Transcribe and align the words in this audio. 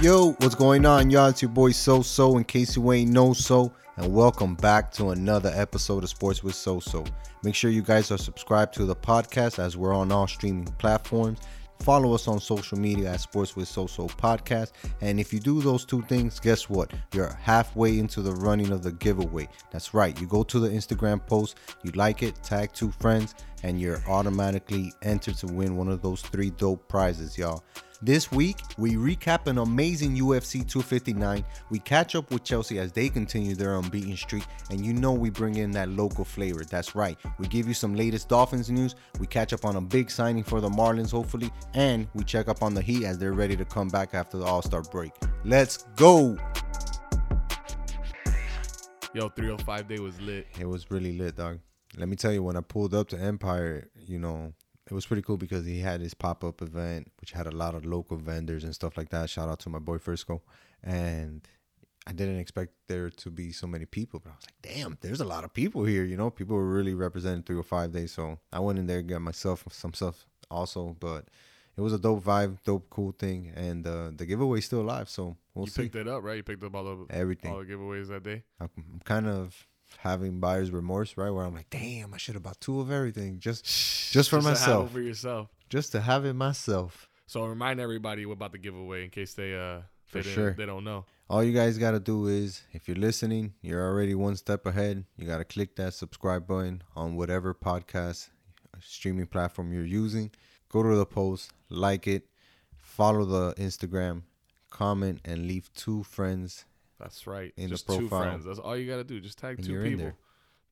Yo, 0.00 0.32
what's 0.40 0.54
going 0.54 0.84
on, 0.84 1.10
y'all? 1.10 1.28
It's 1.28 1.40
your 1.40 1.50
boy 1.50 1.70
So 1.70 2.02
So, 2.02 2.36
in 2.36 2.44
case 2.44 2.76
you 2.76 2.92
ain't 2.92 3.36
So, 3.36 3.72
and 3.96 4.14
welcome 4.14 4.54
back 4.54 4.92
to 4.92 5.08
another 5.10 5.50
episode 5.54 6.04
of 6.04 6.10
Sports 6.10 6.42
with 6.42 6.54
So 6.54 6.80
So. 6.80 7.04
Make 7.42 7.54
sure 7.54 7.70
you 7.70 7.82
guys 7.82 8.10
are 8.10 8.18
subscribed 8.18 8.74
to 8.74 8.84
the 8.84 8.94
podcast 8.94 9.58
as 9.58 9.76
we're 9.76 9.94
on 9.94 10.12
all 10.12 10.26
streaming 10.26 10.66
platforms. 10.78 11.40
Follow 11.80 12.14
us 12.14 12.26
on 12.26 12.40
social 12.40 12.78
media 12.78 13.12
at 13.12 13.20
Sports 13.20 13.54
with 13.54 13.68
So 13.68 13.86
So 13.86 14.06
Podcast. 14.06 14.72
And 15.00 15.20
if 15.20 15.32
you 15.32 15.40
do 15.40 15.60
those 15.60 15.84
two 15.84 16.02
things, 16.02 16.40
guess 16.40 16.68
what? 16.68 16.92
You're 17.12 17.34
halfway 17.40 17.98
into 17.98 18.22
the 18.22 18.32
running 18.32 18.72
of 18.72 18.82
the 18.82 18.92
giveaway. 18.92 19.48
That's 19.70 19.94
right. 19.94 20.18
You 20.20 20.26
go 20.26 20.42
to 20.42 20.58
the 20.58 20.68
Instagram 20.68 21.24
post, 21.26 21.58
you 21.82 21.90
like 21.92 22.22
it, 22.22 22.42
tag 22.42 22.72
two 22.72 22.90
friends, 22.90 23.34
and 23.62 23.80
you're 23.80 24.02
automatically 24.08 24.92
entered 25.02 25.36
to 25.36 25.46
win 25.46 25.76
one 25.76 25.88
of 25.88 26.02
those 26.02 26.22
three 26.22 26.50
dope 26.50 26.86
prizes, 26.88 27.36
y'all. 27.38 27.62
This 28.02 28.30
week, 28.30 28.58
we 28.76 28.92
recap 28.92 29.46
an 29.46 29.56
amazing 29.56 30.18
UFC 30.18 30.68
259. 30.68 31.42
We 31.70 31.78
catch 31.78 32.14
up 32.14 32.30
with 32.30 32.44
Chelsea 32.44 32.78
as 32.78 32.92
they 32.92 33.08
continue 33.08 33.54
their 33.54 33.74
unbeaten 33.74 34.14
streak, 34.18 34.44
and 34.70 34.84
you 34.84 34.92
know 34.92 35.12
we 35.12 35.30
bring 35.30 35.56
in 35.56 35.70
that 35.70 35.88
local 35.88 36.22
flavor. 36.22 36.62
That's 36.62 36.94
right. 36.94 37.16
We 37.38 37.46
give 37.48 37.66
you 37.66 37.72
some 37.72 37.94
latest 37.94 38.28
Dolphins 38.28 38.68
news. 38.68 38.96
We 39.18 39.26
catch 39.26 39.54
up 39.54 39.64
on 39.64 39.76
a 39.76 39.80
big 39.80 40.10
signing 40.10 40.44
for 40.44 40.60
the 40.60 40.68
Marlins, 40.68 41.10
hopefully, 41.10 41.50
and 41.72 42.06
we 42.12 42.22
check 42.22 42.48
up 42.48 42.62
on 42.62 42.74
the 42.74 42.82
Heat 42.82 43.06
as 43.06 43.16
they're 43.16 43.32
ready 43.32 43.56
to 43.56 43.64
come 43.64 43.88
back 43.88 44.12
after 44.12 44.36
the 44.36 44.44
All 44.44 44.60
Star 44.60 44.82
break. 44.82 45.12
Let's 45.46 45.84
go! 45.96 46.36
Yo, 49.14 49.30
305 49.30 49.88
day 49.88 49.98
was 50.00 50.20
lit. 50.20 50.46
It 50.60 50.66
was 50.66 50.90
really 50.90 51.16
lit, 51.16 51.36
dog. 51.36 51.60
Let 51.96 52.10
me 52.10 52.16
tell 52.16 52.32
you, 52.32 52.42
when 52.42 52.58
I 52.58 52.60
pulled 52.60 52.92
up 52.92 53.08
to 53.08 53.18
Empire, 53.18 53.88
you 53.96 54.18
know, 54.18 54.52
it 54.88 54.94
was 54.94 55.06
pretty 55.06 55.22
cool 55.22 55.36
because 55.36 55.66
he 55.66 55.80
had 55.80 56.00
his 56.00 56.14
pop 56.14 56.44
up 56.44 56.62
event, 56.62 57.10
which 57.20 57.32
had 57.32 57.46
a 57.46 57.50
lot 57.50 57.74
of 57.74 57.84
local 57.84 58.16
vendors 58.16 58.64
and 58.64 58.74
stuff 58.74 58.96
like 58.96 59.08
that. 59.10 59.28
Shout 59.30 59.48
out 59.48 59.58
to 59.60 59.68
my 59.68 59.78
boy 59.80 59.98
Frisco. 59.98 60.42
And 60.82 61.46
I 62.06 62.12
didn't 62.12 62.38
expect 62.38 62.72
there 62.86 63.10
to 63.10 63.30
be 63.30 63.50
so 63.50 63.66
many 63.66 63.84
people, 63.84 64.20
but 64.20 64.30
I 64.30 64.34
was 64.36 64.46
like, 64.46 64.74
damn, 64.76 64.96
there's 65.00 65.20
a 65.20 65.24
lot 65.24 65.42
of 65.42 65.52
people 65.52 65.84
here. 65.84 66.04
You 66.04 66.16
know, 66.16 66.30
people 66.30 66.56
were 66.56 66.68
really 66.70 66.94
representing 66.94 67.42
305 67.42 67.92
days. 67.92 68.12
So 68.12 68.38
I 68.52 68.60
went 68.60 68.78
in 68.78 68.86
there, 68.86 69.02
got 69.02 69.22
myself 69.22 69.64
some 69.70 69.92
stuff 69.92 70.24
also, 70.48 70.96
but 71.00 71.24
it 71.76 71.80
was 71.80 71.92
a 71.92 71.98
dope 71.98 72.22
vibe, 72.22 72.58
dope, 72.64 72.88
cool 72.88 73.10
thing. 73.18 73.52
And 73.56 73.84
uh, 73.86 74.10
the 74.14 74.24
giveaway's 74.24 74.66
still 74.66 74.82
alive. 74.82 75.08
So 75.08 75.36
we'll 75.54 75.64
you 75.66 75.70
see. 75.72 75.82
picked 75.82 75.96
it 75.96 76.06
up, 76.06 76.22
right? 76.22 76.36
You 76.36 76.42
picked 76.44 76.62
up 76.62 76.76
all 76.76 76.84
the 76.84 77.06
Everything. 77.12 77.50
all 77.52 77.58
the 77.58 77.66
giveaways 77.66 78.06
that 78.08 78.22
day. 78.22 78.44
I'm 78.60 78.70
I'm 78.76 79.00
kind 79.04 79.26
of 79.26 79.66
having 79.98 80.40
buyer's 80.40 80.70
remorse, 80.70 81.16
right? 81.16 81.30
Where 81.30 81.44
I'm 81.44 81.54
like, 81.54 81.70
damn, 81.70 82.14
I 82.14 82.16
should 82.16 82.34
have 82.34 82.42
bought 82.42 82.60
two 82.60 82.80
of 82.80 82.90
everything 82.90 83.38
just 83.40 83.64
just 84.12 84.30
for 84.30 84.36
to 84.40 84.42
have 84.42 84.52
myself, 84.52 84.90
it 84.90 84.92
for 84.92 85.00
yourself. 85.00 85.48
just 85.68 85.92
to 85.92 86.00
have 86.00 86.24
it 86.24 86.34
myself. 86.34 87.08
So 87.26 87.44
I 87.44 87.48
remind 87.48 87.80
everybody 87.80 88.22
about 88.24 88.52
the 88.52 88.58
giveaway 88.58 89.04
in 89.04 89.10
case 89.10 89.34
they 89.34 89.54
uh 89.56 89.80
For 90.04 90.22
they, 90.22 90.30
sure. 90.30 90.54
they 90.54 90.66
don't 90.66 90.84
know. 90.84 91.04
All 91.28 91.42
you 91.42 91.52
guys 91.52 91.76
got 91.76 91.90
to 91.90 91.98
do 91.98 92.28
is, 92.28 92.62
if 92.72 92.86
you're 92.86 92.96
listening, 92.96 93.54
you're 93.60 93.82
already 93.84 94.14
one 94.14 94.36
step 94.36 94.64
ahead. 94.64 95.04
You 95.16 95.26
got 95.26 95.38
to 95.38 95.44
click 95.44 95.74
that 95.74 95.92
subscribe 95.94 96.46
button 96.46 96.82
on 96.94 97.16
whatever 97.16 97.52
podcast 97.52 98.28
uh, 98.72 98.78
streaming 98.80 99.26
platform 99.26 99.72
you're 99.72 99.84
using. 99.84 100.30
Go 100.68 100.84
to 100.84 100.94
the 100.94 101.04
post, 101.06 101.50
like 101.68 102.06
it, 102.06 102.28
follow 102.78 103.24
the 103.24 103.54
Instagram, 103.54 104.22
comment, 104.70 105.20
and 105.24 105.48
leave 105.48 105.68
two 105.74 106.04
friends. 106.04 106.64
That's 106.98 107.26
right. 107.26 107.52
In 107.56 107.64
the 107.64 107.68
Just 107.70 107.86
two 107.88 108.08
friends. 108.08 108.44
That's 108.44 108.58
all 108.58 108.76
you 108.76 108.88
gotta 108.90 109.04
do. 109.04 109.20
Just 109.20 109.38
tag 109.38 109.58
And 109.58 109.66
two 109.66 109.82
people 109.82 110.12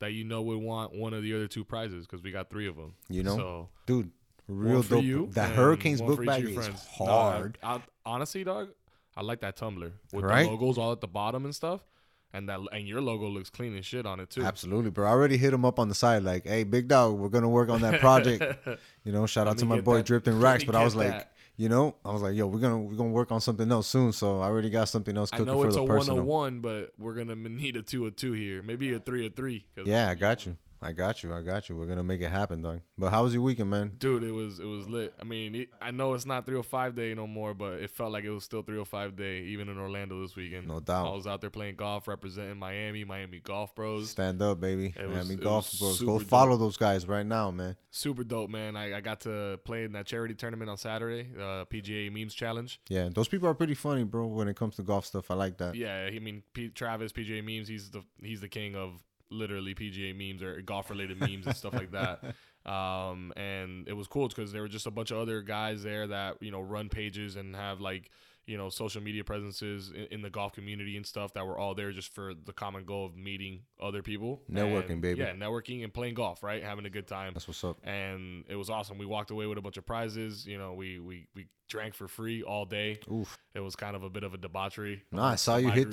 that 0.00 0.12
you 0.12 0.25
know 0.25 0.42
would 0.42 0.58
want 0.58 0.94
one 0.94 1.12
of 1.14 1.22
the 1.22 1.34
other 1.34 1.47
two 1.47 1.64
prizes 1.64 2.06
because 2.06 2.22
we 2.22 2.30
got 2.33 2.50
three 2.50 2.67
of 2.69 2.77
them. 2.77 2.94
You 3.08 3.22
know? 3.22 3.36
So 3.36 3.69
Dude, 3.86 4.11
real 4.48 4.83
dope. 4.83 5.05
you. 5.05 5.28
that 5.33 5.50
Hurricanes 5.55 6.00
book 6.00 6.25
bag 6.25 6.45
is 6.45 6.55
friends. 6.55 6.86
No, 7.00 7.06
I- 7.06 7.33
hard. 7.33 7.58
I- 7.62 7.83
honestly, 8.06 8.42
dog, 8.45 8.70
I 9.17 9.22
like 9.22 9.41
that 9.41 9.56
tumbler 9.56 9.92
with 10.12 10.25
Right? 10.25 10.45
the 10.45 10.50
logos 10.50 10.78
all 10.78 10.92
at 10.92 11.01
the 11.01 11.08
bottom 11.08 11.45
and 11.45 11.55
stuff. 11.55 11.84
And 12.33 12.48
that 12.48 12.58
and 12.73 12.89
your 12.89 13.01
logo 13.01 13.29
looks 13.29 13.48
clean 13.48 13.74
and 13.77 13.84
shit 13.84 14.07
on 14.07 14.18
it 14.18 14.29
too. 14.30 14.42
Absolutely, 14.42 14.90
bro. 14.90 15.07
I 15.07 15.11
already 15.11 15.36
hit 15.36 15.52
him 15.55 15.64
up 15.64 15.79
on 15.79 15.89
the 15.89 15.95
side, 15.95 16.24
like, 16.24 16.45
"Hey, 16.45 16.64
big 16.64 16.89
dog, 16.89 17.14
we're 17.17 17.29
gonna 17.29 17.48
work 17.48 17.68
on 17.68 17.80
that 17.83 18.01
project." 18.01 18.42
you 19.05 19.13
know, 19.13 19.24
shout 19.27 19.46
out 19.46 19.57
to 19.58 19.64
my 19.67 19.80
boy 19.80 19.98
that- 19.98 20.07
Dripped 20.07 20.27
and 20.27 20.42
Racks. 20.42 20.64
But 20.64 20.74
I 20.74 20.83
was 20.83 20.96
like, 20.96 21.11
that. 21.11 21.33
You 21.56 21.68
know, 21.68 21.94
I 22.04 22.12
was 22.12 22.22
like, 22.22 22.34
"Yo, 22.34 22.46
we're 22.46 22.58
gonna 22.58 22.78
we're 22.78 22.96
gonna 22.96 23.10
work 23.10 23.30
on 23.30 23.40
something 23.40 23.70
else 23.70 23.86
soon." 23.86 24.12
So 24.12 24.40
I 24.40 24.46
already 24.46 24.70
got 24.70 24.88
something 24.88 25.16
else 25.16 25.30
cooking 25.30 25.48
I 25.48 25.52
know 25.52 25.60
for 25.60 25.66
it's 25.68 25.76
the 25.76 25.82
a 25.82 25.86
personal. 25.86 26.22
101, 26.22 26.60
but 26.60 26.92
we're 26.98 27.14
gonna 27.14 27.34
need 27.48 27.76
a 27.76 27.82
two 27.82 28.06
of 28.06 28.16
two 28.16 28.32
here. 28.32 28.62
Maybe 28.62 28.92
a 28.92 28.98
three 28.98 29.26
of 29.26 29.34
three. 29.34 29.64
Yeah, 29.84 30.08
I 30.10 30.14
got 30.14 30.46
you. 30.46 30.56
I 30.84 30.92
got 30.92 31.22
you. 31.22 31.33
I 31.33 31.40
got 31.40 31.68
you. 31.68 31.77
We're 31.77 31.86
gonna 31.86 32.05
make 32.05 32.20
it 32.20 32.30
happen, 32.30 32.61
dog. 32.61 32.80
But 32.98 33.11
how 33.11 33.22
was 33.22 33.33
your 33.33 33.42
weekend, 33.42 33.70
man? 33.70 33.92
Dude, 33.96 34.22
it 34.22 34.33
was 34.33 34.58
it 34.58 34.67
was 34.67 34.86
lit. 34.86 35.14
I 35.18 35.24
mean, 35.24 35.55
it, 35.55 35.68
I 35.80 35.90
know 35.90 36.12
it's 36.12 36.27
not 36.27 36.45
305 36.45 36.95
day 36.95 37.14
no 37.14 37.27
more, 37.27 37.55
but 37.55 37.80
it 37.80 37.90
felt 37.90 38.12
like 38.12 38.24
it 38.24 38.30
was 38.30 38.45
still 38.45 38.61
305 38.61 39.17
day 39.17 39.39
even 39.45 39.70
in 39.70 39.78
Orlando 39.78 40.20
this 40.20 40.36
weekend. 40.36 40.68
No 40.68 40.80
doubt. 40.80 41.06
I 41.06 41.14
was 41.14 41.27
out 41.27 41.40
there 41.40 41.48
playing 41.48 41.77
golf, 41.77 42.06
representing 42.06 42.58
Miami, 42.58 43.02
Miami 43.05 43.40
Golf 43.40 43.74
Bros. 43.74 44.11
Stand 44.11 44.42
up, 44.42 44.61
baby. 44.61 44.92
It 44.95 45.08
Miami 45.08 45.34
it 45.34 45.40
Golf 45.40 45.72
Bros. 45.78 46.00
Go 46.00 46.18
dope. 46.18 46.28
follow 46.28 46.58
those 46.58 46.77
guys 46.77 47.08
right 47.08 47.24
now, 47.24 47.51
man. 47.51 47.77
Super 47.90 48.22
dope, 48.22 48.51
man. 48.51 48.77
I, 48.77 48.98
I 48.98 49.01
got 49.01 49.20
to 49.20 49.58
play 49.64 49.84
in 49.84 49.92
that 49.92 50.05
charity 50.05 50.34
tournament 50.34 50.68
on 50.68 50.77
Saturday, 50.77 51.30
uh, 51.34 51.64
PGA 51.64 52.12
Memes 52.12 52.34
Challenge. 52.34 52.78
Yeah, 52.90 53.08
those 53.11 53.28
people 53.28 53.48
are 53.48 53.55
pretty 53.55 53.74
funny, 53.74 54.05
bro. 54.05 54.27
When 54.27 54.48
it 54.48 54.56
comes 54.56 54.77
to 54.77 54.83
golf 54.83 55.06
stuff, 55.06 55.30
I 55.30 55.34
like 55.34 55.56
that. 55.58 55.77
Yeah, 55.77 56.11
I 56.12 56.18
mean 56.18 56.42
P- 56.52 56.68
Travis 56.68 57.12
PGA 57.12 57.42
Memes. 57.42 57.68
He's 57.68 57.90
the 57.90 58.02
he's 58.20 58.42
the 58.42 58.48
king 58.48 58.77
of 58.77 59.02
literally 59.30 59.74
PGA 59.74 60.14
memes 60.17 60.42
or 60.42 60.61
golf 60.62 60.90
related 60.90 61.18
memes 61.20 61.46
and 61.46 61.57
stuff 61.57 61.74
like 61.74 61.92
that. 61.92 62.35
Um, 62.67 63.30
and 63.36 63.86
it 63.89 63.92
was 63.92 64.08
cool 64.08 64.27
because 64.29 64.51
there 64.51 64.62
were 64.62 64.68
just 64.68 64.86
a 64.86 64.90
bunch 64.90 65.11
of 65.11 65.18
other 65.18 65.42
guys 65.42 65.83
there 65.83 66.07
that 66.07 66.42
you 66.42 66.51
know 66.51 66.62
run 66.62 66.89
pages 66.89 67.36
and 67.36 67.55
have 67.55 67.83
like 67.83 68.11
you 68.46 68.56
know 68.58 68.68
social 68.68 69.02
media 69.02 69.24
presences 69.24 69.90
in, 69.90 70.06
in 70.10 70.22
the 70.22 70.30
golf 70.30 70.52
community 70.52 70.96
and 70.96 71.06
stuff 71.06 71.32
that 71.34 71.46
were 71.46 71.58
all 71.58 71.74
there 71.74 71.92
just 71.92 72.14
for 72.14 72.34
the 72.34 72.52
common 72.52 72.84
goal 72.84 73.06
of 73.06 73.16
meeting 73.16 73.60
other 73.80 74.02
people, 74.02 74.42
Networking, 74.50 74.90
And, 74.90 75.02
baby. 75.02 75.20
Yeah, 75.20 75.32
networking 75.32 75.82
and 75.84 75.92
playing 75.94 76.14
golf, 76.14 76.42
right? 76.42 76.62
Having 76.62 76.86
a 76.86 76.90
good 76.90 77.06
time 77.06 77.33
That's 77.34 77.48
what's 77.48 77.64
up. 77.64 77.78
and 77.84 78.44
it 78.48 78.56
was 78.56 78.68
awesome. 78.70 78.98
We 78.98 79.06
walked 79.06 79.30
away 79.30 79.46
with 79.46 79.58
a 79.58 79.62
bunch 79.62 79.77
of 79.77 79.86
prizes. 79.86 80.46
You 80.46 80.58
know, 80.58 80.74
we 80.74 80.98
we 81.00 81.27
we 81.34 81.46
drank 81.68 81.94
for 81.94 82.06
free 82.06 82.42
all 82.42 82.66
day. 82.66 82.98
Oof. 83.10 83.38
It 83.54 83.60
was 83.60 83.74
kind 83.74 83.96
of 83.96 84.02
a 84.02 84.10
bit 84.10 84.22
of 84.22 84.34
a 84.34 84.36
debauchery. 84.36 85.02
No, 85.10 85.22
I 85.22 85.36
saw 85.36 85.56
you 85.56 85.70
hit 85.70 85.90
group. 85.90 85.92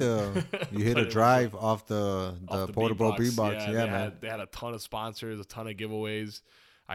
the 0.52 0.68
you 0.72 0.84
hit 0.84 0.98
a 0.98 1.06
drive 1.06 1.56
off 1.56 1.88
the 1.88 2.36
the, 2.48 2.54
off 2.54 2.68
the 2.68 2.74
portable 2.74 3.14
beatbox. 3.14 3.18
beatbox. 3.36 3.54
Yeah, 3.60 3.66
they 3.72 3.74
man. 3.74 3.90
Had, 3.90 4.22
they 4.22 4.28
had 4.28 4.40
a 4.42 4.46
ton 4.48 4.74
of 4.74 4.82
sponsors, 4.82 5.40
a 5.40 5.46
ton 5.46 5.68
of 5.68 5.76
giveaways. 5.78 6.42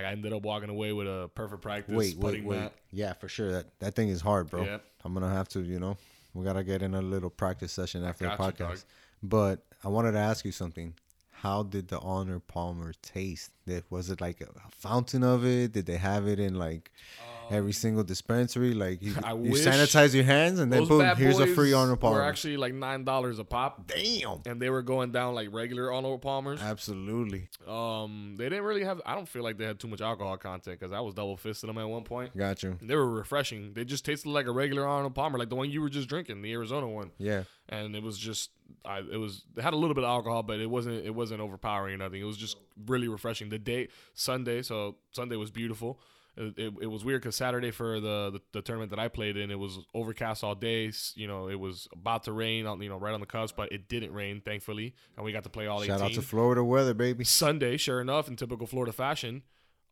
I 0.04 0.12
ended 0.12 0.32
up 0.32 0.42
walking 0.42 0.68
away 0.68 0.92
with 0.92 1.06
a 1.06 1.30
perfect 1.34 1.62
practice. 1.62 1.94
Wait, 1.94 2.16
wait, 2.16 2.20
putting 2.20 2.44
wait. 2.44 2.60
mat. 2.60 2.72
Yeah, 2.92 3.12
for 3.14 3.28
sure. 3.28 3.52
That 3.52 3.66
that 3.80 3.94
thing 3.94 4.08
is 4.08 4.20
hard, 4.20 4.50
bro. 4.50 4.64
Yep. 4.64 4.84
I'm 5.04 5.14
gonna 5.14 5.32
have 5.32 5.48
to, 5.50 5.60
you 5.60 5.78
know, 5.78 5.96
we 6.34 6.44
gotta 6.44 6.64
get 6.64 6.82
in 6.82 6.94
a 6.94 7.02
little 7.02 7.30
practice 7.30 7.72
session 7.72 8.04
after 8.04 8.24
the 8.24 8.36
got 8.36 8.58
you, 8.58 8.66
podcast. 8.66 8.84
But 9.22 9.64
I 9.84 9.88
wanted 9.88 10.12
to 10.12 10.18
ask 10.18 10.44
you 10.44 10.52
something. 10.52 10.94
How 11.30 11.62
did 11.62 11.88
the 11.88 11.98
Arnold 11.98 12.46
Palmer 12.46 12.94
taste? 13.02 13.50
Was 13.90 14.10
it 14.10 14.22
like 14.22 14.40
a, 14.40 14.46
a 14.46 14.70
fountain 14.70 15.22
of 15.22 15.44
it? 15.44 15.72
Did 15.72 15.84
they 15.84 15.98
have 15.98 16.26
it 16.26 16.40
in 16.40 16.54
like 16.54 16.90
um, 17.20 17.45
every 17.50 17.72
single 17.72 18.04
dispensary? 18.04 18.74
Like 18.74 19.02
you, 19.02 19.14
Um, 19.16 19.24
I 19.24 19.30
you 19.32 19.52
wish 19.52 19.64
sanitize 19.64 20.14
your 20.14 20.24
hands 20.24 20.58
and 20.60 20.72
then 20.72 20.80
Those 20.80 20.88
boom, 20.88 20.98
bad 21.00 21.16
here's 21.18 21.38
a 21.38 21.46
boys 21.46 21.54
free 21.54 21.72
Arnold 21.72 22.00
Palmer. 22.00 22.16
Were 22.18 22.22
actually 22.24 22.56
like 22.56 22.74
nine 22.74 23.04
dollars 23.04 23.38
a 23.38 23.44
pop, 23.44 23.86
Damn. 23.86 24.40
and 24.46 24.60
they 24.60 24.70
were 24.70 24.82
going 24.82 25.12
down 25.12 25.34
like 25.34 25.48
regular 25.52 25.92
Arnold 25.92 26.22
Palmers. 26.22 26.60
Absolutely. 26.62 27.48
Um, 27.66 28.34
they 28.36 28.48
didn't 28.48 28.64
really 28.64 28.84
have. 28.84 29.00
I 29.04 29.14
don't 29.14 29.28
feel 29.28 29.42
like 29.42 29.58
they 29.58 29.64
had 29.64 29.78
too 29.78 29.88
much 29.88 30.00
alcohol 30.00 30.36
content 30.36 30.78
because 30.78 30.92
I 30.92 31.00
was 31.00 31.14
double 31.14 31.36
fisting 31.36 31.66
them 31.66 31.78
at 31.78 31.88
one 31.88 32.04
point. 32.04 32.36
Got 32.36 32.62
you. 32.62 32.78
They 32.80 32.94
were 32.94 33.08
refreshing. 33.10 33.72
They 33.74 33.84
just 33.84 34.04
tasted 34.04 34.28
like 34.30 34.46
a 34.46 34.52
regular 34.52 34.86
Arnold 34.86 35.14
Palmer, 35.14 35.38
like 35.38 35.48
the 35.48 35.56
one 35.56 35.70
you 35.70 35.80
were 35.80 35.90
just 35.90 36.08
drinking, 36.08 36.42
the 36.42 36.52
Arizona 36.52 36.88
one. 36.88 37.10
Yeah. 37.18 37.44
And 37.68 37.96
it 37.96 38.02
was 38.02 38.16
just, 38.16 38.50
I, 38.84 38.98
it 39.00 39.16
was, 39.16 39.42
it 39.56 39.62
had 39.62 39.74
a 39.74 39.76
little 39.76 39.94
bit 39.94 40.04
of 40.04 40.08
alcohol, 40.08 40.44
but 40.44 40.60
it 40.60 40.70
wasn't, 40.70 41.04
it 41.04 41.12
wasn't 41.14 41.40
overpowering 41.40 41.94
or 41.94 41.98
nothing. 41.98 42.20
It 42.20 42.24
was 42.24 42.36
just 42.36 42.56
really 42.86 43.08
refreshing. 43.08 43.48
The 43.48 43.58
day 43.58 43.88
Sunday, 44.14 44.62
so 44.62 44.96
Sunday 45.10 45.34
was 45.34 45.50
beautiful. 45.50 45.98
It, 46.36 46.54
it, 46.58 46.74
it 46.82 46.86
was 46.86 47.04
weird 47.04 47.22
because 47.22 47.34
Saturday 47.36 47.70
for 47.70 47.98
the, 47.98 48.30
the 48.30 48.40
the 48.52 48.62
tournament 48.62 48.90
that 48.90 48.98
I 48.98 49.08
played 49.08 49.36
in, 49.36 49.50
it 49.50 49.58
was 49.58 49.78
overcast 49.94 50.44
all 50.44 50.54
day. 50.54 50.92
You 51.14 51.26
know, 51.26 51.48
it 51.48 51.58
was 51.58 51.88
about 51.92 52.24
to 52.24 52.32
rain, 52.32 52.66
on 52.66 52.80
you 52.82 52.88
know, 52.88 52.98
right 52.98 53.14
on 53.14 53.20
the 53.20 53.26
cusp, 53.26 53.56
but 53.56 53.72
it 53.72 53.88
didn't 53.88 54.12
rain, 54.12 54.42
thankfully, 54.44 54.94
and 55.16 55.24
we 55.24 55.32
got 55.32 55.44
to 55.44 55.48
play 55.48 55.66
all 55.66 55.82
Shout 55.82 56.00
18. 56.00 56.04
out 56.04 56.12
to 56.14 56.22
Florida 56.22 56.62
weather, 56.62 56.94
baby. 56.94 57.24
Sunday, 57.24 57.76
sure 57.76 58.00
enough, 58.00 58.28
in 58.28 58.36
typical 58.36 58.66
Florida 58.66 58.92
fashion, 58.92 59.42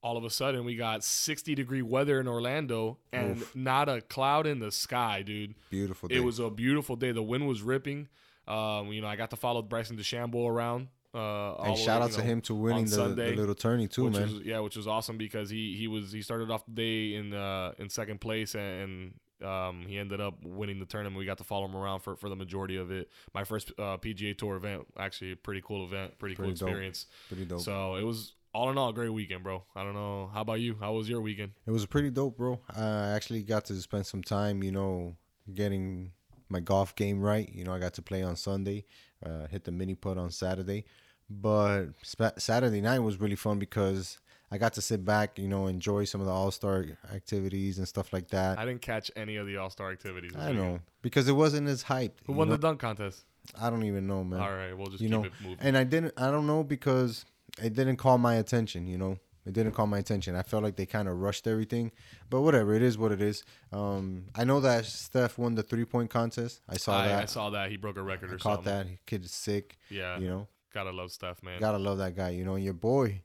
all 0.03 0.19
of 0.19 0.25
a 0.25 0.31
sudden 0.31 0.67
we 0.67 0.77
got 0.77 1.03
60 1.03 1.55
degree 1.55 1.81
weather 1.81 2.21
in 2.21 2.29
Orlando 2.29 2.99
and 3.11 3.43
not 3.55 3.89
a 3.89 4.03
cloud 4.03 4.47
in 4.47 4.59
the 4.59 4.71
sky, 4.71 5.23
dude. 5.23 5.55
Beautiful 5.71 6.11
day. 6.11 6.17
It 6.17 6.21
was 6.21 6.39
a 6.39 6.51
beautiful 6.51 6.95
day. 6.95 7.13
The 7.13 7.23
wind 7.23 7.49
was 7.49 7.63
ripping. 7.63 8.09
Um, 8.47 8.93
you 8.93 9.01
know, 9.01 9.09
I 9.09 9.17
got 9.17 9.31
to 9.31 9.37
follow 9.37 9.63
Bryson 9.63 9.97
DeChambeau 9.97 10.47
around. 10.47 10.89
Uh, 11.15 11.55
and 11.63 11.79
shout 11.79 12.01
way, 12.01 12.07
out 12.07 12.11
to 12.13 12.19
know, 12.19 12.25
him 12.25 12.41
to 12.41 12.55
winning 12.55 12.87
the, 12.87 12.91
Sunday, 12.91 13.31
the 13.31 13.37
little 13.37 13.55
tourney 13.55 13.87
too, 13.87 14.05
which 14.05 14.15
man. 14.15 14.23
was 14.23 14.41
yeah, 14.43 14.59
which 14.59 14.77
was 14.77 14.87
awesome 14.89 15.17
because 15.17 15.49
he 15.49 15.77
he 15.77 15.87
was 15.87 16.11
he 16.11 16.23
started 16.23 16.51
off 16.51 16.65
the 16.67 16.73
day 16.73 17.15
in 17.15 17.33
uh 17.33 17.73
in 17.79 17.89
second 17.89 18.21
place 18.21 18.55
and. 18.55 19.15
um, 19.43 19.85
he 19.87 19.99
ended 19.99 20.21
up 20.21 20.43
winning 20.43 20.79
the 20.79 20.87
tournament. 20.87 21.19
We 21.19 21.27
got 21.27 21.39
to 21.39 21.45
follow 21.45 21.67
him 21.67 21.77
around 21.77 22.01
for, 22.01 22.17
for 22.17 22.29
the 22.31 22.37
majority 22.37 22.77
of 22.77 22.91
it. 22.91 23.11
My 23.35 23.45
first 23.45 23.73
uh, 23.79 23.99
PGA 23.99 24.37
Tour 24.39 24.57
event, 24.57 24.87
actually, 24.99 25.33
a 25.33 25.37
pretty 25.37 25.61
cool 25.63 25.85
event, 25.85 26.19
pretty, 26.19 26.35
Pretty 26.35 26.53
cool 26.53 26.57
dope. 26.57 26.69
experience. 26.69 27.07
Pretty 27.29 27.45
dope. 27.45 27.61
So 27.61 27.97
it 27.97 28.05
was 28.05 28.33
all 28.55 28.71
in 28.71 28.79
all 28.79 28.89
a 28.91 28.95
great 28.95 29.11
weekend, 29.13 29.43
bro. 29.43 29.63
I 29.77 29.83
don't 29.83 29.93
know. 29.95 30.31
How 30.33 30.41
about 30.41 30.61
you? 30.61 30.77
How 30.81 30.93
was 30.95 31.09
your 31.11 31.21
weekend? 31.21 31.53
It 31.67 31.73
was 31.73 31.85
pretty 31.85 32.11
dope, 32.11 32.39
bro. 32.39 32.61
I 32.75 33.11
actually 33.11 33.43
got 33.43 33.67
to 33.67 33.75
spend 33.83 34.07
some 34.07 34.23
time, 34.23 34.63
you 34.63 34.73
know, 34.73 35.17
getting 35.53 36.13
my 36.49 36.61
golf 36.61 36.95
game 36.97 37.21
right. 37.21 37.49
You 37.53 37.65
know, 37.65 37.73
I 37.75 37.81
got 37.81 37.95
to 37.95 38.03
play 38.03 38.23
on 38.23 38.37
Sunday, 38.37 38.87
uh, 39.27 39.47
hit 39.49 39.65
the 39.65 39.73
mini 39.73 39.95
putt 39.95 40.17
on 40.17 40.31
Saturday, 40.31 40.87
but 41.31 41.89
Saturday 42.03 42.81
night 42.81 43.01
was 43.01 43.21
really 43.21 43.37
fun 43.37 43.59
because 43.59 44.19
I 44.51 44.59
got 44.59 44.75
to 44.75 44.81
sit 44.81 45.05
back, 45.05 45.39
you 45.39 45.49
know, 45.49 45.67
enjoy 45.67 46.05
some 46.05 46.21
of 46.21 46.27
the 46.27 46.33
All 46.33 46.51
Star 46.51 46.85
activities 47.13 47.79
and 47.79 47.89
stuff 47.89 48.13
like 48.13 48.29
that. 48.29 48.59
I 48.59 48.65
didn't 48.65 48.83
catch 48.83 49.11
any 49.17 49.37
of 49.37 49.47
the 49.47 49.57
All 49.57 49.71
Star 49.71 49.91
activities. 49.91 50.33
I 50.37 50.53
know 50.53 50.81
because 51.03 51.29
it 51.29 51.33
wasn't 51.33 51.69
as 51.69 51.85
hyped. 51.85 52.13
Who 52.27 52.35
won 52.35 52.49
know? 52.49 52.55
the 52.55 52.61
dunk 52.61 52.81
contest? 52.81 53.25
I 53.61 53.69
don't 53.69 53.85
even 53.85 54.07
know, 54.07 54.25
man. 54.25 54.41
All 54.41 54.53
right, 54.53 54.77
we'll 54.77 54.87
just 54.87 55.03
you 55.03 55.09
keep 55.09 55.19
know, 55.19 55.25
it 55.25 55.33
moving. 55.43 55.59
and 55.61 55.77
I 55.77 55.85
didn't. 55.85 56.15
I 56.17 56.31
don't 56.31 56.47
know 56.47 56.63
because 56.65 57.25
it 57.63 57.75
didn't 57.75 57.97
call 57.97 58.17
my 58.19 58.37
attention. 58.37 58.87
You 58.87 58.97
know, 58.97 59.19
it 59.45 59.53
didn't 59.53 59.73
call 59.73 59.87
my 59.87 59.99
attention. 59.99 60.35
I 60.35 60.43
felt 60.43 60.63
like 60.63 60.77
they 60.77 60.87
kind 60.87 61.09
of 61.09 61.19
rushed 61.21 61.47
everything, 61.47 61.93
but 62.31 62.41
whatever. 62.41 62.75
It 62.75 62.83
is 62.83 62.97
what 62.97 63.13
it 63.13 63.21
is. 63.21 63.45
Um, 63.73 64.27
I 64.35 64.45
know 64.45 64.61
that 64.61 64.87
Steph 64.87 65.37
won 65.37 65.57
the 65.57 65.63
three 65.63 65.85
point 65.85 66.11
contest. 66.11 66.61
I 66.69 66.77
saw 66.77 67.01
I, 67.01 67.09
that. 67.09 67.23
I 67.23 67.27
saw 67.27 67.51
that 67.51 67.71
he 67.71 67.77
broke 67.77 67.97
a 67.99 68.03
record 68.03 68.31
I 68.31 68.35
or 68.35 68.39
caught 68.39 68.65
something. 68.65 68.93
that. 68.93 69.07
Kid 69.07 69.25
is 69.25 69.33
sick. 69.33 69.77
Yeah, 69.91 70.19
You 70.19 70.29
know, 70.29 70.49
gotta 70.75 70.91
love 70.93 71.13
Steph, 71.13 71.43
man. 71.43 71.61
gotta 71.61 71.79
love 71.79 71.99
that 71.99 72.15
guy. 72.15 72.31
You 72.31 72.45
know, 72.45 72.57
and 72.57 72.65
your 72.65 72.75
boy, 72.75 73.23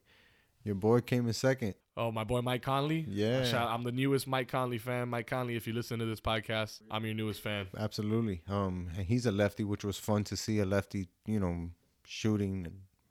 your 0.63 0.75
boy 0.75 1.01
came 1.01 1.27
in 1.27 1.33
second. 1.33 1.73
Oh, 1.97 2.11
my 2.13 2.23
boy 2.23 2.41
Mike 2.41 2.61
Conley. 2.61 3.05
Yeah. 3.09 3.43
Shout- 3.43 3.69
I'm 3.69 3.83
the 3.83 3.91
newest 3.91 4.25
Mike 4.25 4.47
Conley 4.47 4.77
fan. 4.77 5.09
Mike 5.09 5.27
Conley, 5.27 5.57
if 5.57 5.67
you 5.67 5.73
listen 5.73 5.99
to 5.99 6.05
this 6.05 6.21
podcast, 6.21 6.81
I'm 6.89 7.03
your 7.03 7.13
newest 7.13 7.41
fan. 7.41 7.67
Absolutely. 7.77 8.41
Um, 8.47 8.87
and 8.95 9.05
he's 9.05 9.25
a 9.25 9.31
lefty, 9.31 9.65
which 9.65 9.83
was 9.83 9.97
fun 9.97 10.23
to 10.25 10.37
see 10.37 10.59
a 10.59 10.65
lefty, 10.65 11.09
you 11.25 11.41
know, 11.41 11.71
shooting 12.05 12.67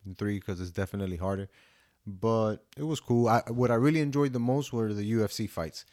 in 0.06 0.14
three 0.14 0.38
because 0.38 0.58
it's 0.60 0.70
definitely 0.70 1.16
harder. 1.18 1.48
But 2.06 2.64
it 2.78 2.84
was 2.84 3.00
cool. 3.00 3.28
I 3.28 3.42
what 3.48 3.70
I 3.70 3.74
really 3.74 4.00
enjoyed 4.00 4.32
the 4.32 4.40
most 4.40 4.72
were 4.72 4.94
the 4.94 5.12
UFC 5.12 5.50
fights 5.50 5.84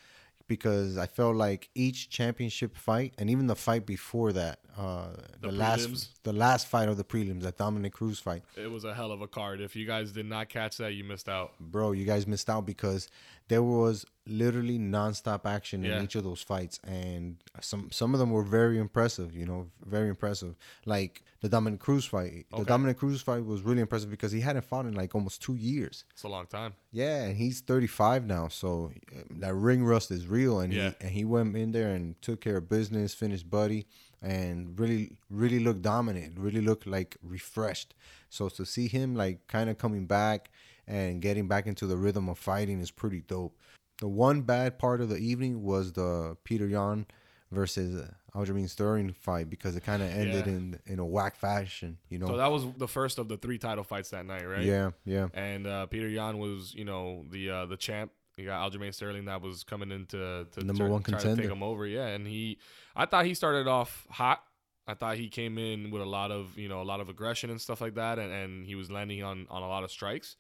because 0.48 0.98
I 0.98 1.08
felt 1.08 1.36
like 1.36 1.70
each 1.76 2.10
championship 2.10 2.78
fight 2.78 3.14
and 3.18 3.30
even 3.30 3.48
the 3.48 3.56
fight 3.56 3.86
before 3.86 4.34
that, 4.34 4.60
uh, 4.78 5.08
the, 5.42 5.48
The 5.50 5.52
last 5.54 6.24
the 6.24 6.34
last 6.34 6.68
fight 6.68 6.90
of 6.90 6.98
the 6.98 7.04
prelims, 7.04 7.42
that 7.44 7.58
Dominick 7.58 7.94
Cruz 7.94 8.20
fight, 8.20 8.44
It 8.56 8.70
was 8.70 8.84
a 8.84 8.94
hell 8.94 9.12
of 9.12 9.22
a 9.22 9.28
card. 9.28 9.62
If 9.62 9.76
you 9.76 9.86
guys 9.86 10.12
did 10.12 10.26
not 10.26 10.50
catch 10.50 10.78
that, 10.78 10.94
you 10.94 11.04
missed 11.04 11.30
out. 11.30 11.54
bro, 11.60 11.92
you 11.94 12.06
guys 12.06 12.28
missed 12.28 12.50
out 12.50 12.66
because 12.66 13.08
there 13.48 13.64
was 13.64 14.06
literally 14.28 14.80
nonstop 14.80 15.46
action 15.46 15.84
Yeah. 15.84 15.98
in 16.00 16.04
each 16.04 16.16
of 16.16 16.24
those 16.24 16.42
fights, 16.42 16.80
and 16.84 17.38
some 17.62 17.92
some 17.92 18.14
of 18.14 18.20
them 18.20 18.32
were 18.32 18.44
very 18.44 18.78
impressive. 18.78 19.36
You 19.36 19.46
know, 19.46 19.68
very 19.86 20.10
impressive. 20.10 20.56
Like 20.86 21.24
the 21.42 21.50
Dominick 21.50 21.80
Cruz 21.80 22.06
fight. 22.06 22.46
The 22.50 22.56
Okay. 22.58 22.64
Dominick 22.66 22.98
Cruz 22.98 23.22
fight 23.22 23.46
was 23.46 23.62
really 23.62 23.82
impressive 23.82 24.10
because 24.10 24.32
he 24.32 24.42
hadn't 24.42 24.64
fought 24.66 24.86
in 24.88 24.94
like 24.96 25.14
almost 25.14 25.42
two 25.44 25.56
years. 25.56 26.06
It's 26.12 26.24
a 26.24 26.28
long 26.28 26.48
time. 26.48 26.74
Yeah, 26.92 27.26
and 27.26 27.38
he's 27.38 27.62
35 27.62 28.26
now, 28.26 28.48
so 28.48 28.92
uh, 29.16 29.22
that 29.42 29.54
ring 29.54 29.84
rust 29.86 30.10
is 30.12 30.26
real. 30.28 30.60
And 30.60 30.74
Yeah. 30.74 30.90
he 30.90 30.96
and 31.06 31.10
he 31.12 31.26
went 31.26 31.56
in 31.56 31.72
there 31.72 31.92
and 31.94 32.20
took 32.22 32.42
care 32.42 32.58
of 32.58 32.68
business, 32.68 33.14
finished 33.14 33.50
Buddy, 33.50 33.86
and 34.22 34.80
really, 34.80 35.18
really 35.30 35.60
looked 35.60 35.84
dominant. 35.84 36.40
Really 36.40 36.62
looked 36.62 36.88
like 36.88 37.18
refreshed. 37.22 37.94
So 38.30 38.50
to 38.50 38.66
see 38.66 38.88
him 38.88 39.16
like 39.16 39.46
kind 39.48 39.70
of 39.70 39.78
coming 39.78 40.08
back 40.08 40.50
and 40.88 41.22
getting 41.22 41.48
back 41.48 41.66
into 41.68 41.86
the 41.88 41.98
rhythm 41.98 42.28
of 42.30 42.38
fighting 42.40 42.80
is 42.80 42.92
pretty 42.92 43.22
dope. 43.22 43.56
The 44.00 44.08
one 44.08 44.42
bad 44.42 44.78
part 44.78 45.02
of 45.02 45.10
the 45.10 45.18
evening 45.18 45.64
was 45.64 45.94
the 45.94 46.36
Peter 46.44 46.68
Yan 46.68 47.06
versus 47.52 48.10
Aljamain 48.34 48.70
Sterling 48.70 49.14
fight 49.14 49.50
because 49.50 49.76
it 49.76 49.84
kind 49.86 50.04
of 50.04 50.10
ended 50.10 50.46
Yeah. 50.48 50.52
in 50.54 50.80
in 50.86 51.00
a 51.00 51.06
whack 51.06 51.36
fashion. 51.38 51.98
You 52.10 52.20
know. 52.20 52.28
So 52.28 52.38
that 52.38 52.52
was 52.52 52.66
the 52.78 52.88
first 52.88 53.18
of 53.20 53.30
the 53.30 53.38
three 53.38 53.58
title 53.58 53.84
fights 53.84 54.10
that 54.10 54.26
night, 54.26 54.46
right? 54.48 54.64
Yeah, 54.64 54.92
yeah. 55.06 55.28
And 55.34 55.66
uh, 55.66 55.86
Peter 55.86 56.10
Yan 56.10 56.38
was, 56.40 56.74
you 56.76 56.84
know, 56.86 57.26
the 57.32 57.50
uh, 57.50 57.66
the 57.68 57.78
champ. 57.78 58.12
You 58.38 58.44
got 58.46 58.70
Aljamain 58.70 58.94
Sterling 58.94 59.26
that 59.26 59.42
was 59.42 59.64
coming 59.64 59.92
into 59.92 60.46
to 60.52 60.64
Number 60.66 60.84
try, 60.84 60.90
one 60.90 61.04
try 61.04 61.18
to 61.20 61.36
take 61.38 61.46
him 61.50 61.64
over. 61.64 61.88
Yeah, 61.88 62.08
and 62.08 62.28
he, 62.28 62.58
I 62.94 63.06
thought 63.06 63.24
he 63.26 63.34
started 63.34 63.66
off 63.66 64.06
hot. 64.10 64.44
I 64.86 64.94
thought 64.94 65.16
he 65.16 65.30
came 65.30 65.58
in 65.58 65.90
with 65.90 66.02
a 66.02 66.06
lot 66.06 66.32
of, 66.32 66.58
you 66.58 66.68
know, 66.68 66.82
a 66.82 66.84
lot 66.84 67.00
of 67.00 67.08
aggression 67.08 67.50
and 67.50 67.62
stuff 67.62 67.80
like 67.80 67.96
that, 67.96 68.20
and, 68.20 68.32
and 68.34 68.66
he 68.68 68.76
was 68.76 68.92
landing 68.92 69.24
on 69.24 69.48
on 69.50 69.64
a 69.64 69.68
lot 69.70 69.86
of 69.86 69.92
strikes. 69.92 70.36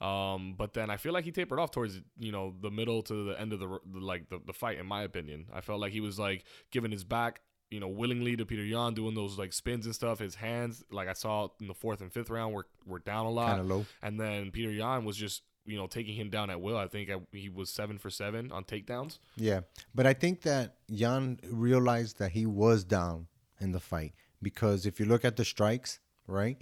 Um, 0.00 0.54
but 0.56 0.72
then 0.72 0.88
I 0.88 0.96
feel 0.96 1.12
like 1.12 1.24
he 1.24 1.30
tapered 1.30 1.58
off 1.58 1.70
towards 1.70 2.00
you 2.18 2.32
know 2.32 2.54
the 2.60 2.70
middle 2.70 3.02
to 3.02 3.24
the 3.24 3.40
end 3.40 3.52
of 3.52 3.60
the, 3.60 3.68
the 3.92 4.00
like 4.00 4.28
the, 4.30 4.40
the 4.46 4.52
fight. 4.52 4.78
In 4.78 4.86
my 4.86 5.02
opinion, 5.02 5.46
I 5.52 5.60
felt 5.60 5.80
like 5.80 5.92
he 5.92 6.00
was 6.00 6.18
like 6.18 6.44
giving 6.70 6.90
his 6.90 7.04
back, 7.04 7.42
you 7.70 7.80
know, 7.80 7.88
willingly 7.88 8.34
to 8.36 8.46
Peter 8.46 8.64
Yan, 8.64 8.94
doing 8.94 9.14
those 9.14 9.38
like 9.38 9.52
spins 9.52 9.84
and 9.84 9.94
stuff. 9.94 10.18
His 10.18 10.34
hands, 10.34 10.82
like 10.90 11.08
I 11.08 11.12
saw 11.12 11.48
in 11.60 11.66
the 11.66 11.74
fourth 11.74 12.00
and 12.00 12.10
fifth 12.10 12.30
round, 12.30 12.54
were 12.54 12.66
were 12.86 12.98
down 13.00 13.26
a 13.26 13.30
lot. 13.30 13.48
Kind 13.48 13.60
of 13.60 13.66
low. 13.66 13.86
And 14.02 14.18
then 14.18 14.50
Peter 14.50 14.70
Yan 14.70 15.04
was 15.04 15.18
just, 15.18 15.42
you 15.66 15.76
know, 15.76 15.86
taking 15.86 16.14
him 16.14 16.30
down 16.30 16.48
at 16.48 16.62
will. 16.62 16.78
I 16.78 16.88
think 16.88 17.10
I, 17.10 17.16
he 17.32 17.50
was 17.50 17.68
seven 17.68 17.98
for 17.98 18.08
seven 18.08 18.50
on 18.52 18.64
takedowns. 18.64 19.18
Yeah, 19.36 19.60
but 19.94 20.06
I 20.06 20.14
think 20.14 20.42
that 20.42 20.76
Yan 20.88 21.38
realized 21.50 22.18
that 22.20 22.32
he 22.32 22.46
was 22.46 22.84
down 22.84 23.26
in 23.60 23.72
the 23.72 23.80
fight 23.80 24.14
because 24.40 24.86
if 24.86 24.98
you 24.98 25.04
look 25.04 25.26
at 25.26 25.36
the 25.36 25.44
strikes, 25.44 26.00
right, 26.26 26.56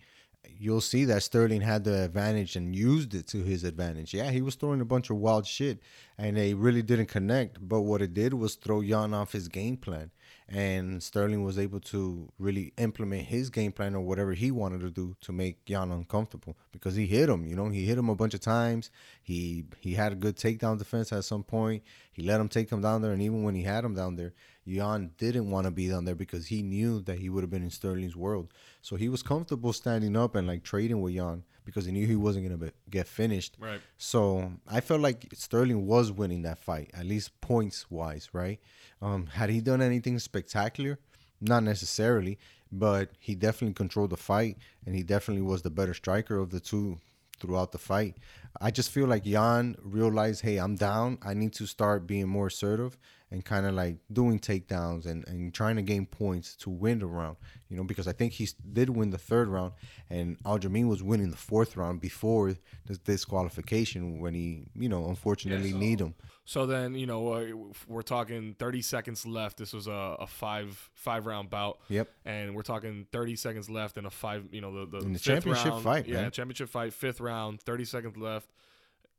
you'll 0.58 0.80
see 0.80 1.04
that 1.04 1.22
Sterling 1.22 1.60
had 1.60 1.84
the 1.84 2.04
advantage 2.04 2.56
and 2.56 2.74
used 2.74 3.14
it 3.14 3.26
to 3.28 3.42
his 3.42 3.64
advantage. 3.64 4.14
Yeah, 4.14 4.30
he 4.30 4.42
was 4.42 4.54
throwing 4.54 4.80
a 4.80 4.84
bunch 4.84 5.10
of 5.10 5.16
wild 5.16 5.46
shit 5.46 5.80
and 6.16 6.36
they 6.36 6.54
really 6.54 6.82
didn't 6.82 7.06
connect, 7.06 7.66
but 7.66 7.82
what 7.82 8.02
it 8.02 8.14
did 8.14 8.34
was 8.34 8.56
throw 8.56 8.80
Yan 8.80 9.14
off 9.14 9.32
his 9.32 9.48
game 9.48 9.76
plan. 9.76 10.10
And 10.48 11.02
Sterling 11.02 11.44
was 11.44 11.58
able 11.58 11.80
to 11.80 12.32
really 12.38 12.72
implement 12.78 13.26
his 13.26 13.50
game 13.50 13.70
plan 13.70 13.94
or 13.94 14.00
whatever 14.00 14.32
he 14.32 14.50
wanted 14.50 14.80
to 14.80 14.90
do 14.90 15.14
to 15.20 15.32
make 15.32 15.58
Yan 15.66 15.90
uncomfortable 15.92 16.56
because 16.72 16.96
he 16.96 17.06
hit 17.06 17.28
him. 17.28 17.46
You 17.46 17.54
know, 17.54 17.68
he 17.68 17.84
hit 17.84 17.98
him 17.98 18.08
a 18.08 18.14
bunch 18.14 18.32
of 18.32 18.40
times. 18.40 18.90
He 19.22 19.64
he 19.78 19.92
had 19.92 20.12
a 20.12 20.16
good 20.16 20.36
takedown 20.36 20.78
defense 20.78 21.12
at 21.12 21.24
some 21.24 21.42
point. 21.42 21.82
He 22.12 22.22
let 22.22 22.40
him 22.40 22.48
take 22.48 22.70
him 22.70 22.80
down 22.80 23.02
there, 23.02 23.12
and 23.12 23.20
even 23.20 23.42
when 23.42 23.54
he 23.54 23.62
had 23.62 23.84
him 23.84 23.94
down 23.94 24.16
there, 24.16 24.32
Yan 24.68 25.10
didn't 25.16 25.50
want 25.50 25.66
to 25.66 25.70
be 25.70 25.88
down 25.88 26.04
there 26.04 26.14
because 26.14 26.46
he 26.46 26.62
knew 26.62 27.00
that 27.00 27.18
he 27.18 27.28
would 27.28 27.42
have 27.42 27.50
been 27.50 27.62
in 27.62 27.70
Sterling's 27.70 28.16
world. 28.16 28.52
So 28.82 28.96
he 28.96 29.08
was 29.08 29.22
comfortable 29.22 29.72
standing 29.72 30.16
up 30.16 30.34
and 30.34 30.46
like 30.46 30.62
trading 30.62 31.00
with 31.00 31.14
Yan 31.14 31.42
because 31.64 31.86
he 31.86 31.92
knew 31.92 32.06
he 32.06 32.16
wasn't 32.16 32.44
gonna 32.44 32.58
be, 32.58 32.70
get 32.90 33.06
finished. 33.06 33.56
Right. 33.58 33.80
So 33.96 34.52
I 34.66 34.80
felt 34.80 35.00
like 35.00 35.28
Sterling 35.34 35.86
was 35.86 36.12
winning 36.12 36.42
that 36.42 36.58
fight, 36.58 36.90
at 36.94 37.06
least 37.06 37.40
points 37.40 37.90
wise, 37.90 38.28
right? 38.32 38.60
Um, 39.00 39.26
had 39.26 39.50
he 39.50 39.60
done 39.60 39.80
anything 39.80 40.18
spectacular? 40.18 40.98
Not 41.40 41.62
necessarily, 41.62 42.38
but 42.70 43.10
he 43.18 43.34
definitely 43.34 43.74
controlled 43.74 44.10
the 44.10 44.16
fight, 44.16 44.58
and 44.84 44.94
he 44.94 45.02
definitely 45.02 45.42
was 45.42 45.62
the 45.62 45.70
better 45.70 45.94
striker 45.94 46.38
of 46.38 46.50
the 46.50 46.60
two 46.60 46.98
throughout 47.38 47.72
the 47.72 47.78
fight. 47.78 48.16
I 48.60 48.70
just 48.70 48.90
feel 48.90 49.06
like 49.06 49.24
Yan 49.24 49.76
realized, 49.82 50.42
hey, 50.42 50.56
I'm 50.56 50.74
down. 50.74 51.18
I 51.22 51.34
need 51.34 51.52
to 51.54 51.66
start 51.66 52.06
being 52.06 52.28
more 52.28 52.48
assertive 52.48 52.98
and 53.30 53.44
kind 53.44 53.66
of 53.66 53.74
like 53.74 53.96
doing 54.12 54.38
takedowns 54.38 55.06
and, 55.06 55.26
and 55.28 55.52
trying 55.52 55.76
to 55.76 55.82
gain 55.82 56.06
points 56.06 56.56
to 56.56 56.70
win 56.70 56.98
the 56.98 57.06
round. 57.06 57.36
You 57.68 57.76
know, 57.76 57.84
because 57.84 58.08
I 58.08 58.12
think 58.12 58.32
he 58.32 58.48
did 58.72 58.88
win 58.88 59.10
the 59.10 59.18
third 59.18 59.48
round, 59.48 59.72
and 60.08 60.38
Aljamain 60.44 60.88
was 60.88 61.02
winning 61.02 61.30
the 61.30 61.36
fourth 61.36 61.76
round 61.76 62.00
before 62.00 62.54
the 62.86 62.96
disqualification 62.96 64.20
when 64.20 64.34
he, 64.34 64.64
you 64.74 64.88
know, 64.88 65.08
unfortunately 65.08 65.72
so- 65.72 65.78
need 65.78 66.00
him. 66.00 66.14
So 66.44 66.64
then, 66.64 66.94
you 66.94 67.04
know, 67.04 67.34
uh, 67.34 67.46
we're 67.86 68.00
talking 68.00 68.56
30 68.58 68.80
seconds 68.80 69.26
left. 69.26 69.58
This 69.58 69.74
was 69.74 69.86
a, 69.86 70.16
a 70.20 70.26
five 70.26 70.90
five 70.94 71.26
round 71.26 71.50
bout. 71.50 71.78
Yep. 71.90 72.08
And 72.24 72.54
we're 72.54 72.62
talking 72.62 73.06
30 73.12 73.36
seconds 73.36 73.68
left 73.68 73.98
in 73.98 74.06
a 74.06 74.10
five, 74.10 74.46
you 74.50 74.62
know, 74.62 74.86
the, 74.86 74.98
the, 74.98 75.04
the 75.08 75.18
championship 75.18 75.72
round, 75.72 75.84
fight, 75.84 76.08
Yeah, 76.08 76.22
man. 76.22 76.30
championship 76.30 76.70
fight, 76.70 76.94
fifth 76.94 77.20
round, 77.20 77.60
30 77.60 77.84
seconds 77.84 78.16
left. 78.16 78.48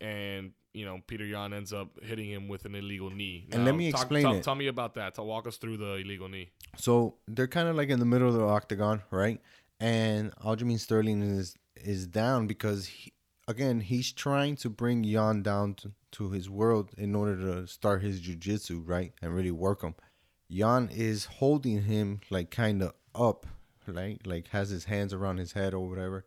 And, 0.01 0.53
you 0.73 0.85
know, 0.85 0.99
Peter 1.07 1.25
Yan 1.25 1.53
ends 1.53 1.73
up 1.73 1.89
hitting 2.03 2.29
him 2.29 2.47
with 2.47 2.65
an 2.65 2.75
illegal 2.75 3.09
knee. 3.09 3.47
And 3.51 3.65
let 3.65 3.75
me 3.75 3.91
talk- 3.91 4.01
explain 4.01 4.23
talk- 4.23 4.35
it. 4.35 4.43
Tell 4.43 4.55
me 4.55 4.67
about 4.67 4.93
that. 4.95 5.15
To 5.15 5.23
walk 5.23 5.47
us 5.47 5.57
through 5.57 5.77
the 5.77 5.95
illegal 5.95 6.29
knee. 6.29 6.51
So 6.77 7.15
they're 7.27 7.47
kind 7.47 7.67
of 7.67 7.75
like 7.75 7.89
in 7.89 7.99
the 7.99 8.05
middle 8.05 8.27
of 8.27 8.35
the 8.35 8.43
octagon, 8.43 9.01
right? 9.11 9.39
And 9.79 10.35
Aljamain 10.37 10.79
Sterling 10.79 11.21
is 11.21 11.55
is 11.75 12.07
down 12.07 12.45
because 12.45 12.87
he, 12.87 13.13
again 13.47 13.79
he's 13.79 14.11
trying 14.11 14.57
to 14.57 14.69
bring 14.69 15.05
Yan 15.05 15.41
down 15.41 15.73
to, 15.75 15.93
to 16.11 16.31
his 16.31 16.49
world 16.49 16.91
in 16.97 17.15
order 17.15 17.37
to 17.37 17.67
start 17.67 18.01
his 18.01 18.21
jujitsu, 18.21 18.81
right, 18.85 19.13
and 19.21 19.33
really 19.33 19.51
work 19.51 19.81
him. 19.81 19.95
Yan 20.49 20.89
is 20.91 21.25
holding 21.25 21.83
him 21.83 22.19
like 22.29 22.51
kind 22.51 22.81
of 22.81 22.93
up, 23.15 23.47
right, 23.87 24.19
like 24.27 24.49
has 24.49 24.69
his 24.69 24.85
hands 24.85 25.13
around 25.13 25.37
his 25.37 25.53
head 25.53 25.73
or 25.73 25.87
whatever, 25.87 26.25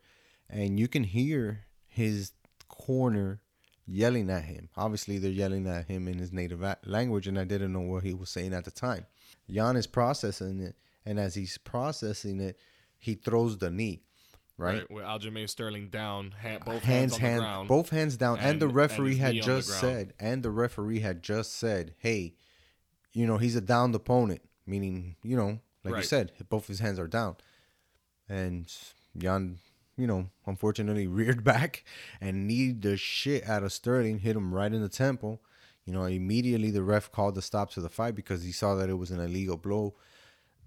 and 0.49 0.81
you 0.81 0.89
can 0.89 1.05
hear 1.05 1.67
his 1.87 2.33
corner 2.69 3.43
yelling 3.87 4.31
at 4.31 4.45
him. 4.45 4.69
Obviously, 4.77 5.19
they're 5.19 5.31
yelling 5.31 5.67
at 5.67 5.87
him 5.87 6.09
in 6.09 6.19
his 6.19 6.33
native 6.33 6.63
language, 6.85 7.27
and 7.27 7.39
I 7.39 7.45
didn't 7.45 7.73
know 7.73 7.81
what 7.81 8.05
he 8.05 8.15
was 8.15 8.31
saying 8.31 8.55
at 8.55 8.65
the 8.65 8.71
time. 8.71 9.07
Yan 9.47 9.77
is 9.77 9.87
processing 9.87 10.61
it, 10.61 10.77
and 11.05 11.19
as 11.19 11.35
he's 11.35 11.59
processing 11.59 12.41
it, 12.41 12.59
he 12.99 13.15
throws 13.15 13.59
the 13.59 13.71
knee, 13.71 14.03
right? 14.57 14.89
With 14.91 15.05
Aljamain 15.05 15.49
Sterling 15.49 15.89
down, 15.89 16.31
hand, 16.33 16.65
both 16.65 16.83
hands, 16.85 16.85
hands, 16.85 17.13
on 17.15 17.21
hand, 17.21 17.39
the 17.39 17.43
ground. 17.45 17.69
both 17.69 17.91
hands 17.91 18.17
down, 18.17 18.39
and, 18.39 18.61
the 18.61 18.67
and- 18.67 18.71
and 18.71 18.77
referee 18.77 19.11
his 19.11 19.19
had 19.19 19.35
the 19.35 19.41
just 19.41 19.69
said, 19.81 20.15
and 20.21 20.43
the 20.43 20.51
referee 20.51 21.01
had 21.01 21.23
just 21.23 21.55
said, 21.55 21.95
hey, 21.99 22.35
you 23.13 23.27
know, 23.27 23.37
he's 23.39 23.57
a 23.57 23.61
downed 23.61 23.95
opponent, 23.95 24.43
meaning, 24.67 25.17
you 25.25 25.37
know, 25.37 25.59
like 25.85 25.91
you 25.91 25.95
Right. 25.97 26.05
said, 26.05 26.33
both 26.49 26.69
his 26.69 26.79
hands 26.79 26.99
are 27.01 27.09
down, 27.09 27.37
and 28.29 28.73
Yan, 29.15 29.59
you 29.97 30.07
know, 30.07 30.29
unfortunately 30.47 31.07
reared 31.19 31.45
back 31.45 31.85
and 32.21 32.47
kneed 32.47 32.83
the 32.83 32.97
shit 32.97 33.49
out 33.49 33.63
of 33.63 33.73
Sterling, 33.73 34.21
hit 34.21 34.37
him 34.37 34.55
right 34.55 34.73
in 34.73 34.83
the 34.83 34.89
temple. 34.89 35.41
You 35.85 35.93
know, 35.93 36.05
immediately 36.05 36.71
the 36.71 36.83
ref 36.83 37.11
called 37.11 37.35
the 37.35 37.43
stop 37.43 37.71
to 37.73 37.81
the 37.81 37.89
fight 37.89 38.15
because 38.15 38.45
he 38.45 38.53
saw 38.53 38.77
that 38.77 38.89
it 38.89 38.95
was 38.95 39.11
an 39.11 39.21
illegal 39.21 39.57
blow. 39.57 39.95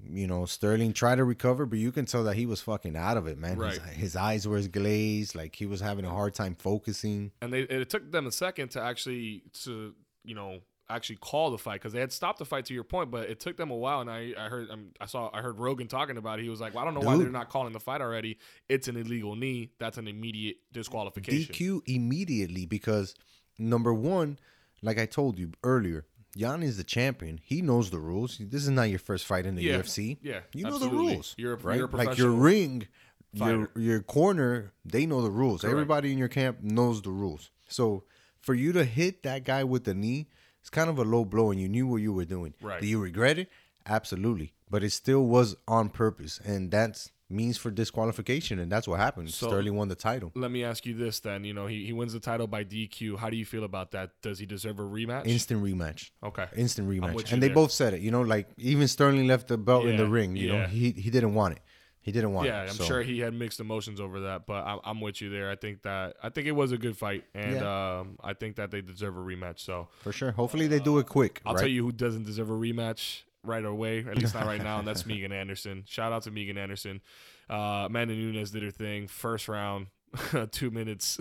You 0.03 0.27
know, 0.27 0.45
Sterling 0.45 0.91
tried 0.91 1.15
to 1.15 1.23
recover, 1.23 1.65
but 1.65 1.79
you 1.79 1.91
can 1.93 2.05
tell 2.05 2.25
that 2.25 2.35
he 2.35 2.45
was 2.45 2.61
fucking 2.61 2.97
out 2.97 3.15
of 3.15 3.25
it, 3.27 3.37
man. 3.37 3.57
Right. 3.57 3.81
His, 3.81 3.95
his 3.95 4.15
eyes 4.17 4.45
were 4.45 4.61
glazed, 4.61 5.33
like 5.33 5.55
he 5.55 5.65
was 5.65 5.79
having 5.79 6.03
a 6.03 6.09
hard 6.09 6.33
time 6.33 6.55
focusing. 6.59 7.31
and 7.41 7.53
they 7.53 7.61
it 7.61 7.89
took 7.89 8.11
them 8.11 8.27
a 8.27 8.31
second 8.31 8.71
to 8.71 8.81
actually 8.81 9.43
to 9.63 9.95
you 10.25 10.35
know 10.35 10.59
actually 10.89 11.15
call 11.17 11.51
the 11.51 11.57
fight 11.57 11.75
because 11.81 11.93
they 11.93 11.99
had 11.99 12.11
stopped 12.11 12.39
the 12.39 12.45
fight 12.45 12.65
to 12.65 12.73
your 12.73 12.83
point, 12.83 13.09
but 13.11 13.29
it 13.29 13.39
took 13.39 13.57
them 13.57 13.71
a 13.71 13.75
while. 13.75 14.01
And 14.01 14.09
I 14.09 14.33
I 14.37 14.49
heard 14.49 14.69
um, 14.69 14.89
I 15.01 15.05
saw 15.07 15.29
I 15.33 15.41
heard 15.41 15.57
Rogan 15.59 15.87
talking 15.87 16.17
about 16.17 16.39
it. 16.39 16.43
He 16.43 16.49
was 16.49 16.61
like, 16.61 16.73
well, 16.73 16.83
I 16.83 16.85
don't 16.85 16.93
know 16.93 17.01
why 17.01 17.17
they're 17.17 17.29
not 17.29 17.49
calling 17.49 17.73
the 17.73 17.79
fight 17.79 18.01
already. 18.01 18.37
It's 18.69 18.87
an 18.87 18.97
illegal 18.97 19.35
knee. 19.35 19.71
That's 19.79 19.97
an 19.97 20.07
immediate 20.07 20.57
disqualification. 20.71 21.53
DQ 21.53 21.81
immediately 21.87 22.65
because 22.65 23.15
number 23.57 23.93
one, 23.93 24.37
like 24.81 24.99
I 24.99 25.05
told 25.05 25.39
you 25.39 25.51
earlier, 25.63 26.05
Yan 26.35 26.61
is 26.63 26.77
the 26.77 26.83
champion. 26.83 27.39
He 27.43 27.61
knows 27.61 27.89
the 27.89 27.99
rules. 27.99 28.37
This 28.39 28.63
is 28.63 28.69
not 28.69 28.89
your 28.89 28.99
first 28.99 29.25
fight 29.25 29.45
in 29.45 29.55
the 29.55 29.63
Yeah. 29.63 29.77
UFC. 29.79 30.17
Yeah, 30.21 30.41
You 30.53 30.65
know 30.65 30.77
the 30.77 30.89
rules. 30.89 31.33
You're 31.37 31.53
a- 31.53 31.57
right? 31.57 31.77
you're 31.77 31.87
a 31.89 31.95
like 31.95 32.17
your 32.17 32.31
ring, 32.31 32.87
your 33.33 33.69
your 33.75 34.01
corner, 34.01 34.73
they 34.83 35.05
know 35.05 35.21
the 35.21 35.31
rules. 35.31 35.61
Correct. 35.61 35.71
Everybody 35.71 36.11
in 36.11 36.17
your 36.17 36.27
camp 36.27 36.61
knows 36.61 37.01
the 37.01 37.09
rules. 37.11 37.49
So 37.67 38.03
for 38.39 38.53
you 38.53 38.71
to 38.73 38.83
hit 38.83 39.23
that 39.23 39.43
guy 39.43 39.63
with 39.63 39.85
the 39.85 39.93
knee, 39.95 40.27
it's 40.65 40.71
kind 40.71 40.89
of 40.89 40.97
a 40.97 41.03
low 41.03 41.23
blow, 41.23 41.51
and 41.51 41.61
you 41.61 41.69
knew 41.69 41.85
what 41.85 41.97
you 41.97 42.11
were 42.11 42.25
doing. 42.25 42.55
Right. 42.59 42.81
Do 42.81 42.87
you 42.87 42.99
regret 42.99 43.37
it? 43.37 43.51
Absolutely. 43.85 44.55
But 44.67 44.83
it 44.83 44.89
still 44.89 45.23
was 45.27 45.55
on 45.67 45.89
purpose, 45.89 46.39
and 46.43 46.71
that's 46.71 47.11
means 47.29 47.55
for 47.55 47.69
disqualification, 47.69 48.57
and 48.57 48.71
that's 48.71 48.87
what 48.87 48.99
happened. 48.99 49.29
So- 49.29 49.45
Sterling 49.45 49.75
won 49.75 49.89
the 49.89 49.95
title. 49.95 50.31
Let 50.33 50.49
me 50.49 50.63
ask 50.63 50.87
you 50.87 50.95
this 50.95 51.19
then. 51.19 51.43
You 51.43 51.53
know, 51.53 51.67
he, 51.67 51.85
he 51.85 51.93
wins 51.93 52.13
the 52.13 52.19
title 52.19 52.47
by 52.47 52.63
DQ. 52.63 53.19
How 53.19 53.29
do 53.29 53.37
you 53.37 53.45
feel 53.45 53.63
about 53.63 53.91
that? 53.91 54.09
Does 54.23 54.39
he 54.39 54.47
deserve 54.47 54.79
a 54.79 54.81
rematch? 54.81 55.27
Instant 55.27 55.63
rematch. 55.63 56.09
okay. 56.23 56.47
Instant 56.55 56.89
rematch. 56.89 57.31
And 57.31 57.43
they 57.43 57.47
there. 57.49 57.53
both 57.53 57.71
said 57.71 57.93
it. 57.93 58.01
You 58.01 58.09
know, 58.09 58.23
like 58.23 58.49
even 58.57 58.87
Sterling 58.87 59.27
left 59.27 59.49
the 59.49 59.59
belt 59.59 59.85
in 59.85 59.97
the 59.97 60.05
Yeah, 60.05 60.09
ring. 60.09 60.35
You 60.35 60.47
know, 60.51 60.65
he 60.65 60.89
he 60.89 61.11
didn't 61.11 61.35
want 61.35 61.57
it. 61.57 61.61
He 62.05 62.11
didn't 62.11 62.33
want 62.33 62.47
Yeah, 62.47 62.61
it. 62.61 62.69
I'm 62.69 62.75
so- 62.75 62.83
sure 62.83 63.01
he 63.01 63.19
had 63.21 63.33
mixed 63.33 63.59
emotions 63.59 63.99
over 63.99 64.19
that, 64.21 64.45
but 64.45 64.63
I'm, 64.63 64.79
I'm 64.83 65.01
with 65.01 65.21
you 65.21 65.31
there. 65.31 65.49
I 65.49 65.55
think 65.55 65.81
that 65.81 66.15
I 66.21 66.29
think 66.29 66.45
it 66.45 66.51
was 66.51 66.71
a 66.71 66.77
good 66.77 66.95
fight, 66.95 67.23
and 67.33 67.57
um, 67.63 68.19
I 68.23 68.35
think 68.35 68.57
that 68.57 68.69
they 68.69 68.81
deserve 68.81 69.17
a 69.17 69.19
rematch. 69.21 69.57
So 69.61 69.87
for 70.01 70.11
sure. 70.11 70.31
Hopefully 70.31 70.67
they 70.67 70.77
do 70.77 70.99
it 70.99 71.07
quick. 71.07 71.41
I'll 71.47 71.55
right? 71.55 71.61
tell 71.61 71.67
you 71.67 71.83
who 71.83 71.91
doesn't 71.91 72.25
deserve 72.25 72.51
a 72.51 72.53
rematch 72.53 73.23
right 73.43 73.65
away, 73.65 74.05
at 74.07 74.19
least 74.19 74.35
not 74.35 74.45
right 74.45 74.61
now, 74.61 74.77
and 74.77 74.87
that's 74.87 75.03
Megan 75.07 75.31
Anderson. 75.31 75.83
Shout 75.87 76.13
out 76.13 76.21
to 76.23 76.31
Megan 76.31 76.59
Anderson. 76.59 77.01
Uh, 77.49 77.87
Amanda 77.87 78.13
Nunes 78.13 78.51
did 78.51 78.61
her 78.61 78.69
thing, 78.69 79.07
first 79.07 79.47
round, 79.47 79.87
two 80.51 80.69
minutes 80.69 81.17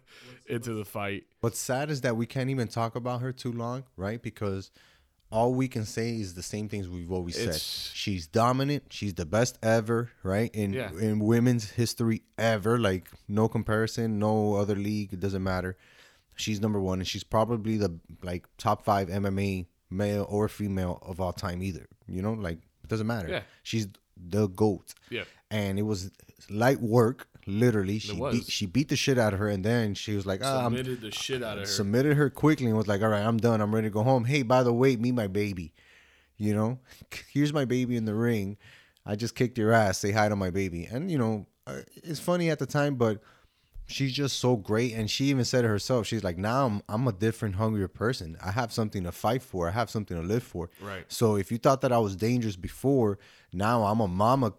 into 0.46 0.72
the 0.72 0.86
fight. 0.86 1.24
What's 1.40 1.58
sad 1.58 1.90
is 1.90 2.00
that 2.00 2.16
we 2.16 2.24
can't 2.24 2.48
even 2.48 2.68
talk 2.68 2.96
about 2.96 3.20
her 3.20 3.32
too 3.32 3.52
long, 3.52 3.84
right? 3.98 4.22
Because 4.22 4.70
all 5.32 5.54
we 5.54 5.66
can 5.66 5.84
say 5.86 6.10
is 6.20 6.34
the 6.34 6.42
same 6.42 6.68
things 6.68 6.88
we've 6.88 7.10
always 7.10 7.36
said. 7.36 7.60
She's 7.94 8.26
dominant. 8.26 8.84
She's 8.90 9.14
the 9.14 9.24
best 9.26 9.58
ever, 9.62 10.10
right? 10.22 10.50
In 10.54 10.72
Yeah. 10.74 10.90
in 10.92 11.18
women's 11.20 11.70
history 11.70 12.22
ever. 12.36 12.78
Like 12.78 13.08
no 13.28 13.48
comparison, 13.48 14.18
no 14.18 14.54
other 14.54 14.76
league. 14.76 15.12
It 15.12 15.20
doesn't 15.20 15.42
matter. 15.42 15.76
She's 16.36 16.60
number 16.60 16.80
one, 16.80 16.98
and 17.00 17.08
she's 17.08 17.24
probably 17.24 17.76
the 17.78 17.98
like 18.22 18.46
top 18.58 18.84
five 18.84 19.08
MMA 19.08 19.66
male 19.90 20.26
or 20.28 20.48
female 20.48 20.98
of 21.02 21.20
all 21.20 21.32
time 21.32 21.62
either. 21.62 21.86
You 22.06 22.22
know, 22.22 22.32
like 22.34 22.58
it 22.84 22.88
doesn't 22.88 23.06
matter. 23.06 23.28
Yeah. 23.28 23.42
She's 23.62 23.88
the 24.16 24.48
goat. 24.48 24.94
Yeah, 25.10 25.24
and 25.50 25.78
it 25.78 25.82
was 25.82 26.10
light 26.50 26.80
work. 26.80 27.26
Literally, 27.46 27.98
she 27.98 28.14
beat 28.32 28.46
she 28.46 28.66
beat 28.66 28.88
the 28.88 28.96
shit 28.96 29.18
out 29.18 29.32
of 29.32 29.40
her, 29.40 29.48
and 29.48 29.64
then 29.64 29.94
she 29.94 30.14
was 30.14 30.24
like, 30.26 30.40
"Ah, 30.44 30.64
I'm 30.64 30.76
submitted 30.76 31.00
the 31.00 31.10
shit 31.10 31.42
out 31.42 31.54
of 31.58 31.60
her. 31.60 31.66
submitted 31.66 32.16
her 32.16 32.30
quickly 32.30 32.66
and 32.66 32.76
was 32.76 32.86
like, 32.86 33.02
"All 33.02 33.08
right, 33.08 33.24
I'm 33.24 33.38
done. 33.38 33.60
I'm 33.60 33.74
ready 33.74 33.88
to 33.88 33.92
go 33.92 34.02
home." 34.04 34.24
Hey, 34.24 34.42
by 34.42 34.62
the 34.62 34.72
way, 34.72 34.96
meet 34.96 35.12
my 35.12 35.26
baby. 35.26 35.72
You 36.36 36.54
know, 36.54 36.78
here's 37.32 37.52
my 37.52 37.64
baby 37.64 37.96
in 37.96 38.04
the 38.04 38.14
ring. 38.14 38.56
I 39.04 39.16
just 39.16 39.34
kicked 39.34 39.58
your 39.58 39.72
ass. 39.72 39.98
Say 39.98 40.12
hi 40.12 40.28
to 40.28 40.36
my 40.36 40.50
baby. 40.50 40.84
And 40.84 41.10
you 41.10 41.18
know, 41.18 41.46
uh, 41.66 41.80
it's 41.96 42.20
funny 42.20 42.50
at 42.50 42.58
the 42.60 42.66
time, 42.66 42.94
but 42.94 43.20
she's 43.92 44.12
just 44.12 44.38
so 44.40 44.56
great. 44.56 44.92
And 44.94 45.10
she 45.10 45.26
even 45.26 45.44
said 45.44 45.64
it 45.64 45.68
herself. 45.68 46.06
She's 46.06 46.24
like, 46.24 46.38
now 46.38 46.66
I'm 46.66 46.82
I'm 46.88 47.06
a 47.06 47.12
different, 47.12 47.56
hungrier 47.56 47.88
person. 47.88 48.36
I 48.44 48.50
have 48.52 48.72
something 48.72 49.04
to 49.04 49.12
fight 49.12 49.42
for. 49.42 49.68
I 49.68 49.72
have 49.72 49.90
something 49.90 50.16
to 50.20 50.22
live 50.26 50.42
for. 50.42 50.70
Right. 50.80 51.04
So 51.08 51.36
if 51.36 51.52
you 51.52 51.58
thought 51.58 51.80
that 51.82 51.92
I 51.92 51.98
was 51.98 52.16
dangerous 52.16 52.56
before, 52.56 53.18
now 53.52 53.84
I'm 53.84 54.00
a 54.00 54.08
mama, 54.08 54.52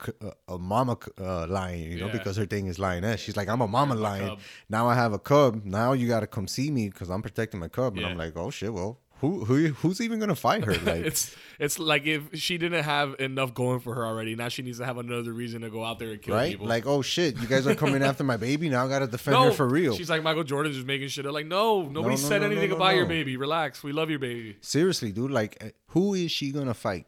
a 0.47 0.57
mama 0.57 0.97
uh, 1.19 1.47
lion. 1.47 1.79
You 1.91 1.99
know, 1.99 2.05
Yeah. 2.07 2.11
because 2.13 2.37
her 2.37 2.45
thing 2.45 2.67
is 2.67 2.77
lioness. 2.79 3.19
She's 3.21 3.35
like, 3.35 3.49
I'm 3.49 3.61
a 3.61 3.67
mama 3.67 3.95
lion. 3.95 4.29
cub. 4.29 4.39
Now 4.69 4.87
I 4.87 4.95
have 4.95 5.13
a 5.13 5.19
cub. 5.19 5.65
Now 5.65 5.93
you 5.93 6.07
got 6.07 6.19
to 6.21 6.27
come 6.27 6.47
see 6.47 6.69
me 6.71 6.89
because 6.89 7.09
I'm 7.09 7.21
protecting 7.21 7.59
my 7.59 7.67
cub. 7.69 7.97
And 7.97 8.05
I'm 8.05 8.17
like, 8.17 8.37
oh 8.37 8.51
shit. 8.51 8.73
Well, 8.73 8.99
who 9.23 9.45
who 9.45 9.67
who's 9.69 10.01
even 10.01 10.19
gonna 10.19 10.35
fight 10.35 10.65
her? 10.65 10.73
Like, 10.73 11.05
it's 11.05 11.33
it's 11.57 11.79
like 11.79 12.05
if 12.05 12.35
she 12.35 12.57
didn't 12.57 12.83
have 12.83 13.15
enough 13.19 13.53
going 13.53 13.79
for 13.79 13.95
her 13.95 14.05
already, 14.05 14.35
now 14.35 14.49
she 14.49 14.63
needs 14.63 14.79
to 14.79 14.85
have 14.85 14.97
another 14.97 15.31
reason 15.31 15.61
to 15.61 15.69
go 15.69 15.81
out 15.81 15.97
there 15.97 16.09
and 16.09 16.21
kill 16.21 16.35
right? 16.35 16.51
people. 16.51 16.67
Like, 16.67 16.85
oh 16.85 17.01
shit, 17.01 17.37
you 17.37 17.47
guys 17.47 17.65
are 17.65 17.73
coming 17.73 18.03
after 18.09 18.25
my 18.25 18.35
baby. 18.35 18.67
Now 18.67 18.85
I 18.85 18.89
gotta 18.89 19.07
defend 19.07 19.35
no, 19.35 19.45
her 19.45 19.51
for 19.51 19.65
real. 19.65 19.95
She's 19.95 20.09
like 20.09 20.23
Michael 20.23 20.43
Jordan 20.43 20.73
just 20.73 20.85
making 20.85 21.07
shit 21.07 21.25
up. 21.25 21.31
Like, 21.31 21.47
no, 21.47 21.83
nobody 21.83 22.15
no, 22.15 22.21
said 22.21 22.41
no, 22.41 22.47
no, 22.47 22.51
anything 22.51 22.73
about 22.73 22.95
your 22.95 23.05
baby. 23.05 23.37
Relax. 23.37 23.81
We 23.81 23.93
love 23.93 24.09
your 24.09 24.19
baby. 24.19 24.57
Seriously, 24.59 25.13
dude. 25.13 25.31
Like, 25.31 25.57
uh, 25.63 25.69
who 25.87 26.15
is 26.15 26.29
she 26.29 26.51
gonna 26.51 26.73
fight? 26.73 27.07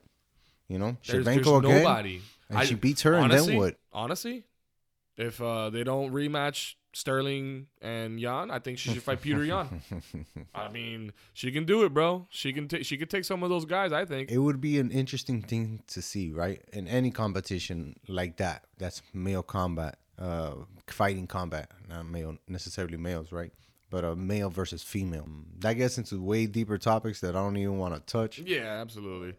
You 0.70 0.80
know, 0.80 0.96
There's, 1.06 1.28
again. 1.28 1.44
nobody. 1.44 2.22
And 2.50 2.66
she 2.66 2.76
beats 2.76 3.02
her, 3.02 3.16
and 3.16 3.26
then 3.26 3.40
honestly- 3.40 3.58
what? 3.58 3.76
Honestly, 3.92 4.46
if 5.18 5.42
uh, 5.42 5.70
they 5.70 5.84
don't 5.84 6.14
rematch 6.14 6.76
Sterling 6.96 7.68
and 7.82 8.22
Yan, 8.22 8.50
I 8.50 8.60
think 8.60 8.78
she 8.78 8.90
should 8.94 9.04
fight 9.04 9.22
Peter 9.22 9.44
Yan. 9.44 9.82
I 10.56 10.70
mean, 10.70 11.12
she 11.34 11.52
can 11.52 11.66
do 11.66 11.84
it, 11.84 11.94
bro. 11.94 12.26
She 12.30 12.54
can 12.54 12.70
take 12.70 12.86
she 12.86 12.96
could 12.98 13.10
take 13.10 13.26
some 13.26 13.44
of 13.44 13.50
those 13.50 13.66
guys. 13.66 13.92
I 13.92 14.06
think. 14.06 14.32
It 14.32 14.38
would 14.38 14.62
be 14.62 14.80
an 14.80 14.92
interesting 14.92 15.42
thing 15.42 15.84
to 15.88 16.02
see, 16.02 16.32
right? 16.32 16.62
In 16.72 16.88
any 16.88 17.12
competition 17.12 18.00
like 18.08 18.38
that, 18.38 18.64
that's 18.78 19.02
male 19.14 19.44
combat, 19.44 19.98
uh, 20.18 20.54
fighting 20.88 21.28
combat, 21.28 21.70
not 21.90 22.06
male 22.06 22.38
necessarily 22.48 22.96
males, 22.96 23.30
right? 23.34 23.52
But 23.90 24.06
a 24.06 24.16
male 24.16 24.50
versus 24.50 24.82
female. 24.82 25.28
That 25.60 25.74
gets 25.74 25.98
into 25.98 26.22
way 26.22 26.46
deeper 26.46 26.78
topics 26.78 27.20
that 27.20 27.36
I 27.36 27.40
don't 27.40 27.58
even 27.58 27.78
want 27.78 27.94
to 27.94 28.00
touch. 28.00 28.40
Yeah, 28.40 28.80
absolutely. 28.82 29.36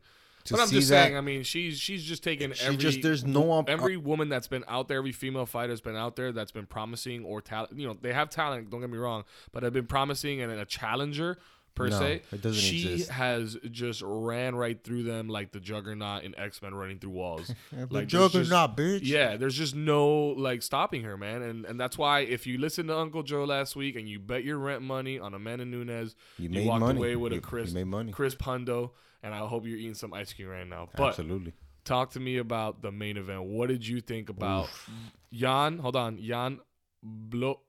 But 0.50 0.60
I'm 0.60 0.68
just 0.70 0.88
that- 0.88 1.04
saying. 1.06 1.16
I 1.16 1.20
mean, 1.20 1.42
she's 1.42 1.78
she's 1.78 2.04
just 2.04 2.22
taking 2.22 2.52
She 2.52 2.64
every 2.64 2.76
just- 2.76 3.02
there's 3.02 3.24
no 3.24 3.50
op- 3.52 3.68
every 3.68 3.96
woman 3.96 4.28
that's 4.28 4.48
been 4.48 4.64
out 4.68 4.88
there, 4.88 4.98
every 4.98 5.12
female 5.12 5.46
fighter 5.46 5.68
that's 5.72 5.80
been 5.80 5.96
out 5.96 6.16
there 6.16 6.32
that's 6.32 6.52
been 6.52 6.66
promising 6.66 7.24
or 7.24 7.40
talent. 7.40 7.78
You 7.78 7.88
know, 7.88 7.96
they 8.00 8.12
have 8.12 8.30
talent. 8.30 8.70
Don't 8.70 8.80
get 8.80 8.90
me 8.90 8.98
wrong, 8.98 9.24
but 9.52 9.62
have 9.62 9.72
been 9.72 9.86
promising 9.86 10.40
and 10.40 10.52
a 10.52 10.64
challenger 10.64 11.38
per 11.74 11.88
No, 11.88 11.98
se. 11.98 12.22
it 12.32 12.40
doesn't 12.40 12.58
she 12.62 12.90
exist. 12.92 13.10
has 13.10 13.58
just 13.70 14.00
ran 14.02 14.54
right 14.54 14.82
through 14.82 15.02
them 15.02 15.28
like 15.28 15.52
the 15.52 15.60
Juggernaut 15.60 16.22
in 16.22 16.34
X 16.38 16.62
Men 16.62 16.74
running 16.74 16.98
through 16.98 17.10
walls. 17.10 17.52
the 17.70 17.86
like 17.90 18.06
just- 18.06 18.32
juggernaut, 18.32 18.78
bitch. 18.78 19.00
Yeah, 19.02 19.36
there's 19.36 19.54
just 19.58 19.74
no 19.74 20.08
like 20.08 20.62
stopping 20.62 21.02
her, 21.02 21.18
man, 21.18 21.42
and 21.42 21.66
and 21.66 21.78
that's 21.78 21.98
why 21.98 22.20
if 22.20 22.46
you 22.46 22.56
listen 22.56 22.86
to 22.86 22.96
Uncle 22.96 23.22
Joe 23.22 23.44
last 23.44 23.76
week 23.76 23.94
and 23.94 24.08
you 24.08 24.18
bet 24.18 24.42
your 24.42 24.56
rent 24.56 24.80
money 24.80 25.18
on 25.18 25.34
Amanda 25.34 25.66
Nunes, 25.66 26.16
You 26.38 26.44
you, 26.44 26.48
made 26.50 26.66
walked 26.66 26.80
money. 26.80 26.98
away 26.98 27.16
with 27.16 27.32
You- 27.32 27.38
a 27.40 27.42
crisp, 27.42 27.68
you 27.68 27.74
made 27.80 27.88
money. 27.88 28.10
crisp 28.10 28.38
hundo, 28.40 28.92
and 29.22 29.34
I 29.34 29.38
hope 29.38 29.66
you're 29.66 29.78
eating 29.78 29.94
some 29.94 30.12
ice 30.12 30.32
cream 30.32 30.48
right 30.48 30.66
now. 30.66 30.88
But 30.96 31.08
Absolutely. 31.08 31.52
talk 31.84 32.10
to 32.10 32.20
me 32.20 32.38
about 32.38 32.82
the 32.82 32.92
main 32.92 33.16
event. 33.16 33.44
What 33.44 33.68
did 33.68 33.86
you 33.86 34.00
think 34.00 34.28
about 34.28 34.68
Jan? 35.32 35.78
Hold 35.78 35.96
on, 35.96 36.18
Jan 36.22 36.60
Blo. 37.02 37.60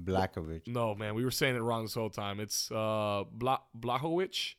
Blackovich. 0.00 0.66
No, 0.66 0.94
man, 0.94 1.14
we 1.14 1.24
were 1.24 1.30
saying 1.30 1.56
it 1.56 1.60
wrong 1.62 1.84
this 1.84 1.94
whole 1.94 2.10
time. 2.10 2.38
It's 2.40 2.70
uh 2.70 3.24
Bla- 3.32 3.62
Blachowicz. 3.78 4.54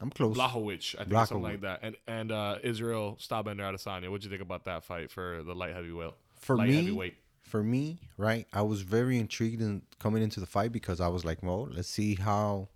I'm 0.00 0.10
close. 0.10 0.36
Blachowicz, 0.36 0.94
I 0.94 0.98
think 0.98 1.10
Blachowicz. 1.10 1.26
something 1.28 1.42
like 1.42 1.60
that. 1.62 1.80
And 1.82 1.96
and 2.06 2.32
uh, 2.32 2.56
Israel 2.62 3.18
Stylebender 3.20 3.60
Adesanya. 3.60 4.08
What'd 4.08 4.24
you 4.24 4.30
think 4.30 4.42
about 4.42 4.64
that 4.64 4.84
fight 4.84 5.10
for 5.10 5.42
the 5.42 5.54
light 5.54 5.74
heavyweight? 5.74 6.12
For 6.36 6.56
light 6.56 6.68
me, 6.68 6.76
heavyweight. 6.76 7.14
for 7.42 7.62
me, 7.62 7.98
right, 8.16 8.46
I 8.52 8.62
was 8.62 8.82
very 8.82 9.18
intrigued 9.18 9.60
in 9.60 9.82
coming 9.98 10.22
into 10.22 10.38
the 10.40 10.46
fight 10.46 10.70
because 10.72 11.00
I 11.00 11.08
was 11.08 11.24
like, 11.24 11.42
well, 11.42 11.68
let's 11.70 11.88
see 11.88 12.14
how, 12.14 12.68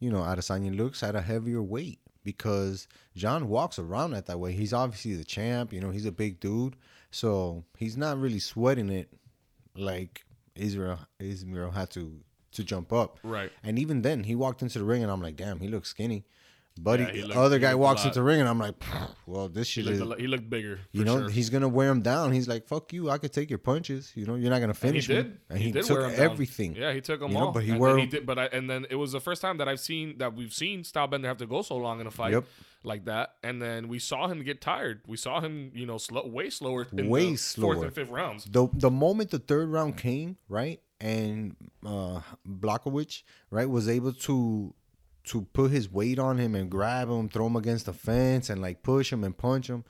you 0.00 0.10
know, 0.10 0.20
Adesanya 0.22 0.74
looks 0.74 1.02
at 1.02 1.14
a 1.14 1.20
heavier 1.20 1.62
weight 1.62 2.00
because 2.24 2.88
John 3.14 3.48
walks 3.48 3.78
around 3.78 4.14
at 4.14 4.26
that 4.26 4.40
way. 4.40 4.52
He's 4.52 4.72
obviously 4.72 5.14
the 5.14 5.24
champ, 5.24 5.72
you 5.72 5.80
know, 5.80 5.90
he's 5.90 6.06
a 6.06 6.12
big 6.12 6.40
dude, 6.40 6.76
so 7.10 7.64
he's 7.76 7.96
not 7.96 8.18
really 8.20 8.38
sweating 8.40 8.90
it 8.90 9.08
like 9.76 10.24
Israel 10.56 10.98
Israel 11.18 11.70
had 11.70 11.90
to 11.90 12.20
to 12.52 12.64
jump 12.64 12.92
up. 12.92 13.18
Right. 13.22 13.52
And 13.62 13.78
even 13.78 14.02
then, 14.02 14.24
he 14.24 14.34
walked 14.34 14.62
into 14.62 14.78
the 14.78 14.84
ring, 14.84 15.02
and 15.02 15.10
I'm 15.10 15.20
like, 15.20 15.36
damn, 15.36 15.60
he 15.60 15.68
looks 15.68 15.88
skinny. 15.88 16.24
Buddy, 16.76 17.04
Yeah, 17.04 17.12
he 17.12 17.22
looked- 17.22 17.36
other 17.36 17.60
guy 17.60 17.76
walks 17.76 18.02
into 18.04 18.16
the 18.16 18.22
ring, 18.24 18.40
and 18.40 18.48
I'm 18.48 18.58
like, 18.58 18.74
well, 19.26 19.48
this 19.48 19.68
He 19.68 19.82
shit 19.82 19.84
looked, 19.84 19.94
is 19.94 20.00
a 20.00 20.04
lo- 20.06 20.16
he 20.18 20.26
looked 20.26 20.50
bigger. 20.50 20.80
you 20.90 21.04
know, 21.04 21.20
sure. 21.20 21.30
he's 21.30 21.48
gonna 21.48 21.68
wear 21.68 21.88
him 21.88 22.02
down. 22.02 22.32
He's 22.32 22.48
like, 22.48 22.66
"Fuck 22.66 22.92
you! 22.92 23.10
I 23.10 23.18
could 23.18 23.32
take 23.32 23.48
your 23.48 23.60
punches. 23.60 24.10
You 24.16 24.26
know, 24.26 24.34
you're 24.34 24.50
not 24.50 24.58
gonna 24.58 24.74
finish 24.74 25.08
And 25.08 25.16
he 25.18 25.22
me." 25.22 25.28
did. 25.30 25.38
And 25.50 25.58
he, 25.60 25.70
did 25.72 25.84
took 25.84 26.00
him 26.02 26.10
down. 26.10 26.20
everything. 26.32 26.74
Yeah, 26.74 26.92
he 26.92 27.00
took 27.00 27.20
them 27.20 27.30
You 27.30 27.38
know, 27.38 27.44
all. 27.46 27.52
but 27.52 27.62
he 27.62 27.70
and 27.70 27.78
wore- 27.78 27.96
he 27.96 28.06
did. 28.06 28.26
But 28.26 28.40
I, 28.40 28.44
and 28.46 28.68
then 28.68 28.86
it 28.90 28.96
was 28.96 29.12
the 29.12 29.20
first 29.20 29.40
time 29.40 29.58
that 29.58 29.68
I've 29.68 29.78
seen 29.78 30.18
that 30.18 30.34
we've 30.34 30.52
seen 30.52 30.82
Stylebender 30.82 31.26
have 31.26 31.36
to 31.38 31.46
go 31.46 31.62
so 31.62 31.76
long 31.76 32.00
in 32.00 32.08
a 32.08 32.10
fight 32.10 32.32
Yep. 32.32 32.44
like 32.82 33.04
that. 33.04 33.36
And 33.44 33.62
then 33.62 33.86
we 33.86 34.00
saw 34.00 34.26
him 34.26 34.42
get 34.42 34.60
tired. 34.60 35.02
We 35.06 35.16
saw 35.16 35.40
him, 35.40 35.70
you 35.76 35.86
know, 35.86 35.96
slow, 35.98 36.26
way 36.26 36.50
slower. 36.50 36.88
In 36.92 37.08
Way 37.08 37.30
the 37.30 37.36
slower. 37.36 37.74
Fourth 37.74 37.86
and 37.86 37.94
fifth 37.94 38.10
rounds. 38.10 38.46
The 38.46 38.66
the 38.72 38.90
moment 38.90 39.30
the 39.30 39.38
third 39.38 39.68
round 39.68 39.96
came, 39.96 40.38
right, 40.48 40.80
and 41.00 41.54
uh 41.86 42.20
Blachowicz, 42.44 43.22
right, 43.50 43.70
was 43.70 43.88
able 43.88 44.12
to 44.12 44.74
to 45.24 45.42
put 45.52 45.70
his 45.70 45.90
weight 45.90 46.18
on 46.18 46.38
him 46.38 46.54
and 46.54 46.70
grab 46.70 47.08
him, 47.08 47.28
throw 47.28 47.46
him 47.46 47.56
against 47.56 47.86
the 47.86 47.92
fence, 47.92 48.50
and 48.50 48.60
like 48.60 48.82
push 48.82 49.12
him 49.12 49.24
and 49.24 49.36
punch 49.36 49.68
him. 49.68 49.84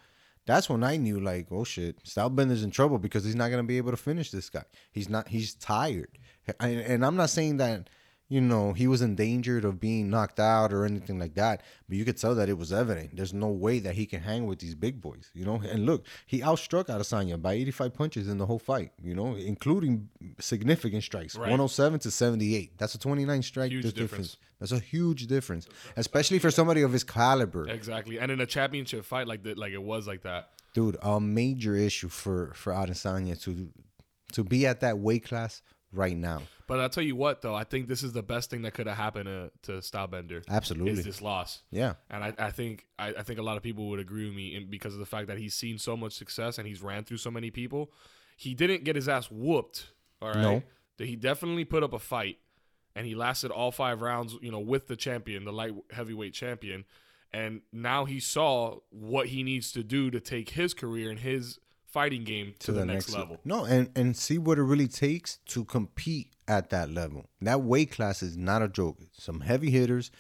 That's 0.47 0.69
when 0.69 0.85
I 0.85 0.97
knew, 0.99 1.21
like, 1.21 1.47
oh 1.51 1.65
shit, 1.65 2.05
Stylebender's 2.05 2.63
in 2.63 2.71
trouble 2.71 2.99
because 2.99 3.25
he's 3.25 3.35
not 3.35 3.51
gonna 3.51 3.63
be 3.63 3.79
able 3.79 3.93
to 3.93 3.97
finish 3.97 4.31
this 4.31 4.51
guy. 4.51 4.65
He's 4.93 5.09
not. 5.09 5.29
He's 5.29 5.55
tired, 5.55 6.19
and, 6.61 6.81
and 6.81 7.05
I'm 7.05 7.17
not 7.17 7.31
saying 7.31 7.57
that 7.59 7.89
you 8.29 8.41
know, 8.41 8.73
he 8.73 8.87
was 8.87 9.03
endangered 9.03 9.65
of 9.65 9.79
being 9.79 10.09
knocked 10.09 10.41
out 10.41 10.73
or 10.73 10.85
anything 10.85 11.19
like 11.19 11.35
that. 11.35 11.63
But 11.89 11.99
you 11.99 12.05
could 12.05 12.17
tell 12.17 12.35
that 12.35 12.49
it 12.49 12.57
was 12.57 12.73
evident. 12.73 13.17
There's 13.17 13.35
no 13.35 13.49
way 13.49 13.81
that 13.81 13.95
he 13.95 14.07
can 14.07 14.23
hang 14.23 14.47
with 14.47 14.61
these 14.61 14.75
big 14.75 15.01
boys, 15.01 15.31
you 15.35 15.45
know. 15.45 15.57
And 15.57 15.85
look, 15.85 16.07
he 16.27 16.41
outstruck 16.41 16.87
Adesanya 16.87 17.41
by 17.41 17.53
85 17.53 17.95
punches 17.95 18.29
in 18.29 18.39
the 18.39 18.47
whole 18.47 18.59
fight, 18.59 18.93
you 19.03 19.15
know, 19.15 19.35
including 19.35 20.09
significant 20.41 21.03
strikes, 21.03 21.37
right. 21.37 21.43
107 21.43 22.01
to 22.01 22.11
78. 22.11 22.79
That's 22.79 22.95
a 22.95 22.99
29 22.99 23.43
strike 23.43 23.71
huge 23.71 23.85
difference. 23.85 24.11
difference. 24.11 24.37
That's 24.61 24.73
a 24.73 24.79
huge 24.79 25.27
difference, 25.27 25.69
especially 25.97 26.39
for 26.39 26.51
somebody 26.51 26.81
of 26.83 26.93
his 26.93 27.05
caliber. 27.05 27.69
Exactly, 27.69 28.19
and 28.19 28.33
in 28.33 28.41
a 28.41 28.47
championship 28.47 29.05
fight 29.05 29.27
like 29.27 29.43
that, 29.43 29.59
like 29.59 29.73
it 29.73 29.83
was 29.83 30.07
like 30.07 30.23
that. 30.23 30.51
Dude, 30.73 30.97
a 31.03 31.21
major 31.21 31.77
issue 31.77 32.09
for 32.09 32.53
for 32.55 32.73
Adesanya 32.73 33.41
to 33.43 33.69
to 34.33 34.43
be 34.43 34.67
at 34.67 34.81
that 34.81 34.99
weight 34.99 35.25
class 35.25 35.63
right 35.95 36.17
now. 36.17 36.43
But 36.67 36.81
I'll 36.81 36.89
tell 36.89 37.05
you 37.05 37.17
what, 37.17 37.43
though, 37.43 37.55
I 37.55 37.65
think 37.65 37.89
this 37.89 38.03
is 38.03 38.13
the 38.13 38.23
best 38.23 38.51
thing 38.51 38.63
that 38.63 38.73
could 38.73 38.87
have 38.87 38.97
happened 38.97 39.27
to, 39.27 39.51
to 39.65 39.73
Stylebender. 39.81 40.43
Absolutely, 40.49 40.93
is 40.93 41.05
this 41.05 41.21
loss. 41.21 41.63
Yeah, 41.71 41.95
and 42.11 42.25
I, 42.25 42.33
I 42.39 42.51
think 42.51 42.87
I, 42.99 43.09
I 43.09 43.23
think 43.23 43.39
a 43.39 43.43
lot 43.43 43.57
of 43.57 43.63
people 43.63 43.89
would 43.91 44.01
agree 44.01 44.27
with 44.27 44.35
me 44.35 44.57
in, 44.57 44.71
because 44.71 44.95
of 44.95 45.01
the 45.01 45.07
fact 45.07 45.27
that 45.29 45.39
he's 45.39 45.55
seen 45.55 45.79
so 45.79 45.97
much 45.97 46.15
success 46.15 46.59
and 46.59 46.67
he's 46.67 46.83
ran 46.83 47.05
through 47.05 47.19
so 47.19 47.31
many 47.31 47.51
people. 47.51 47.91
He 48.37 48.55
didn't 48.55 48.85
get 48.85 48.97
his 48.97 49.09
ass 49.09 49.31
whooped. 49.31 49.91
All 50.23 50.29
right, 50.29 50.63
no. 50.99 51.05
he 51.05 51.17
definitely 51.17 51.65
put 51.65 51.83
up 51.83 51.93
a 51.93 51.99
fight, 51.99 52.39
and 52.97 53.07
he 53.07 53.15
lasted 53.15 53.51
all 53.51 53.71
five 53.71 54.01
rounds. 54.01 54.37
You 54.41 54.51
know, 54.51 54.61
with 54.61 54.87
the 54.87 54.97
champion, 54.97 55.45
the 55.45 55.53
light 55.53 55.75
heavyweight 55.91 56.33
champion, 56.33 56.85
and 57.33 57.61
now 57.73 58.07
he 58.07 58.21
saw 58.21 58.79
what 58.89 59.29
he 59.29 59.43
needs 59.43 59.71
to 59.73 59.83
do 59.83 60.11
to 60.11 60.21
take 60.21 60.51
his 60.51 60.73
career 60.73 61.11
and 61.11 61.19
his 61.19 61.59
fighting 61.95 62.25
game 62.25 62.55
to, 62.59 62.67
to 62.67 62.73
the, 62.73 62.81
the, 62.81 62.87
next, 62.87 63.09
next 63.09 63.17
level. 63.17 63.41
No, 63.45 63.65
and 63.65 63.89
and 63.95 64.17
see 64.17 64.37
what 64.37 64.59
it 64.59 64.65
really 64.65 64.89
takes 64.89 65.39
to 65.47 65.65
compete 65.65 66.33
at 66.49 66.71
that 66.71 66.91
level. 66.91 67.27
That 67.41 67.63
weight 67.63 67.93
class 67.93 68.23
is 68.23 68.37
not 68.37 68.63
a 68.63 68.69
joke. 68.69 68.99
Some 69.13 69.41
heavy 69.41 69.71
hitters, 69.71 70.11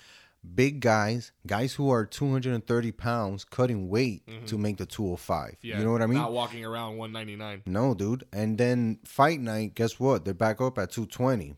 big 0.54 0.80
guys, 0.80 1.32
guys 1.46 1.74
who 1.74 1.90
are 1.90 2.06
230 2.06 2.92
pounds 2.92 3.44
cutting 3.44 3.88
weight 3.88 4.24
mm-hmm. 4.26 4.46
to 4.46 4.56
make 4.56 4.76
the 4.76 4.86
205. 4.86 5.56
Yeah, 5.62 5.78
you 5.78 5.84
know 5.84 5.90
what 5.90 6.00
I 6.00 6.06
mean? 6.06 6.18
Not 6.18 6.32
walking 6.32 6.64
around 6.64 6.96
199. 6.96 7.62
No, 7.66 7.92
dude. 7.92 8.24
And 8.32 8.56
then 8.56 9.00
fight 9.04 9.40
night, 9.40 9.74
guess 9.74 9.98
what? 9.98 10.24
They're 10.24 10.32
back 10.32 10.60
up 10.60 10.78
at 10.78 10.92
220. 10.92 11.56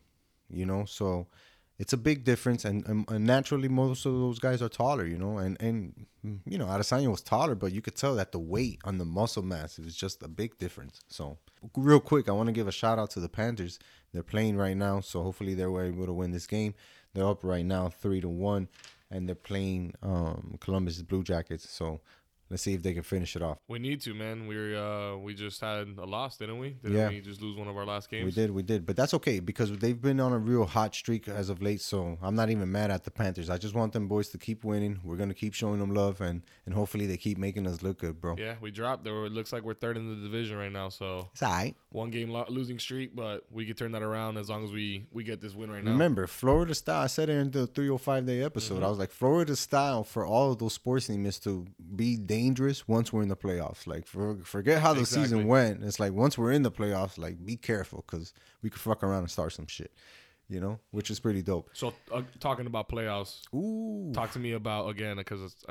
You 0.49 0.65
know, 0.65 0.85
so 0.85 1.27
it's 1.79 1.93
a 1.93 1.97
big 1.97 2.23
difference, 2.23 2.65
and, 2.65 2.85
and, 2.87 3.09
and, 3.09 3.25
naturally 3.25 3.67
most 3.67 4.05
of 4.05 4.13
those 4.13 4.39
guys 4.39 4.63
are 4.63 4.69
taller, 4.69 5.05
you 5.05 5.17
know, 5.17 5.37
and 5.37 5.61
and 5.61 6.07
you 6.45 6.57
know 6.57 6.65
Adesanya 6.65 7.09
was 7.09 7.21
taller, 7.21 7.53
but 7.53 7.71
you 7.71 7.81
could 7.81 7.95
tell 7.95 8.15
that 8.15 8.31
the 8.31 8.39
weight 8.39 8.79
on 8.83 8.97
the 8.97 9.05
muscle 9.05 9.43
mass 9.43 9.77
is 9.77 9.95
just 9.95 10.23
a 10.23 10.27
big 10.27 10.57
difference. 10.57 11.01
So 11.07 11.37
real 11.75 11.99
quick, 11.99 12.27
I 12.27 12.31
want 12.31 12.47
to 12.47 12.53
give 12.53 12.67
a 12.67 12.71
shout 12.71 12.97
out 12.97 13.11
to 13.11 13.19
the 13.19 13.29
Panthers. 13.29 13.77
They're 14.11 14.23
playing 14.23 14.57
right 14.57 14.75
now, 14.75 15.01
so 15.01 15.21
hopefully 15.21 15.53
they're 15.53 15.83
able 15.83 16.07
to 16.07 16.13
win 16.13 16.31
this 16.31 16.47
game. 16.47 16.73
They're 17.13 17.27
up 17.27 17.43
right 17.43 17.65
now 17.65 17.89
three 17.89 18.21
to 18.21 18.29
one, 18.29 18.69
and 19.11 19.27
they're 19.27 19.35
playing 19.35 19.93
um, 20.01 20.57
Columbus 20.59 21.01
Blue 21.03 21.23
Jackets. 21.23 21.69
So 21.69 22.01
Let's 22.49 22.63
see 22.63 22.73
if 22.73 22.81
they 22.81 22.93
can 22.93 23.03
finish 23.03 23.35
it 23.35 23.41
off. 23.41 23.57
We 23.67 23.79
need 23.79 24.01
to, 24.01 24.13
man. 24.13 24.47
We 24.47 24.75
uh 24.75 25.17
we 25.17 25.33
just 25.33 25.59
had 25.59 25.87
a 25.97 26.05
loss, 26.05 26.37
didn't 26.37 26.59
we? 26.59 26.69
Didn't 26.69 26.97
yeah. 26.97 27.09
we 27.09 27.19
just 27.19 27.41
lose 27.41 27.57
one 27.57 27.67
of 27.67 27.75
our 27.75 27.85
last 27.85 28.09
games? 28.09 28.25
We 28.25 28.31
did, 28.31 28.51
we 28.51 28.63
did. 28.63 28.85
But 28.85 28.95
that's 28.95 29.13
okay 29.15 29.39
because 29.39 29.71
they've 29.77 30.01
been 30.01 30.19
on 30.19 30.31
a 30.31 30.37
real 30.37 30.65
hot 30.65 30.95
streak 30.95 31.27
as 31.27 31.49
of 31.49 31.61
late. 31.61 31.81
So 31.81 32.17
I'm 32.21 32.35
not 32.35 32.49
even 32.49 32.71
mad 32.71 32.89
at 32.89 33.03
the 33.03 33.11
Panthers. 33.11 33.49
I 33.49 33.57
just 33.57 33.75
want 33.75 33.91
them 33.91 34.07
boys 34.07 34.29
to 34.29 34.37
keep 34.37 34.63
winning. 34.63 34.99
We're 35.03 35.17
gonna 35.17 35.33
keep 35.33 35.53
showing 35.53 35.79
them 35.79 35.93
love 35.93 36.21
and 36.21 36.41
and 36.65 36.73
hopefully 36.73 37.05
they 37.05 37.17
keep 37.17 37.37
making 37.37 37.67
us 37.67 37.81
look 37.81 37.99
good, 37.99 38.21
bro. 38.21 38.35
Yeah, 38.37 38.55
we 38.61 38.71
dropped. 38.71 39.03
There 39.03 39.25
it 39.25 39.33
looks 39.33 39.51
like 39.51 39.63
we're 39.63 39.73
third 39.73 39.97
in 39.97 40.09
the 40.09 40.27
division 40.27 40.57
right 40.57 40.71
now. 40.71 40.87
So 40.87 41.29
it's 41.33 41.43
all 41.43 41.51
right. 41.51 41.75
One 41.91 42.11
game 42.11 42.29
lo- 42.29 42.45
losing 42.47 42.79
streak, 42.79 43.13
but 43.13 43.45
we 43.51 43.65
can 43.65 43.75
turn 43.75 43.91
that 43.91 44.03
around 44.03 44.37
as 44.37 44.49
long 44.49 44.63
as 44.63 44.71
we 44.71 45.05
we 45.11 45.25
get 45.25 45.41
this 45.41 45.53
win 45.53 45.69
right 45.69 45.83
now. 45.83 45.91
Remember, 45.91 46.27
Florida 46.27 46.73
style. 46.73 47.03
I 47.03 47.07
said 47.07 47.29
it 47.29 47.33
in 47.33 47.51
the 47.51 47.67
305 47.67 48.25
day 48.25 48.43
episode. 48.43 48.75
Mm-hmm. 48.75 48.85
I 48.85 48.89
was 48.89 48.99
like, 48.99 49.11
Florida 49.11 49.55
style 49.55 50.05
for 50.05 50.25
all 50.25 50.51
of 50.51 50.59
those 50.59 50.73
sports 50.73 51.07
teams 51.07 51.27
is 51.27 51.39
to 51.39 51.65
be 51.95 52.15
dangerous 52.15 52.36
once 52.87 53.13
we're 53.13 53.23
in 53.23 53.29
the 53.29 53.35
playoffs. 53.35 53.87
Like, 53.87 54.05
for, 54.05 54.37
forget 54.43 54.81
how 54.81 54.93
the 54.93 55.01
exactly. 55.01 55.23
season 55.23 55.47
went. 55.47 55.83
It's 55.83 55.99
like 55.99 56.13
once 56.13 56.37
we're 56.37 56.51
in 56.51 56.63
the 56.63 56.71
playoffs, 56.71 57.17
like 57.17 57.45
be 57.45 57.57
careful 57.57 58.03
because 58.09 58.33
we 58.61 58.69
could 58.69 58.81
fuck 58.81 59.03
around 59.03 59.19
and 59.19 59.31
start 59.31 59.53
some 59.53 59.67
shit. 59.67 59.91
You 60.49 60.61
know, 60.61 60.79
which 60.91 61.11
is 61.11 61.19
pretty 61.19 61.41
dope. 61.41 61.71
So, 61.73 61.93
uh, 62.09 62.21
talking 62.39 62.67
about 62.67 62.87
playoffs, 62.87 63.41
ooh, 63.53 64.13
talk 64.13 64.31
to 64.31 64.39
me 64.39 64.53
about 64.53 64.87
again 64.87 65.17
because 65.17 65.65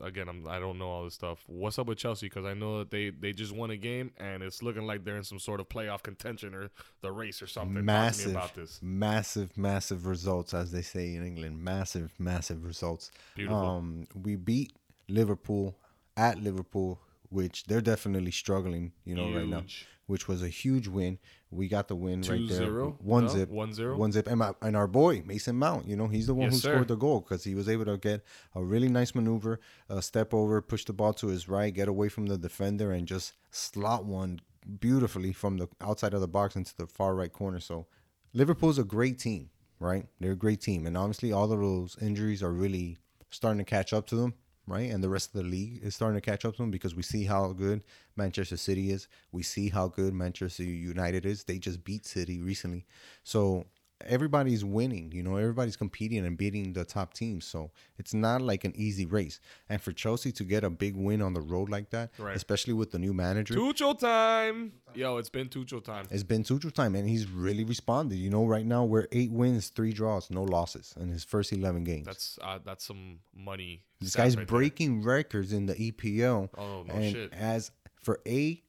again 0.00 0.26
I'm, 0.26 0.48
I 0.48 0.58
don't 0.58 0.78
know 0.78 0.88
all 0.88 1.04
this 1.04 1.12
stuff. 1.12 1.44
What's 1.48 1.78
up 1.78 1.86
with 1.86 1.98
Chelsea? 1.98 2.30
Because 2.30 2.46
I 2.46 2.54
know 2.54 2.78
that 2.78 2.90
they 2.90 3.10
they 3.10 3.32
just 3.34 3.52
won 3.54 3.70
a 3.70 3.76
game 3.76 4.10
and 4.16 4.42
it's 4.42 4.62
looking 4.62 4.86
like 4.86 5.04
they're 5.04 5.18
in 5.18 5.24
some 5.24 5.38
sort 5.38 5.60
of 5.60 5.68
playoff 5.68 6.02
contention 6.02 6.54
or 6.54 6.70
the 7.02 7.12
race 7.12 7.42
or 7.42 7.46
something. 7.46 7.84
Massive, 7.84 8.30
about 8.30 8.54
this. 8.54 8.80
massive, 8.80 9.54
massive 9.58 10.06
results, 10.06 10.54
as 10.54 10.72
they 10.72 10.80
say 10.80 11.14
in 11.14 11.26
England. 11.26 11.62
Massive, 11.62 12.10
massive 12.18 12.64
results. 12.64 13.10
Beautiful. 13.36 13.58
Um, 13.58 14.06
we 14.14 14.36
beat 14.36 14.72
Liverpool 15.10 15.76
at 16.16 16.42
Liverpool, 16.42 17.00
which 17.28 17.64
they're 17.64 17.80
definitely 17.80 18.30
struggling, 18.30 18.92
you 19.04 19.14
know, 19.14 19.26
huge. 19.26 19.36
right 19.36 19.48
now, 19.48 19.64
which 20.06 20.28
was 20.28 20.42
a 20.42 20.48
huge 20.48 20.88
win. 20.88 21.18
We 21.50 21.68
got 21.68 21.88
the 21.88 21.96
win 21.96 22.22
Two 22.22 22.32
right 22.32 22.48
there. 22.48 22.58
Zero? 22.58 22.96
One 23.00 23.24
no, 23.24 23.28
zip. 23.30 23.48
One 23.48 23.72
zero. 23.72 23.96
One 23.96 24.12
zip. 24.12 24.26
And, 24.26 24.38
my, 24.38 24.52
and 24.62 24.76
our 24.76 24.86
boy, 24.86 25.22
Mason 25.24 25.56
Mount, 25.56 25.86
you 25.86 25.96
know, 25.96 26.08
he's 26.08 26.26
the 26.26 26.34
one 26.34 26.46
yes, 26.46 26.54
who 26.54 26.58
sir. 26.60 26.72
scored 26.74 26.88
the 26.88 26.96
goal 26.96 27.20
because 27.20 27.44
he 27.44 27.54
was 27.54 27.68
able 27.68 27.84
to 27.86 27.96
get 27.96 28.24
a 28.54 28.62
really 28.62 28.88
nice 28.88 29.14
maneuver, 29.14 29.60
a 29.88 30.02
step 30.02 30.32
over, 30.34 30.60
push 30.62 30.84
the 30.84 30.92
ball 30.92 31.12
to 31.14 31.28
his 31.28 31.48
right, 31.48 31.72
get 31.72 31.88
away 31.88 32.08
from 32.08 32.26
the 32.26 32.38
defender, 32.38 32.92
and 32.92 33.06
just 33.06 33.34
slot 33.50 34.04
one 34.04 34.40
beautifully 34.80 35.32
from 35.32 35.58
the 35.58 35.68
outside 35.80 36.14
of 36.14 36.20
the 36.20 36.28
box 36.28 36.56
into 36.56 36.74
the 36.76 36.86
far 36.86 37.14
right 37.14 37.32
corner. 37.32 37.60
So 37.60 37.86
Liverpool's 38.32 38.78
a 38.78 38.84
great 38.84 39.18
team, 39.18 39.50
right? 39.78 40.06
They're 40.20 40.32
a 40.32 40.36
great 40.36 40.60
team. 40.60 40.86
And 40.86 40.96
obviously, 40.96 41.32
all 41.32 41.52
of 41.52 41.60
those 41.60 41.96
injuries 42.00 42.42
are 42.42 42.52
really 42.52 42.98
starting 43.30 43.58
to 43.58 43.64
catch 43.64 43.92
up 43.92 44.06
to 44.06 44.16
them 44.16 44.34
right? 44.66 44.90
And 44.90 45.02
the 45.02 45.08
rest 45.08 45.34
of 45.34 45.42
the 45.42 45.48
league 45.48 45.80
is 45.82 45.94
starting 45.94 46.20
to 46.20 46.24
catch 46.24 46.44
up 46.44 46.54
to 46.56 46.62
them 46.62 46.70
because 46.70 46.94
we 46.94 47.02
see 47.02 47.24
how 47.24 47.52
good 47.52 47.82
Manchester 48.16 48.56
City 48.56 48.90
is. 48.90 49.08
We 49.32 49.42
see 49.42 49.68
how 49.68 49.88
good 49.88 50.14
Manchester 50.14 50.62
United 50.62 51.26
is. 51.26 51.44
They 51.44 51.58
just 51.58 51.84
beat 51.84 52.06
City 52.06 52.40
recently. 52.40 52.86
So 53.24 53.66
everybody's 54.06 54.64
winning, 54.64 55.12
you 55.12 55.22
know, 55.22 55.36
everybody's 55.36 55.76
competing 55.76 56.24
and 56.26 56.36
beating 56.36 56.72
the 56.72 56.84
top 56.84 57.14
teams. 57.14 57.44
So 57.44 57.70
it's 57.98 58.14
not 58.14 58.42
like 58.42 58.64
an 58.64 58.72
easy 58.76 59.06
race. 59.06 59.40
And 59.68 59.80
for 59.80 59.92
Chelsea 59.92 60.32
to 60.32 60.44
get 60.44 60.64
a 60.64 60.70
big 60.70 60.96
win 60.96 61.22
on 61.22 61.34
the 61.34 61.40
road 61.40 61.68
like 61.68 61.90
that, 61.90 62.10
right. 62.18 62.36
especially 62.36 62.74
with 62.74 62.90
the 62.90 62.98
new 62.98 63.12
manager. 63.12 63.54
Tuchel 63.54 63.98
time. 63.98 64.72
Yo, 64.94 65.16
it's 65.16 65.28
been 65.28 65.48
Tuchel 65.48 65.82
time. 65.82 66.06
It's 66.10 66.22
been 66.22 66.42
Tuchel 66.42 66.72
time, 66.72 66.94
and 66.94 67.08
he's 67.08 67.28
really 67.28 67.64
responded. 67.64 68.16
You 68.16 68.30
know, 68.30 68.44
right 68.44 68.66
now 68.66 68.84
we're 68.84 69.06
eight 69.12 69.32
wins, 69.32 69.68
three 69.68 69.92
draws, 69.92 70.30
no 70.30 70.42
losses 70.42 70.94
in 71.00 71.08
his 71.08 71.24
first 71.24 71.52
eleven 71.52 71.84
games. 71.84 72.06
That's 72.06 72.38
uh, 72.42 72.58
that's 72.64 72.84
some 72.84 73.20
money. 73.34 73.82
This 74.00 74.14
guy's 74.14 74.36
right 74.36 74.46
breaking 74.46 75.00
there. 75.00 75.16
records 75.16 75.52
in 75.52 75.66
the 75.66 75.74
EPL. 75.74 76.50
Oh 76.56 76.84
no 76.86 76.94
and 76.94 77.12
shit! 77.12 77.32
As 77.32 77.70
for 78.02 78.20
a 78.26 78.62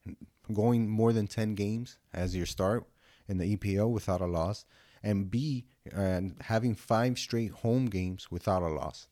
going 0.52 0.90
more 0.90 1.14
than 1.14 1.28
ten 1.28 1.56
games 1.56 1.98
as 2.14 2.36
your 2.36 2.46
start 2.46 2.86
in 3.28 3.38
the 3.38 3.56
EPL 3.56 3.90
without 3.90 4.22
a 4.22 4.26
loss, 4.26 4.66
and 5.04 5.30
B, 5.30 5.66
and 5.92 6.36
having 6.42 6.76
five 6.76 7.20
straight 7.20 7.52
home 7.52 7.88
games 7.88 8.32
without 8.32 8.64
a 8.64 8.70
loss. 8.70 9.08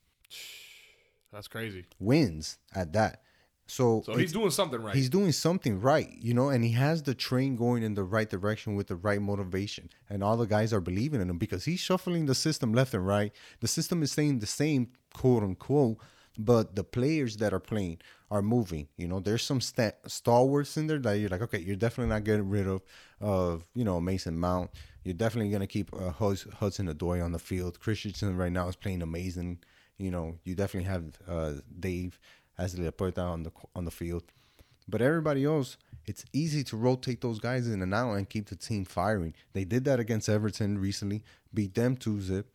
That's 1.32 1.48
crazy. 1.48 1.86
Wins 1.98 2.58
at 2.74 2.92
that. 2.94 3.22
So, 3.66 4.02
so 4.04 4.16
he's 4.16 4.32
doing 4.32 4.50
something 4.50 4.82
right. 4.82 4.94
He's 4.94 5.08
doing 5.08 5.32
something 5.32 5.80
right, 5.80 6.10
you 6.20 6.34
know, 6.34 6.50
and 6.50 6.62
he 6.62 6.72
has 6.72 7.02
the 7.02 7.14
train 7.14 7.56
going 7.56 7.82
in 7.82 7.94
the 7.94 8.04
right 8.04 8.28
direction 8.28 8.74
with 8.74 8.88
the 8.88 8.96
right 8.96 9.22
motivation. 9.22 9.88
And 10.10 10.22
all 10.22 10.36
the 10.36 10.46
guys 10.46 10.74
are 10.74 10.80
believing 10.80 11.22
in 11.22 11.30
him 11.30 11.38
because 11.38 11.64
he's 11.64 11.80
shuffling 11.80 12.26
the 12.26 12.34
system 12.34 12.74
left 12.74 12.92
and 12.92 13.06
right. 13.06 13.32
The 13.60 13.68
system 13.68 14.02
is 14.02 14.12
staying 14.12 14.40
the 14.40 14.46
same, 14.46 14.88
quote 15.14 15.42
unquote, 15.42 15.96
but 16.38 16.76
the 16.76 16.84
players 16.84 17.38
that 17.38 17.54
are 17.54 17.60
playing 17.60 18.00
are 18.30 18.42
moving. 18.42 18.88
You 18.96 19.08
know, 19.08 19.20
there's 19.20 19.42
some 19.42 19.60
st- 19.60 19.94
stalwarts 20.06 20.76
in 20.76 20.86
there 20.86 20.98
that 20.98 21.18
you're 21.18 21.30
like, 21.30 21.42
okay, 21.42 21.60
you're 21.60 21.76
definitely 21.76 22.12
not 22.12 22.24
getting 22.24 22.48
rid 22.48 22.66
of, 22.66 22.82
of 23.20 23.64
you 23.74 23.84
know, 23.84 24.00
Mason 24.00 24.38
Mount. 24.38 24.70
You're 25.04 25.14
definitely 25.14 25.50
gonna 25.50 25.66
keep 25.66 25.92
uh, 25.94 26.10
Hudson-Odoi 26.10 27.24
on 27.24 27.32
the 27.32 27.38
field. 27.38 27.80
Christensen 27.80 28.36
right 28.36 28.52
now 28.52 28.68
is 28.68 28.76
playing 28.76 29.02
amazing. 29.02 29.58
You 29.98 30.10
know, 30.10 30.36
you 30.44 30.54
definitely 30.54 30.88
have 30.88 31.04
uh, 31.28 31.60
Dave 31.78 32.18
Azpilicueta 32.58 33.18
on 33.18 33.42
the 33.42 33.52
on 33.74 33.84
the 33.84 33.90
field, 33.90 34.24
but 34.88 35.02
everybody 35.02 35.44
else, 35.44 35.76
it's 36.06 36.24
easy 36.32 36.64
to 36.64 36.76
rotate 36.76 37.20
those 37.20 37.38
guys 37.40 37.68
in 37.68 37.82
and 37.82 37.94
out 37.94 38.14
and 38.14 38.28
keep 38.28 38.46
the 38.48 38.56
team 38.56 38.84
firing. 38.84 39.34
They 39.52 39.64
did 39.64 39.84
that 39.84 40.00
against 40.00 40.28
Everton 40.28 40.78
recently, 40.78 41.24
beat 41.52 41.74
them 41.74 41.96
two 41.96 42.20
zip, 42.20 42.52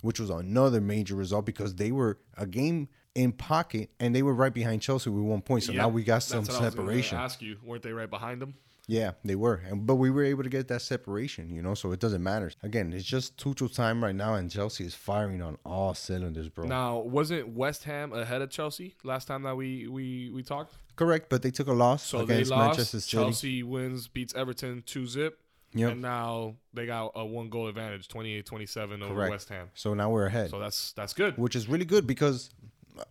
which 0.00 0.20
was 0.20 0.30
another 0.30 0.80
major 0.80 1.14
result 1.14 1.46
because 1.46 1.74
they 1.76 1.92
were 1.92 2.18
a 2.36 2.46
game 2.46 2.88
in 3.14 3.32
pocket 3.32 3.90
and 4.00 4.14
they 4.14 4.22
were 4.22 4.34
right 4.34 4.54
behind 4.54 4.82
Chelsea 4.82 5.10
with 5.10 5.22
one 5.22 5.42
point. 5.42 5.64
So 5.64 5.72
yeah, 5.72 5.82
now 5.82 5.88
we 5.88 6.02
got 6.02 6.22
some 6.22 6.44
separation. 6.44 7.18
ask 7.18 7.42
you, 7.42 7.58
weren't 7.62 7.82
they 7.82 7.92
right 7.92 8.10
behind 8.10 8.40
them? 8.40 8.54
Yeah, 8.88 9.12
they 9.24 9.36
were, 9.36 9.62
and 9.68 9.86
but 9.86 9.94
we 9.94 10.10
were 10.10 10.24
able 10.24 10.42
to 10.42 10.48
get 10.48 10.66
that 10.68 10.82
separation, 10.82 11.48
you 11.50 11.62
know. 11.62 11.74
So 11.74 11.92
it 11.92 12.00
doesn't 12.00 12.22
matter. 12.22 12.50
Again, 12.64 12.92
it's 12.92 13.04
just 13.04 13.36
Tuchel 13.36 13.72
time 13.72 14.02
right 14.02 14.14
now, 14.14 14.34
and 14.34 14.50
Chelsea 14.50 14.84
is 14.84 14.94
firing 14.94 15.40
on 15.40 15.56
all 15.64 15.94
cylinders, 15.94 16.48
bro. 16.48 16.66
Now, 16.66 16.98
wasn't 16.98 17.50
West 17.54 17.84
Ham 17.84 18.12
ahead 18.12 18.42
of 18.42 18.50
Chelsea 18.50 18.96
last 19.04 19.28
time 19.28 19.44
that 19.44 19.56
we 19.56 19.86
we 19.86 20.30
we 20.34 20.42
talked? 20.42 20.74
Correct, 20.96 21.28
but 21.30 21.42
they 21.42 21.52
took 21.52 21.68
a 21.68 21.72
loss 21.72 22.02
So 22.02 22.24
they 22.24 22.34
against 22.34 22.50
lost. 22.50 22.66
Manchester 22.78 23.00
City. 23.00 23.22
Chelsea 23.22 23.62
wins, 23.62 24.08
beats 24.08 24.34
Everton 24.34 24.82
two 24.84 25.06
zip, 25.06 25.38
Yep. 25.74 25.92
and 25.92 26.02
now 26.02 26.56
they 26.74 26.84
got 26.84 27.12
a 27.14 27.24
one 27.24 27.48
goal 27.50 27.68
advantage, 27.68 28.08
28-27 28.08 29.02
over 29.02 29.14
Correct. 29.14 29.30
West 29.30 29.48
Ham. 29.50 29.70
So 29.74 29.94
now 29.94 30.10
we're 30.10 30.26
ahead, 30.26 30.50
So 30.50 30.58
that's 30.58 30.92
that's 30.92 31.14
good. 31.14 31.38
which 31.38 31.54
is 31.56 31.68
really 31.68 31.84
good 31.86 32.06
because 32.06 32.50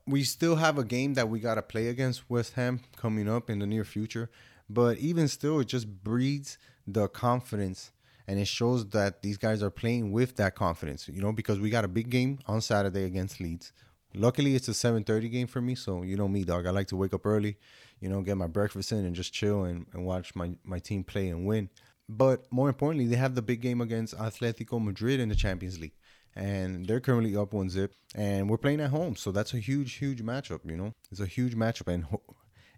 we 0.06 0.24
still 0.24 0.58
have 0.58 0.78
a 0.78 0.84
game 0.84 1.14
that 1.16 1.30
we 1.30 1.40
got 1.40 1.56
to 1.56 1.62
play 1.62 1.88
against 1.88 2.30
West 2.30 2.54
Ham 2.54 2.82
coming 2.98 3.28
up 3.30 3.50
in 3.50 3.60
the 3.60 3.66
near 3.66 3.84
future. 3.86 4.30
But 4.74 4.98
even 5.00 5.28
still, 5.28 5.60
it 5.60 5.68
just 5.68 5.88
breeds 6.04 6.58
the 6.88 7.08
confidence 7.10 7.92
and 8.28 8.40
it 8.40 8.48
shows 8.48 8.88
that 8.90 9.22
these 9.22 9.38
guys 9.38 9.62
are 9.62 9.70
playing 9.70 10.12
with 10.12 10.38
that 10.38 10.56
confidence, 10.56 11.10
you 11.10 11.22
know, 11.22 11.34
because 11.34 11.60
we 11.60 11.70
got 11.70 11.84
a 11.84 11.90
big 11.90 12.10
game 12.10 12.40
on 12.48 12.62
Saturday 12.62 13.04
against 13.04 13.42
Leeds. 13.42 13.74
Luckily, 14.14 14.56
it's 14.56 14.70
a 14.70 14.74
7:30 14.74 15.30
game 15.30 15.48
for 15.48 15.62
me, 15.62 15.76
so 15.76 16.04
you 16.04 16.16
know 16.16 16.28
me, 16.28 16.44
dog. 16.44 16.66
I 16.66 16.70
like 16.70 16.88
to 16.88 16.96
wake 16.96 17.14
up 17.14 17.26
early, 17.26 17.58
you 18.00 18.08
know, 18.10 18.22
get 18.22 18.38
my 18.38 18.48
breakfast 18.48 18.92
in 18.92 19.06
and 19.06 19.16
just 19.16 19.34
chill 19.34 19.64
and, 19.64 19.86
and 19.94 20.06
watch 20.06 20.36
my, 20.36 20.52
my 20.64 20.80
team 20.80 21.04
play 21.04 21.28
and 21.30 21.46
win. 21.46 21.70
But 22.08 22.46
more 22.52 22.70
importantly, 22.70 23.08
they 23.08 23.16
have 23.16 23.36
the 23.36 23.42
big 23.42 23.62
game 23.62 23.82
against 23.82 24.18
Atletico 24.18 24.84
Madrid 24.84 25.20
in 25.20 25.30
the 25.30 25.36
Champions 25.36 25.80
League. 25.80 25.98
And 26.36 26.86
they're 26.86 27.02
currently 27.02 27.36
up 27.36 27.52
one 27.54 27.70
zip, 27.70 27.94
and 28.16 28.50
we're 28.50 28.58
playing 28.58 28.80
at 28.80 28.92
home, 28.92 29.18
so 29.18 29.34
that's 29.34 29.54
a 29.54 29.60
huge, 29.60 29.96
huge 29.96 30.24
matchup. 30.24 30.62
You 30.64 30.78
know, 30.78 30.94
it's 31.12 31.20
a 31.20 31.26
huge 31.26 31.56
matchup, 31.56 31.94
and 31.94 32.06
ho- 32.06 32.24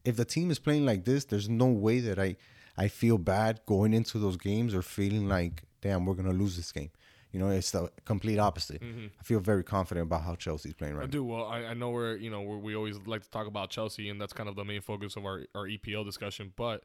if 0.05 0.15
the 0.15 0.25
team 0.25 0.51
is 0.51 0.59
playing 0.59 0.85
like 0.85 1.05
this, 1.05 1.25
there's 1.25 1.49
no 1.49 1.67
way 1.67 1.99
that 1.99 2.19
I 2.19 2.35
I 2.77 2.87
feel 2.87 3.17
bad 3.17 3.61
going 3.65 3.93
into 3.93 4.17
those 4.17 4.37
games 4.37 4.73
or 4.73 4.81
feeling 4.81 5.27
like, 5.27 5.63
damn, 5.81 6.05
we're 6.05 6.15
gonna 6.15 6.33
lose 6.33 6.55
this 6.55 6.71
game. 6.71 6.91
You 7.31 7.39
know, 7.39 7.49
it's 7.49 7.71
the 7.71 7.89
complete 8.05 8.37
opposite. 8.37 8.81
I 8.83 9.23
feel 9.23 9.39
very 9.39 9.63
confident 9.63 10.05
about 10.05 10.21
how 10.21 10.35
Chelsea's 10.35 10.75
playing 10.75 10.93
I 10.93 10.97
right 10.97 11.03
now. 11.05 11.07
I 11.07 11.11
do 11.11 11.23
well. 11.23 11.45
I, 11.45 11.65
I 11.65 11.73
know 11.73 11.89
we're 11.89 12.15
you 12.15 12.29
know 12.29 12.41
we're, 12.41 12.57
we 12.57 12.75
always 12.75 12.99
like 13.05 13.23
to 13.23 13.29
talk 13.29 13.47
about 13.47 13.69
Chelsea, 13.69 14.09
and 14.09 14.21
that's 14.21 14.33
kind 14.33 14.47
of 14.47 14.55
the 14.55 14.63
main 14.63 14.81
focus 14.81 15.15
of 15.15 15.25
our 15.25 15.41
our 15.55 15.65
EPL 15.65 16.05
discussion. 16.05 16.53
But 16.55 16.83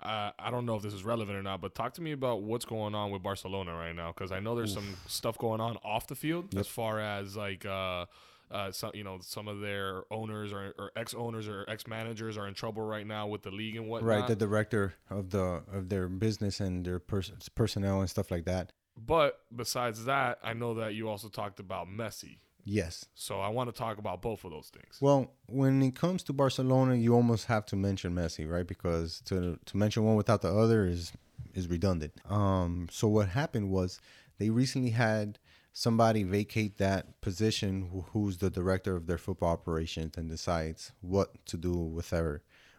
uh, 0.00 0.30
I 0.38 0.50
don't 0.50 0.64
know 0.64 0.76
if 0.76 0.82
this 0.82 0.94
is 0.94 1.04
relevant 1.04 1.36
or 1.36 1.42
not. 1.42 1.60
But 1.60 1.74
talk 1.74 1.94
to 1.94 2.02
me 2.02 2.12
about 2.12 2.42
what's 2.42 2.64
going 2.64 2.94
on 2.94 3.10
with 3.10 3.22
Barcelona 3.22 3.74
right 3.74 3.94
now, 3.94 4.12
because 4.12 4.30
I 4.30 4.38
know 4.40 4.54
there's 4.54 4.72
some 4.72 4.96
stuff 5.06 5.36
going 5.38 5.60
on 5.60 5.76
off 5.84 6.06
the 6.06 6.16
field 6.16 6.56
as 6.56 6.66
far 6.66 7.00
as 7.00 7.36
like. 7.36 7.64
Uh, 7.64 8.06
uh, 8.50 8.72
some 8.72 8.90
you 8.94 9.04
know 9.04 9.18
some 9.22 9.48
of 9.48 9.60
their 9.60 10.02
owners 10.10 10.52
or, 10.52 10.74
or 10.78 10.90
ex 10.96 11.14
owners 11.14 11.48
or 11.48 11.64
ex 11.68 11.86
managers 11.86 12.36
are 12.36 12.48
in 12.48 12.54
trouble 12.54 12.82
right 12.82 13.06
now 13.06 13.26
with 13.26 13.42
the 13.42 13.50
league 13.50 13.76
and 13.76 13.88
whatnot. 13.88 14.08
Right, 14.08 14.26
the 14.26 14.36
director 14.36 14.94
of 15.08 15.30
the 15.30 15.62
of 15.72 15.88
their 15.88 16.08
business 16.08 16.60
and 16.60 16.84
their 16.84 16.98
pers- 16.98 17.32
personnel 17.54 18.00
and 18.00 18.10
stuff 18.10 18.30
like 18.30 18.44
that. 18.46 18.72
But 18.96 19.40
besides 19.54 20.04
that, 20.04 20.38
I 20.42 20.52
know 20.52 20.74
that 20.74 20.94
you 20.94 21.08
also 21.08 21.28
talked 21.28 21.60
about 21.60 21.88
Messi. 21.88 22.38
Yes. 22.64 23.06
So 23.14 23.40
I 23.40 23.48
want 23.48 23.72
to 23.72 23.78
talk 23.78 23.98
about 23.98 24.20
both 24.20 24.44
of 24.44 24.50
those 24.50 24.68
things. 24.68 24.98
Well, 25.00 25.32
when 25.46 25.82
it 25.82 25.94
comes 25.94 26.22
to 26.24 26.32
Barcelona, 26.32 26.94
you 26.94 27.14
almost 27.14 27.46
have 27.46 27.64
to 27.66 27.76
mention 27.76 28.14
Messi, 28.14 28.48
right? 28.48 28.66
Because 28.66 29.22
to 29.26 29.58
to 29.64 29.76
mention 29.76 30.04
one 30.04 30.16
without 30.16 30.42
the 30.42 30.52
other 30.52 30.86
is 30.86 31.12
is 31.54 31.68
redundant. 31.68 32.12
Um, 32.28 32.88
so 32.90 33.08
what 33.08 33.28
happened 33.28 33.70
was 33.70 34.00
they 34.38 34.50
recently 34.50 34.90
had 34.90 35.38
somebody 35.72 36.22
vacate 36.22 36.78
that 36.78 37.20
position 37.20 38.04
who's 38.12 38.38
the 38.38 38.50
director 38.50 38.96
of 38.96 39.06
their 39.06 39.18
football 39.18 39.50
operations 39.50 40.16
and 40.16 40.28
decides 40.28 40.92
what 41.00 41.44
to 41.46 41.56
do 41.56 41.72
with 41.72 42.12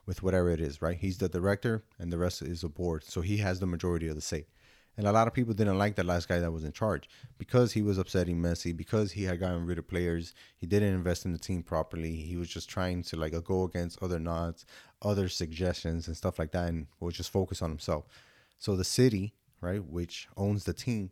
with 0.05 0.23
whatever 0.23 0.49
it 0.49 0.59
is, 0.59 0.81
right? 0.81 0.97
He's 0.97 1.19
the 1.19 1.29
director 1.29 1.83
and 1.99 2.11
the 2.11 2.17
rest 2.17 2.41
is 2.41 2.61
the 2.61 2.69
board. 2.69 3.03
So 3.03 3.21
he 3.21 3.37
has 3.37 3.59
the 3.59 3.67
majority 3.67 4.07
of 4.07 4.15
the 4.15 4.21
say. 4.21 4.45
And 4.97 5.07
a 5.07 5.11
lot 5.11 5.27
of 5.27 5.33
people 5.33 5.53
didn't 5.53 5.77
like 5.77 5.95
that 5.95 6.05
last 6.05 6.27
guy 6.27 6.39
that 6.39 6.51
was 6.51 6.65
in 6.65 6.73
charge 6.73 7.09
because 7.37 7.71
he 7.71 7.81
was 7.81 7.97
upsetting 7.97 8.37
Messi, 8.37 8.75
because 8.75 9.13
he 9.13 9.23
had 9.23 9.39
gotten 9.39 9.65
rid 9.65 9.77
of 9.77 9.87
players. 9.87 10.33
He 10.57 10.67
didn't 10.67 10.93
invest 10.93 11.25
in 11.25 11.31
the 11.31 11.39
team 11.39 11.63
properly. 11.63 12.15
He 12.17 12.35
was 12.35 12.49
just 12.49 12.69
trying 12.69 13.03
to 13.03 13.15
like 13.15 13.33
go 13.45 13.63
against 13.63 14.03
other 14.03 14.19
nods, 14.19 14.65
other 15.01 15.29
suggestions 15.29 16.07
and 16.07 16.17
stuff 16.17 16.37
like 16.37 16.51
that, 16.51 16.67
and 16.67 16.87
was 16.99 17.15
just 17.15 17.31
focus 17.31 17.61
on 17.61 17.69
himself. 17.69 18.05
So 18.59 18.75
the 18.75 18.83
city, 18.83 19.33
right, 19.61 19.83
which 19.83 20.27
owns 20.35 20.65
the 20.65 20.73
team, 20.73 21.11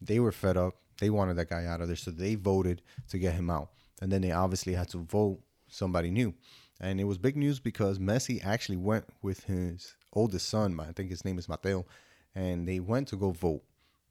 they 0.00 0.20
were 0.20 0.32
fed 0.32 0.56
up. 0.56 0.74
They 1.00 1.10
wanted 1.10 1.36
that 1.36 1.50
guy 1.50 1.66
out 1.66 1.80
of 1.80 1.86
there, 1.86 1.96
so 1.96 2.10
they 2.10 2.34
voted 2.34 2.82
to 3.08 3.18
get 3.18 3.34
him 3.34 3.50
out. 3.50 3.70
And 4.00 4.10
then 4.10 4.22
they 4.22 4.32
obviously 4.32 4.74
had 4.74 4.88
to 4.90 4.98
vote 4.98 5.40
somebody 5.68 6.10
new. 6.10 6.34
And 6.80 7.00
it 7.00 7.04
was 7.04 7.18
big 7.18 7.36
news 7.36 7.58
because 7.60 7.98
Messi 7.98 8.44
actually 8.44 8.76
went 8.76 9.04
with 9.22 9.44
his 9.44 9.94
oldest 10.12 10.48
son, 10.48 10.78
I 10.80 10.92
think 10.92 11.10
his 11.10 11.24
name 11.24 11.38
is 11.38 11.48
Mateo, 11.48 11.86
and 12.34 12.66
they 12.66 12.80
went 12.80 13.08
to 13.08 13.16
go 13.16 13.30
vote 13.30 13.62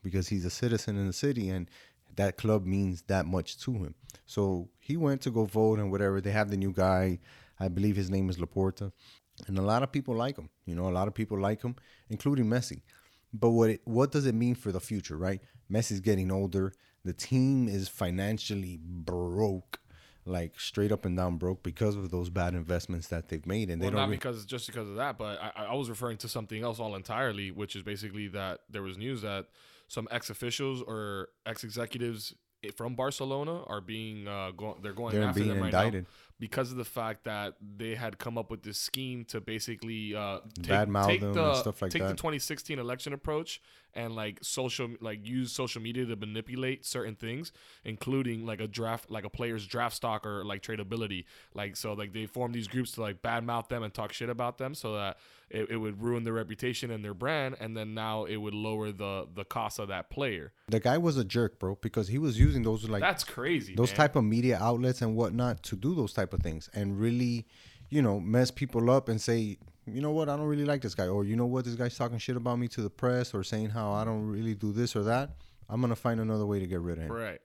because 0.04 0.28
he's 0.28 0.46
a 0.46 0.50
citizen 0.50 0.98
in 0.98 1.08
the 1.08 1.14
city 1.14 1.50
and 1.50 1.70
that 2.16 2.38
club 2.38 2.66
means 2.66 3.04
that 3.04 3.26
much 3.26 3.58
to 3.60 3.74
him. 3.74 3.96
So 4.26 4.70
he 4.80 4.98
went 4.98 5.22
to 5.22 5.32
go 5.32 5.46
vote 5.46 5.80
and 5.80 5.92
whatever. 5.92 6.20
They 6.20 6.32
have 6.32 6.50
the 6.50 6.58
new 6.58 6.72
guy, 6.72 7.20
I 7.60 7.68
believe 7.70 7.96
his 7.96 8.10
name 8.10 8.30
is 8.30 8.38
Laporta, 8.38 8.92
and 9.48 9.58
a 9.58 9.62
lot 9.62 9.84
of 9.84 9.92
people 9.92 10.16
like 10.16 10.38
him. 10.38 10.50
You 10.66 10.76
know, 10.76 10.90
a 10.90 10.92
lot 10.92 11.08
of 11.08 11.14
people 11.14 11.40
like 11.40 11.62
him, 11.62 11.76
including 12.10 12.46
Messi. 12.46 12.82
But 13.34 13.52
what 13.52 13.70
it, 13.70 13.82
what 13.86 14.12
does 14.12 14.26
it 14.26 14.36
mean 14.36 14.56
for 14.56 14.72
the 14.72 14.80
future, 14.80 15.18
right? 15.18 15.42
Messi's 15.72 16.00
getting 16.00 16.32
older. 16.32 16.74
The 17.04 17.14
team 17.14 17.68
is 17.68 17.88
financially 17.88 18.80
broke, 18.82 19.80
like 20.26 20.60
straight 20.60 20.92
up 20.92 21.06
and 21.06 21.16
down 21.16 21.38
broke 21.38 21.64
because 21.64 21.96
of 21.96 22.12
those 22.12 22.30
bad 22.30 22.54
investments 22.54 23.08
that 23.08 23.30
they've 23.30 23.46
made, 23.46 23.70
and 23.70 23.82
they 23.82 23.86
well, 23.86 23.92
don't. 23.92 24.02
not 24.02 24.10
re- 24.10 24.16
because 24.18 24.46
just 24.46 24.68
because 24.68 24.90
of 24.90 24.96
that, 24.96 25.18
but 25.18 25.40
I, 25.42 25.66
I 25.70 25.74
was 25.76 25.90
referring 25.90 26.18
to 26.18 26.28
something 26.28 26.64
else 26.64 26.80
all 26.80 26.96
entirely, 26.96 27.52
which 27.52 27.76
is 27.76 27.84
basically 27.84 28.28
that 28.30 28.62
there 28.70 28.82
was 28.82 28.98
news 28.98 29.22
that 29.22 29.46
some 29.88 30.08
ex 30.12 30.30
officials 30.30 30.82
or 30.82 31.30
ex 31.46 31.64
executives 31.64 32.34
from 32.76 32.96
Barcelona 32.96 33.64
are 33.66 33.80
being 33.80 34.28
uh, 34.28 34.52
go- 34.58 34.78
they're 34.82 34.92
going 34.92 35.14
They're 35.14 35.24
after 35.24 35.40
being 35.40 35.54
them 35.54 35.60
right 35.64 35.74
indicted. 35.74 36.04
now 36.04 36.10
because 36.40 36.72
of 36.72 36.78
the 36.78 36.86
fact 36.86 37.24
that 37.24 37.56
they 37.78 37.96
had 37.96 38.20
come 38.20 38.38
up 38.38 38.52
with 38.52 38.64
this 38.64 38.78
scheme 38.78 39.26
to 39.26 39.42
basically 39.42 40.16
uh, 40.16 40.40
take, 40.62 40.66
take 41.06 41.22
them 41.22 41.34
the 41.34 41.48
and 41.50 41.58
stuff 41.58 41.82
like 41.82 41.92
take 41.92 42.04
the 42.04 42.14
2016 42.14 42.78
election 42.78 43.14
approach 43.14 43.62
and 43.94 44.16
like 44.16 44.38
social 44.44 44.90
like 45.02 45.26
use 45.26 45.52
social 45.52 45.82
media 45.82 46.06
to 46.06 46.16
manipulate 46.16 46.86
certain 46.86 47.16
things, 47.16 47.52
including 47.84 48.46
like 48.46 48.62
a 48.62 48.68
draft 48.68 49.10
like 49.10 49.26
a 49.26 49.30
player's 49.30 49.66
draft 49.66 49.96
stock 49.96 50.26
or 50.26 50.46
like 50.46 50.62
tradability. 50.62 51.26
Like 51.54 51.76
so 51.76 51.94
like 51.94 52.14
they 52.14 52.28
form 52.28 52.52
these 52.52 52.68
groups 52.68 52.92
to 52.94 53.02
like 53.02 53.22
badmouth 53.22 53.70
them 53.70 53.84
and 53.84 53.94
talk 53.94 54.14
shit 54.14 54.30
about 54.30 54.60
them 54.60 54.76
so 54.76 54.94
that 54.94 55.18
it, 55.50 55.72
it 55.72 55.78
would 55.78 56.02
ruin 56.02 56.24
their 56.24 56.34
reputation 56.34 56.92
and 56.92 57.04
their 57.04 57.14
brand 57.14 57.56
and 57.60 57.76
then 57.76 57.94
now 57.94 58.26
it 58.26 58.36
would 58.36 58.54
lower 58.54 58.92
the 58.92 59.28
the 59.34 59.46
cost 59.46 59.80
of 59.80 59.88
that 59.88 60.10
player. 60.10 60.52
the 60.68 60.80
guy 60.80 60.98
was 60.98 61.18
a 61.18 61.24
jerk, 61.24 61.58
bro, 61.58 61.78
because 61.82 62.10
he 62.10 62.18
was 62.18 62.40
using 62.40 62.64
those 62.64 62.88
like 62.88 63.02
That's 63.02 63.24
crazy. 63.24 63.74
those 63.74 63.90
man. 63.90 63.98
type 63.98 64.16
of 64.16 64.24
media 64.26 64.58
outlets 64.62 65.02
and 65.02 65.16
whatnot 65.16 65.64
to 65.64 65.76
do 65.76 65.96
those 65.96 66.14
type 66.14 66.27
of 66.34 66.42
things 66.42 66.70
and 66.74 67.00
really, 67.00 67.46
you 67.90 68.02
know, 68.02 68.20
mess 68.20 68.52
people 68.52 68.90
up 68.92 69.10
and 69.10 69.20
say, 69.20 69.58
you 69.86 70.02
know 70.02 70.12
what, 70.12 70.28
I 70.30 70.36
don't 70.36 70.48
really 70.48 70.66
like 70.66 70.82
this 70.82 70.96
guy, 70.96 71.08
or 71.08 71.24
you 71.24 71.36
know 71.36 71.46
what, 71.46 71.66
this 71.66 71.76
guy's 71.76 71.98
talking 71.98 72.18
shit 72.18 72.36
about 72.36 72.60
me 72.60 72.68
to 72.70 72.82
the 72.82 72.90
press, 72.90 73.34
or 73.34 73.44
saying 73.44 73.70
how 73.70 73.92
I 73.94 74.04
don't 74.04 74.26
really 74.28 74.54
do 74.54 74.72
this 74.74 74.96
or 74.96 75.04
that. 75.04 75.32
I'm 75.70 75.82
gonna 75.82 75.96
find 75.96 76.20
another 76.20 76.46
way 76.46 76.60
to 76.60 76.68
get 76.68 76.80
rid 76.82 76.98
of 76.98 77.06
him. 77.06 77.12
right. 77.12 77.40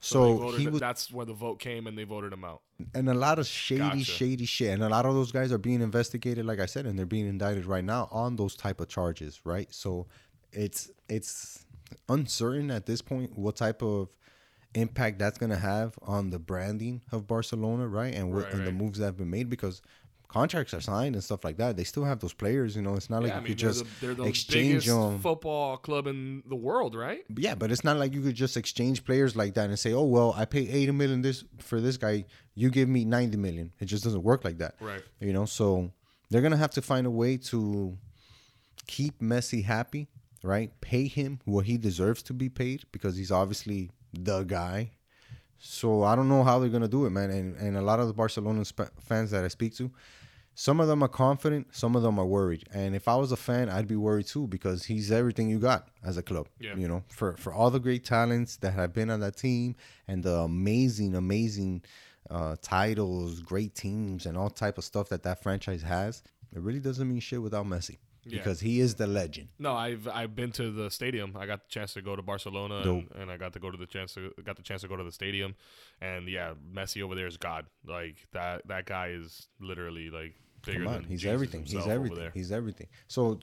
So, 0.00 0.26
they 0.26 0.40
voted, 0.40 0.60
he 0.60 0.68
was, 0.68 0.80
that's 0.80 1.10
where 1.10 1.26
the 1.26 1.32
vote 1.32 1.58
came 1.58 1.88
and 1.88 1.98
they 1.98 2.04
voted 2.04 2.32
him 2.32 2.44
out. 2.44 2.62
and 2.94 3.08
a 3.10 3.14
lot 3.14 3.40
of 3.40 3.48
shady, 3.48 3.80
Gotcha. 3.80 4.04
shady 4.04 4.44
shit, 4.46 4.72
and 4.72 4.84
a 4.84 4.88
lot 4.88 5.06
of 5.06 5.14
those 5.14 5.32
guys 5.32 5.50
are 5.50 5.58
being 5.58 5.80
investigated, 5.82 6.46
like 6.46 6.60
I 6.60 6.66
said, 6.66 6.86
and 6.86 6.96
they're 6.96 7.04
being 7.04 7.26
indicted 7.26 7.66
right 7.66 7.82
now 7.84 8.08
on 8.12 8.36
those 8.36 8.54
type 8.54 8.80
of 8.80 8.88
charges, 8.88 9.40
right? 9.44 9.66
So, 9.74 10.06
it's 10.52 10.88
it's 11.08 11.64
uncertain 12.08 12.70
at 12.70 12.86
this 12.86 13.02
point 13.02 13.36
what 13.36 13.56
type 13.56 13.82
of 13.82 14.08
impact 14.74 15.18
that's 15.18 15.38
gonna 15.38 15.56
have 15.56 15.98
on 16.02 16.30
the 16.30 16.38
branding 16.38 17.02
of 17.12 17.26
Barcelona, 17.26 17.88
right? 17.88 18.14
And 18.14 18.32
what 18.32 18.44
Right, 18.44 18.54
and 18.54 18.66
the 18.66 18.72
moves 18.72 18.98
that 18.98 19.06
have 19.06 19.16
been 19.16 19.30
made 19.30 19.48
because 19.48 19.80
contracts 20.28 20.74
are 20.74 20.80
signed 20.80 21.14
and 21.14 21.24
stuff 21.24 21.42
like 21.42 21.56
that. 21.56 21.76
They 21.76 21.84
still 21.84 22.04
have 22.04 22.20
those 22.20 22.34
players, 22.34 22.76
you 22.76 22.82
know. 22.82 22.94
It's 22.94 23.08
not 23.08 23.22
like 23.22 23.30
yeah, 23.30 23.36
I 23.36 23.38
you 23.38 23.44
mean, 23.44 23.52
could 23.52 23.58
just 23.58 23.84
the, 24.00 24.14
the 24.14 24.24
exchange 24.24 24.84
them. 24.86 25.18
football 25.20 25.78
club 25.78 26.06
in 26.06 26.42
the 26.46 26.54
world, 26.54 26.94
right? 26.94 27.24
Yeah, 27.34 27.54
but 27.54 27.72
it's 27.72 27.82
not 27.82 27.96
like 27.96 28.12
you 28.12 28.20
could 28.20 28.34
just 28.34 28.56
exchange 28.56 29.04
players 29.04 29.34
like 29.34 29.54
that 29.54 29.70
and 29.70 29.78
say, 29.78 29.92
"Oh 29.94 30.04
well, 30.04 30.34
I 30.36 30.44
pay 30.44 30.68
eighty 30.68 30.92
million 30.92 31.22
this 31.22 31.44
for 31.60 31.80
this 31.80 31.96
guy. 31.96 32.26
You 32.54 32.70
give 32.70 32.88
me 32.90 33.04
ninety 33.06 33.38
million. 33.38 33.72
It 33.80 33.86
just 33.86 34.04
doesn't 34.04 34.22
work 34.22 34.44
like 34.44 34.58
that, 34.58 34.74
Right. 34.80 35.02
You 35.20 35.32
know. 35.32 35.46
So 35.46 35.90
they're 36.30 36.42
gonna 36.42 36.58
have 36.58 36.72
to 36.72 36.82
find 36.82 37.06
a 37.06 37.10
way 37.10 37.38
to 37.38 37.96
keep 38.86 39.20
Messi 39.20 39.64
happy, 39.64 40.08
right? 40.42 40.70
Pay 40.82 41.08
him 41.08 41.40
what 41.46 41.64
he 41.64 41.78
deserves 41.78 42.22
to 42.24 42.34
be 42.34 42.48
paid 42.50 42.84
because 42.92 43.16
he's 43.16 43.30
obviously 43.32 43.90
the 44.12 44.42
guy. 44.44 44.90
So 45.58 46.04
I 46.04 46.14
don't 46.14 46.28
know 46.28 46.44
how 46.44 46.58
they're 46.58 46.68
gonna 46.68 46.88
do 46.88 47.06
it, 47.06 47.10
man. 47.10 47.30
And 47.30 47.56
and 47.56 47.76
a 47.76 47.82
lot 47.82 48.00
of 48.00 48.06
the 48.06 48.14
Barcelona 48.14 48.64
sp- 48.64 48.94
fans 49.00 49.30
that 49.32 49.44
I 49.44 49.48
speak 49.48 49.74
to, 49.76 49.90
some 50.54 50.80
of 50.80 50.88
them 50.88 51.02
are 51.04 51.08
confident, 51.08 51.68
some 51.74 51.94
of 51.94 52.02
them 52.02 52.18
are 52.18 52.26
worried. 52.26 52.64
And 52.72 52.94
if 52.94 53.06
I 53.06 53.16
was 53.16 53.32
a 53.32 53.36
fan, 53.36 53.68
I'd 53.68 53.86
be 53.86 53.96
worried 53.96 54.26
too 54.26 54.46
because 54.46 54.84
he's 54.84 55.12
everything 55.12 55.48
you 55.48 55.58
got 55.58 55.88
as 56.04 56.16
a 56.16 56.22
club. 56.22 56.48
Yeah. 56.60 56.76
You 56.76 56.88
know, 56.88 57.04
for 57.08 57.36
for 57.36 57.52
all 57.52 57.70
the 57.70 57.80
great 57.80 58.04
talents 58.04 58.56
that 58.58 58.72
have 58.72 58.92
been 58.92 59.10
on 59.10 59.20
that 59.20 59.36
team 59.36 59.76
and 60.06 60.22
the 60.22 60.38
amazing, 60.38 61.14
amazing 61.14 61.82
uh, 62.30 62.56
titles, 62.60 63.40
great 63.40 63.74
teams, 63.74 64.26
and 64.26 64.36
all 64.36 64.50
type 64.50 64.78
of 64.78 64.84
stuff 64.84 65.08
that 65.10 65.22
that 65.22 65.42
franchise 65.42 65.82
has, 65.82 66.22
it 66.52 66.60
really 66.60 66.80
doesn't 66.80 67.08
mean 67.08 67.20
shit 67.20 67.42
without 67.42 67.66
Messi. 67.66 67.98
Yeah. 68.30 68.38
because 68.38 68.60
he 68.60 68.80
is 68.80 68.94
the 68.94 69.06
legend. 69.06 69.48
No, 69.58 69.74
I've 69.74 70.08
I've 70.08 70.34
been 70.34 70.52
to 70.52 70.70
the 70.70 70.90
stadium. 70.90 71.36
I 71.38 71.46
got 71.46 71.64
the 71.64 71.68
chance 71.68 71.94
to 71.94 72.02
go 72.02 72.16
to 72.16 72.22
Barcelona, 72.22 72.76
and, 72.76 73.08
and 73.16 73.30
I 73.30 73.36
got 73.36 73.52
to 73.54 73.58
go 73.58 73.70
to 73.70 73.76
the 73.76 73.86
chance 73.86 74.14
to 74.14 74.32
got 74.44 74.56
the 74.56 74.62
chance 74.62 74.82
to 74.82 74.88
go 74.88 74.96
to 74.96 75.04
the 75.04 75.12
stadium, 75.12 75.54
and 76.00 76.28
yeah, 76.28 76.54
Messi 76.72 77.02
over 77.02 77.14
there 77.14 77.26
is 77.26 77.36
God. 77.36 77.66
Like 77.86 78.26
that 78.32 78.66
that 78.68 78.86
guy 78.86 79.08
is 79.08 79.48
literally 79.60 80.10
like 80.10 80.34
bigger 80.64 80.84
Come 80.84 80.88
on, 80.88 80.94
than 80.94 81.04
he's 81.04 81.20
Jesus 81.20 81.32
everything. 81.32 81.64
He's 81.64 81.86
everything. 81.86 82.30
He's 82.34 82.52
everything. 82.52 82.86
So 83.08 83.38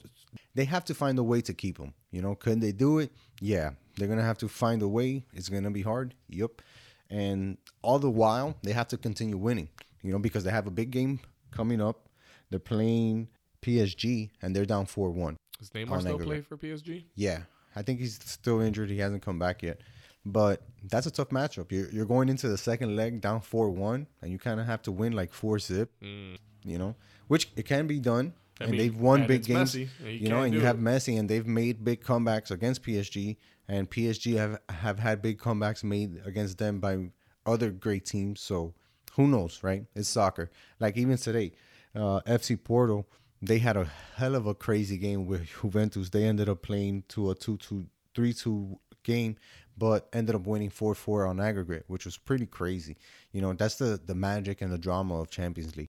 they 0.54 0.66
have 0.66 0.86
to 0.86 0.94
find 0.94 1.18
a 1.20 1.24
way 1.24 1.42
to 1.42 1.54
keep 1.54 1.78
him. 1.78 1.94
You 2.12 2.22
know, 2.22 2.36
can 2.36 2.60
they 2.60 2.72
do 2.72 3.00
it? 3.00 3.12
Yeah, 3.42 3.72
they're 3.98 4.08
gonna 4.08 4.24
have 4.24 4.38
to 4.40 4.48
find 4.48 4.82
a 4.82 4.88
way. 4.88 5.26
It's 5.34 5.50
gonna 5.50 5.72
be 5.72 5.82
hard. 5.82 6.14
Yep. 6.30 6.62
And 7.10 7.58
all 7.82 8.00
the 8.00 8.10
while, 8.10 8.58
they 8.64 8.72
have 8.72 8.88
to 8.90 8.98
continue 8.98 9.38
winning. 9.38 9.70
You 10.02 10.12
know, 10.12 10.20
because 10.20 10.44
they 10.44 10.52
have 10.52 10.68
a 10.68 10.72
big 10.72 10.92
game 10.92 11.20
coming 11.52 11.82
up. 11.82 12.10
They're 12.50 12.60
playing 12.60 13.28
PSG, 13.66 14.30
and 14.42 14.56
they're 14.56 14.66
down 14.66 14.86
four 14.86 15.10
one. 15.12 15.38
Does 15.60 15.70
Neymar 15.72 16.02
still 16.02 16.20
play 16.20 16.42
for 16.42 16.58
PSG? 16.58 17.06
Yeah, 17.16 17.40
I 17.76 17.82
think 17.82 18.00
he's 18.00 18.20
still 18.24 18.62
injured. 18.62 18.90
He 18.90 19.00
hasn't 19.00 19.24
come 19.24 19.40
back 19.40 19.64
yet. 19.64 19.82
But 20.28 20.64
that's 20.84 21.06
a 21.06 21.12
tough 21.12 21.30
matchup. 21.30 21.72
You're, 21.72 21.90
you're 21.92 22.06
going 22.06 22.30
into 22.30 22.48
the 22.50 22.58
second 22.58 22.96
leg 22.96 23.22
down 23.22 23.42
4 23.42 23.70
1, 23.70 24.08
and 24.22 24.32
you 24.32 24.40
kind 24.40 24.60
of 24.60 24.66
have 24.66 24.82
to 24.84 24.92
win 24.92 25.14
like 25.14 25.32
4 25.34 25.60
zip, 25.60 25.92
Mm. 26.02 26.38
you 26.64 26.78
know, 26.78 26.96
which 27.28 27.50
it 27.56 27.66
can 27.66 27.86
be 27.88 28.00
done. 28.00 28.34
I 28.60 28.64
and 28.64 28.72
mean, 28.72 28.80
they've 28.80 28.96
won 28.98 29.28
big 29.28 29.44
games, 29.44 29.74
he 29.74 29.90
you 30.08 30.30
know, 30.30 30.42
and 30.44 30.54
you 30.54 30.62
have 30.62 30.78
it. 30.78 30.82
Messi, 30.82 31.20
and 31.20 31.30
they've 31.30 31.46
made 31.46 31.84
big 31.84 32.02
comebacks 32.02 32.52
against 32.52 32.84
PSG, 32.84 33.36
and 33.68 33.90
PSG 33.90 34.38
have, 34.38 34.60
have 34.70 34.98
had 35.00 35.22
big 35.22 35.38
comebacks 35.38 35.84
made 35.84 36.22
against 36.26 36.58
them 36.58 36.80
by 36.80 37.10
other 37.46 37.70
great 37.70 38.06
teams. 38.06 38.40
So 38.42 38.74
who 39.16 39.28
knows, 39.28 39.62
right? 39.62 39.84
It's 39.94 40.08
soccer. 40.10 40.50
Like 40.80 40.96
even 40.98 41.18
today, 41.18 41.52
uh, 41.94 42.22
FC 42.22 42.62
Porto, 42.62 43.06
they 43.46 43.60
had 43.60 43.78
a 43.78 43.90
hell 44.16 44.36
of 44.36 44.48
a 44.48 44.54
crazy 44.54 44.98
game 44.98 45.26
with 45.26 45.48
Juventus. 45.62 46.10
They 46.10 46.24
ended 46.26 46.50
up 46.50 46.62
playing 46.62 47.04
to 47.10 47.32
a 47.32 47.36
2 47.36 47.58
2 47.58 47.86
3 48.14 48.34
2 48.34 48.80
game, 49.04 49.38
but 49.78 50.08
ended 50.14 50.36
up 50.36 50.48
winning 50.48 50.70
4 50.70 50.96
4 50.96 51.28
on 51.28 51.40
aggregate, 51.40 51.86
which 51.88 52.06
was 52.06 52.18
pretty 52.18 52.46
crazy. 52.46 52.98
You 53.32 53.42
know, 53.42 53.54
that's 53.54 53.76
the, 53.76 54.00
the 54.04 54.16
magic 54.16 54.62
and 54.62 54.72
the 54.72 54.78
drama 54.78 55.20
of 55.20 55.30
Champions 55.30 55.76
League. 55.76 55.90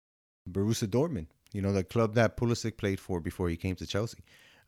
Borussia 0.49 0.87
Dortmund, 0.87 1.27
you 1.53 1.61
know, 1.61 1.71
the 1.71 1.83
club 1.83 2.13
that 2.15 2.37
Pulisic 2.37 2.77
played 2.77 2.99
for 2.99 3.19
before 3.19 3.49
he 3.49 3.57
came 3.57 3.75
to 3.77 3.85
Chelsea. 3.85 4.19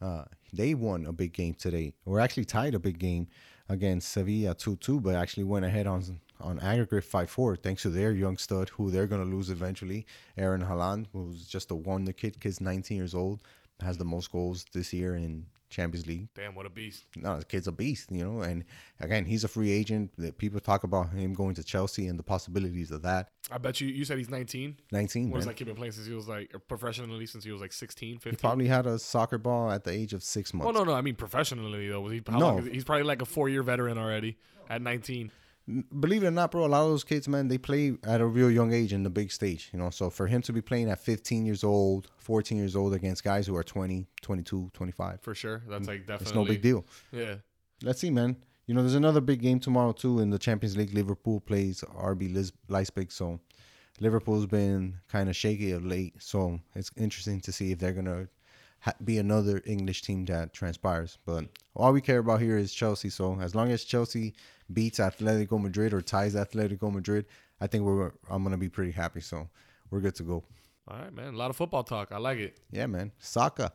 Uh, 0.01 0.23
they 0.53 0.73
won 0.73 1.05
a 1.05 1.13
big 1.13 1.33
game 1.33 1.53
today, 1.53 1.93
or 2.05 2.19
actually 2.19 2.45
tied 2.45 2.75
a 2.75 2.79
big 2.79 2.99
game 2.99 3.27
against 3.69 4.11
Sevilla 4.11 4.53
2 4.53 4.77
2, 4.77 5.01
but 5.01 5.15
actually 5.15 5.43
went 5.43 5.65
ahead 5.65 5.87
on 5.87 6.01
on 6.39 6.59
aggregate 6.59 7.03
5 7.03 7.29
4, 7.29 7.55
thanks 7.57 7.81
to 7.83 7.89
their 7.89 8.11
young 8.11 8.37
stud, 8.37 8.69
who 8.69 8.91
they're 8.91 9.07
going 9.07 9.23
to 9.27 9.35
lose 9.35 9.49
eventually. 9.49 10.05
Aaron 10.37 10.61
Haaland, 10.63 11.07
who's 11.13 11.47
just 11.47 11.71
a 11.71 11.75
wonder 11.75 12.13
kid, 12.13 12.39
kid's 12.39 12.61
19 12.61 12.97
years 12.97 13.15
old, 13.15 13.41
has 13.81 13.97
the 13.97 14.05
most 14.05 14.31
goals 14.31 14.65
this 14.73 14.93
year 14.93 15.15
in 15.15 15.45
Champions 15.69 16.07
League. 16.07 16.29
Damn, 16.33 16.55
what 16.55 16.65
a 16.65 16.69
beast! 16.69 17.03
No, 17.17 17.39
the 17.39 17.43
kid's 17.45 17.67
a 17.67 17.73
beast, 17.73 18.09
you 18.09 18.23
know. 18.23 18.41
And 18.41 18.63
again, 19.01 19.25
he's 19.25 19.43
a 19.43 19.49
free 19.49 19.69
agent. 19.69 20.11
That 20.17 20.37
people 20.37 20.61
talk 20.61 20.85
about 20.85 21.09
him 21.11 21.33
going 21.33 21.55
to 21.55 21.63
Chelsea 21.63 22.07
and 22.07 22.17
the 22.17 22.23
possibilities 22.23 22.89
of 22.89 23.01
that. 23.01 23.27
I 23.51 23.57
bet 23.57 23.81
you 23.81 23.89
you 23.89 24.05
said 24.05 24.17
he's 24.17 24.29
19. 24.29 24.77
19, 24.93 25.29
Was 25.29 25.41
man. 25.41 25.47
like 25.47 25.59
he's 25.59 25.65
been 25.67 25.75
playing 25.75 25.91
since 25.91 26.07
he 26.07 26.13
was 26.13 26.27
like 26.29 26.55
professionally 26.69 27.25
since 27.25 27.43
he 27.43 27.51
was 27.51 27.59
like 27.59 27.73
16, 27.73 28.19
15. 28.19 28.31
He 28.31 28.37
probably 28.37 28.67
had 28.67 28.85
a 28.85 28.97
soccer 28.97 29.37
ball 29.37 29.69
at 29.69 29.83
the 29.83 29.91
age 29.91 30.13
of 30.13 30.23
six 30.23 30.53
months. 30.53 30.69
Oh 30.69 30.71
no, 30.71 30.85
no, 30.89 30.93
I 30.97 31.01
mean 31.01 31.15
professionally 31.15 31.89
though. 31.89 31.99
Was 31.99 32.13
he? 32.13 32.21
How 32.25 32.39
No. 32.39 32.45
long? 32.55 32.65
He's 32.71 32.85
probably 32.85 33.03
like 33.03 33.21
a 33.21 33.25
four 33.25 33.49
year 33.49 33.61
veteran 33.61 33.97
already 33.97 34.37
at 34.69 34.81
19. 34.81 35.31
Believe 35.99 36.23
it 36.23 36.27
or 36.27 36.31
not, 36.31 36.51
bro, 36.51 36.65
a 36.65 36.67
lot 36.67 36.83
of 36.83 36.89
those 36.91 37.03
kids, 37.03 37.27
man, 37.27 37.49
they 37.49 37.57
play 37.57 37.97
at 38.03 38.21
a 38.21 38.25
real 38.25 38.49
young 38.49 38.71
age 38.71 38.93
in 38.93 39.03
the 39.03 39.09
big 39.09 39.31
stage, 39.31 39.69
you 39.73 39.79
know. 39.79 39.89
So 39.89 40.09
for 40.09 40.27
him 40.27 40.41
to 40.43 40.53
be 40.53 40.61
playing 40.61 40.89
at 40.89 40.99
15 40.99 41.45
years 41.45 41.63
old, 41.63 42.09
14 42.17 42.57
years 42.57 42.75
old 42.75 42.93
against 42.93 43.23
guys 43.23 43.47
who 43.47 43.55
are 43.57 43.63
20, 43.63 44.07
22, 44.21 44.71
25, 44.73 45.21
For 45.21 45.35
sure, 45.35 45.63
that's 45.67 45.87
like 45.87 46.07
definitely 46.07 46.23
it's 46.25 46.33
no 46.35 46.45
big 46.45 46.61
deal. 46.61 46.85
Yeah, 47.11 47.35
Let's 47.83 47.99
see, 47.99 48.09
man. 48.09 48.37
You 48.65 48.73
know, 48.75 48.81
there's 48.81 48.95
another 48.95 49.21
big 49.21 49.41
game 49.41 49.59
tomorrow 49.59 49.91
too 49.91 50.19
in 50.19 50.29
the 50.29 50.39
Champions 50.39 50.75
League. 50.77 50.93
Liverpool 50.93 51.39
plays 51.41 51.83
RB 51.97 52.33
Lis- 52.33 52.53
Leipzig, 52.69 53.11
so 53.11 53.39
Liverpool's 53.99 54.45
been 54.45 54.99
kind 55.09 55.27
of 55.29 55.35
shaky 55.35 55.71
of 55.71 55.85
late. 55.85 56.15
So 56.21 56.59
it's 56.75 56.91
interesting 56.97 57.39
to 57.41 57.51
see 57.51 57.71
if 57.71 57.79
they're 57.79 57.93
gonna 57.93 58.15
ha- 58.15 58.27
be 59.03 59.17
another 59.17 59.61
English 59.65 60.01
team 60.01 60.25
that 60.25 60.53
transpires. 60.53 61.17
But 61.25 61.45
all 61.75 61.93
we 61.93 62.01
care 62.01 62.19
about 62.19 62.41
here 62.41 62.57
is 62.57 62.73
Chelsea. 62.73 63.09
So 63.09 63.39
as 63.39 63.55
long 63.55 63.71
as 63.71 63.83
Chelsea 63.83 64.33
beats 64.71 64.99
Atletico 64.99 65.61
Madrid 65.61 65.93
or 65.93 66.01
ties 66.01 66.35
Atletico 66.35 66.91
Madrid, 66.91 67.25
I 67.59 67.67
think 67.67 67.83
we're 67.83 68.11
I'm 68.29 68.43
gonna 68.43 68.57
be 68.57 68.69
pretty 68.69 68.91
happy. 68.91 69.21
So 69.21 69.49
we're 69.89 70.01
good 70.01 70.15
to 70.15 70.23
go. 70.23 70.43
all 70.87 70.97
right, 70.97 71.13
man. 71.13 71.33
A 71.33 71.37
lot 71.37 71.49
of 71.49 71.55
football 71.55 71.83
talk. 71.83 72.11
I 72.11 72.17
like 72.17 72.39
it. 72.39 72.57
Yeah, 72.71 72.87
man. 72.87 73.11
Soccer. 73.19 73.71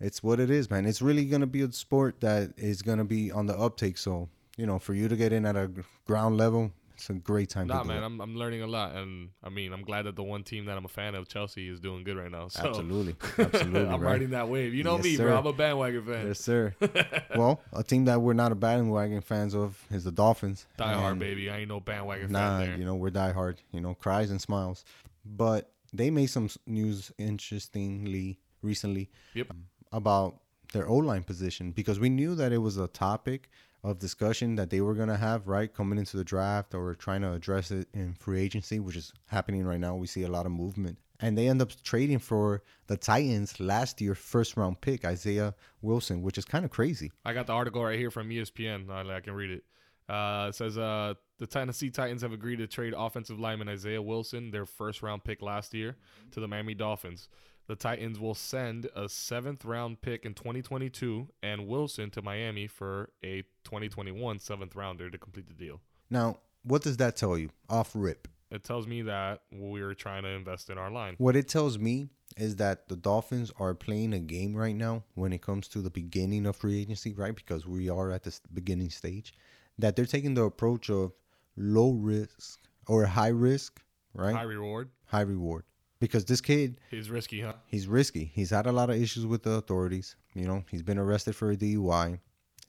It's 0.00 0.22
what 0.22 0.40
it 0.40 0.50
is, 0.50 0.70
man. 0.70 0.86
It's 0.86 1.02
really 1.02 1.26
going 1.26 1.42
to 1.42 1.46
be 1.46 1.60
a 1.60 1.70
sport 1.72 2.20
that 2.20 2.54
is 2.56 2.80
going 2.80 2.96
to 2.98 3.04
be 3.04 3.30
on 3.30 3.44
the 3.46 3.58
uptake. 3.58 3.98
So, 3.98 4.30
you 4.56 4.64
know, 4.64 4.78
for 4.78 4.94
you 4.94 5.08
to 5.08 5.16
get 5.16 5.30
in 5.30 5.44
at 5.44 5.56
a 5.56 5.70
ground 6.06 6.38
level, 6.38 6.72
it's 7.00 7.08
a 7.10 7.14
great 7.14 7.48
time 7.48 7.66
Nah, 7.66 7.78
to 7.78 7.82
do 7.84 7.88
man. 7.88 8.02
I'm 8.04 8.20
I'm 8.20 8.36
learning 8.36 8.60
a 8.62 8.66
lot, 8.66 8.94
and 8.94 9.30
I 9.42 9.48
mean, 9.48 9.72
I'm 9.72 9.82
glad 9.82 10.02
that 10.04 10.16
the 10.16 10.22
one 10.22 10.42
team 10.44 10.66
that 10.66 10.76
I'm 10.76 10.84
a 10.84 10.88
fan 10.88 11.14
of, 11.14 11.28
Chelsea, 11.28 11.66
is 11.68 11.80
doing 11.80 12.04
good 12.04 12.16
right 12.16 12.30
now. 12.30 12.48
So 12.48 12.68
Absolutely. 12.68 13.16
Absolutely. 13.38 13.80
I'm 13.86 14.00
right. 14.00 14.12
riding 14.12 14.30
that 14.30 14.48
wave. 14.48 14.74
You 14.74 14.84
know 14.84 14.96
Yes, 14.96 15.04
me, 15.04 15.16
sir. 15.16 15.24
bro. 15.24 15.38
I'm 15.38 15.46
a 15.46 15.52
bandwagon 15.52 16.04
fan. 16.04 16.26
Yes, 16.26 16.40
sir. 16.40 16.74
well, 17.36 17.60
a 17.72 17.82
team 17.82 18.04
that 18.04 18.20
we're 18.20 18.34
not 18.34 18.52
a 18.52 18.54
bandwagon 18.54 19.22
fans 19.22 19.54
of 19.54 19.82
is 19.90 20.04
the 20.04 20.12
Dolphins. 20.12 20.66
Die 20.76 20.92
hard, 20.92 21.18
baby. 21.18 21.48
I 21.50 21.58
ain't 21.60 21.68
no 21.68 21.80
bandwagon 21.80 22.30
Nah, 22.30 22.58
fan 22.58 22.68
there. 22.68 22.76
you 22.78 22.84
know, 22.84 22.94
we're 22.96 23.10
die 23.10 23.32
hard. 23.32 23.60
You 23.72 23.80
know, 23.80 23.94
cries 23.94 24.30
and 24.30 24.40
smiles. 24.40 24.84
But 25.24 25.72
they 25.92 26.10
made 26.10 26.26
some 26.26 26.50
news 26.66 27.10
interestingly 27.18 28.38
recently 28.62 29.10
Yep. 29.34 29.48
about 29.92 30.40
their 30.72 30.88
O 30.88 30.96
line 30.96 31.22
position 31.24 31.72
because 31.72 31.98
we 31.98 32.08
knew 32.08 32.34
that 32.36 32.52
it 32.52 32.58
was 32.58 32.76
a 32.76 32.86
topic 32.88 33.48
of 33.82 33.98
discussion 33.98 34.56
that 34.56 34.70
they 34.70 34.80
were 34.80 34.94
going 34.94 35.08
to 35.08 35.16
have, 35.16 35.48
right? 35.48 35.72
Coming 35.72 35.98
into 35.98 36.16
the 36.16 36.24
draft 36.24 36.74
or 36.74 36.94
trying 36.94 37.22
to 37.22 37.32
address 37.32 37.70
it 37.70 37.88
in 37.94 38.14
free 38.14 38.40
agency, 38.40 38.78
which 38.80 38.96
is 38.96 39.12
happening 39.26 39.64
right 39.64 39.80
now. 39.80 39.94
We 39.94 40.06
see 40.06 40.22
a 40.22 40.28
lot 40.28 40.46
of 40.46 40.52
movement. 40.52 40.98
And 41.20 41.36
they 41.36 41.48
end 41.48 41.60
up 41.60 41.70
trading 41.82 42.18
for 42.18 42.62
the 42.86 42.96
Titans 42.96 43.60
last 43.60 44.00
year, 44.00 44.14
first 44.14 44.56
round 44.56 44.80
pick, 44.80 45.04
Isaiah 45.04 45.54
Wilson, 45.82 46.22
which 46.22 46.38
is 46.38 46.44
kind 46.44 46.64
of 46.64 46.70
crazy. 46.70 47.12
I 47.24 47.34
got 47.34 47.46
the 47.46 47.52
article 47.52 47.84
right 47.84 47.98
here 47.98 48.10
from 48.10 48.30
ESPN. 48.30 48.90
I, 48.90 49.16
I 49.16 49.20
can 49.20 49.34
read 49.34 49.50
it. 49.50 49.64
Uh, 50.08 50.46
it 50.48 50.54
says 50.54 50.76
uh, 50.76 51.14
the 51.38 51.46
Tennessee 51.46 51.90
Titans 51.90 52.22
have 52.22 52.32
agreed 52.32 52.56
to 52.56 52.66
trade 52.66 52.94
offensive 52.96 53.38
lineman 53.38 53.68
Isaiah 53.68 54.02
Wilson, 54.02 54.50
their 54.50 54.66
first 54.66 55.02
round 55.02 55.22
pick 55.22 55.40
last 55.40 55.72
year, 55.72 55.96
to 56.32 56.40
the 56.40 56.48
Miami 56.48 56.74
Dolphins. 56.74 57.28
The 57.70 57.76
Titans 57.76 58.18
will 58.18 58.34
send 58.34 58.88
a 58.96 59.08
seventh 59.08 59.64
round 59.64 60.02
pick 60.02 60.24
in 60.24 60.34
2022 60.34 61.28
and 61.40 61.68
Wilson 61.68 62.10
to 62.10 62.20
Miami 62.20 62.66
for 62.66 63.10
a 63.22 63.42
2021 63.62 64.40
seventh 64.40 64.74
rounder 64.74 65.08
to 65.08 65.16
complete 65.16 65.46
the 65.46 65.54
deal. 65.54 65.80
Now, 66.10 66.38
what 66.64 66.82
does 66.82 66.96
that 66.96 67.14
tell 67.14 67.38
you 67.38 67.50
off 67.68 67.92
rip? 67.94 68.26
It 68.50 68.64
tells 68.64 68.88
me 68.88 69.02
that 69.02 69.42
we're 69.52 69.94
trying 69.94 70.24
to 70.24 70.30
invest 70.30 70.68
in 70.68 70.78
our 70.78 70.90
line. 70.90 71.14
What 71.18 71.36
it 71.36 71.46
tells 71.46 71.78
me 71.78 72.08
is 72.36 72.56
that 72.56 72.88
the 72.88 72.96
Dolphins 72.96 73.52
are 73.60 73.72
playing 73.74 74.14
a 74.14 74.18
game 74.18 74.56
right 74.56 74.74
now 74.74 75.04
when 75.14 75.32
it 75.32 75.40
comes 75.40 75.68
to 75.68 75.80
the 75.80 75.90
beginning 75.90 76.46
of 76.46 76.56
free 76.56 76.80
agency, 76.80 77.12
right? 77.12 77.36
Because 77.36 77.68
we 77.68 77.88
are 77.88 78.10
at 78.10 78.24
this 78.24 78.40
beginning 78.52 78.90
stage, 78.90 79.32
that 79.78 79.94
they're 79.94 80.06
taking 80.06 80.34
the 80.34 80.42
approach 80.42 80.90
of 80.90 81.12
low 81.56 81.92
risk 81.92 82.58
or 82.88 83.06
high 83.06 83.28
risk, 83.28 83.80
right? 84.12 84.34
High 84.34 84.42
reward. 84.42 84.90
high 85.06 85.20
reward. 85.20 85.62
Because 86.00 86.24
this 86.24 86.40
kid, 86.40 86.80
He's 86.90 87.10
risky, 87.10 87.42
huh? 87.42 87.52
he's 87.66 87.86
risky. 87.86 88.30
He's 88.34 88.50
had 88.50 88.66
a 88.66 88.72
lot 88.72 88.90
of 88.90 89.00
issues 89.00 89.26
with 89.26 89.42
the 89.42 89.52
authorities. 89.52 90.16
You 90.34 90.46
know, 90.46 90.64
he's 90.70 90.82
been 90.82 90.98
arrested 90.98 91.36
for 91.36 91.50
a 91.50 91.56
DUI. 91.56 92.18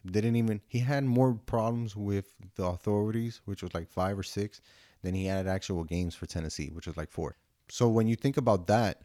Didn't 0.06 0.36
even 0.36 0.62
he 0.68 0.80
had 0.80 1.04
more 1.06 1.34
problems 1.34 1.96
with 1.96 2.34
the 2.56 2.66
authorities, 2.66 3.42
which 3.46 3.64
was 3.64 3.74
like 3.74 3.88
five 3.90 4.18
or 4.20 4.24
six, 4.24 4.60
than 5.02 5.14
he 5.16 5.26
had 5.26 5.48
actual 5.48 5.84
games 5.84 6.14
for 6.16 6.26
Tennessee, 6.26 6.70
which 6.74 6.88
was 6.88 6.98
like 6.98 7.12
four. 7.12 7.38
So 7.70 7.88
when 7.88 8.08
you 8.08 8.16
think 8.16 8.36
about 8.38 8.68
that, 8.68 9.02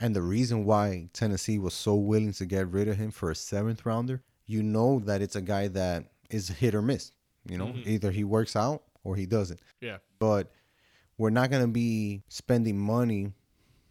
and 0.00 0.16
the 0.16 0.22
reason 0.22 0.64
why 0.64 1.08
Tennessee 1.12 1.58
was 1.58 1.74
so 1.74 1.94
willing 1.94 2.32
to 2.32 2.46
get 2.46 2.68
rid 2.68 2.88
of 2.88 2.96
him 2.96 3.10
for 3.10 3.30
a 3.30 3.34
seventh 3.34 3.84
rounder, 3.84 4.22
you 4.46 4.62
know 4.62 4.98
that 5.00 5.20
it's 5.22 5.36
a 5.36 5.42
guy 5.42 5.68
that 5.68 6.06
is 6.30 6.48
hit 6.48 6.74
or 6.74 6.82
miss. 6.82 7.12
You 7.48 7.58
know, 7.58 7.66
mm-hmm. 7.66 7.88
either 7.88 8.10
he 8.10 8.24
works 8.24 8.56
out 8.56 8.82
or 9.04 9.16
he 9.16 9.26
doesn't 9.26 9.60
Yeah. 9.80 9.98
but 10.18 10.50
we're 11.16 11.30
not 11.30 11.50
going 11.50 11.62
to 11.62 11.68
be 11.68 12.22
spending 12.28 12.78
money 12.78 13.32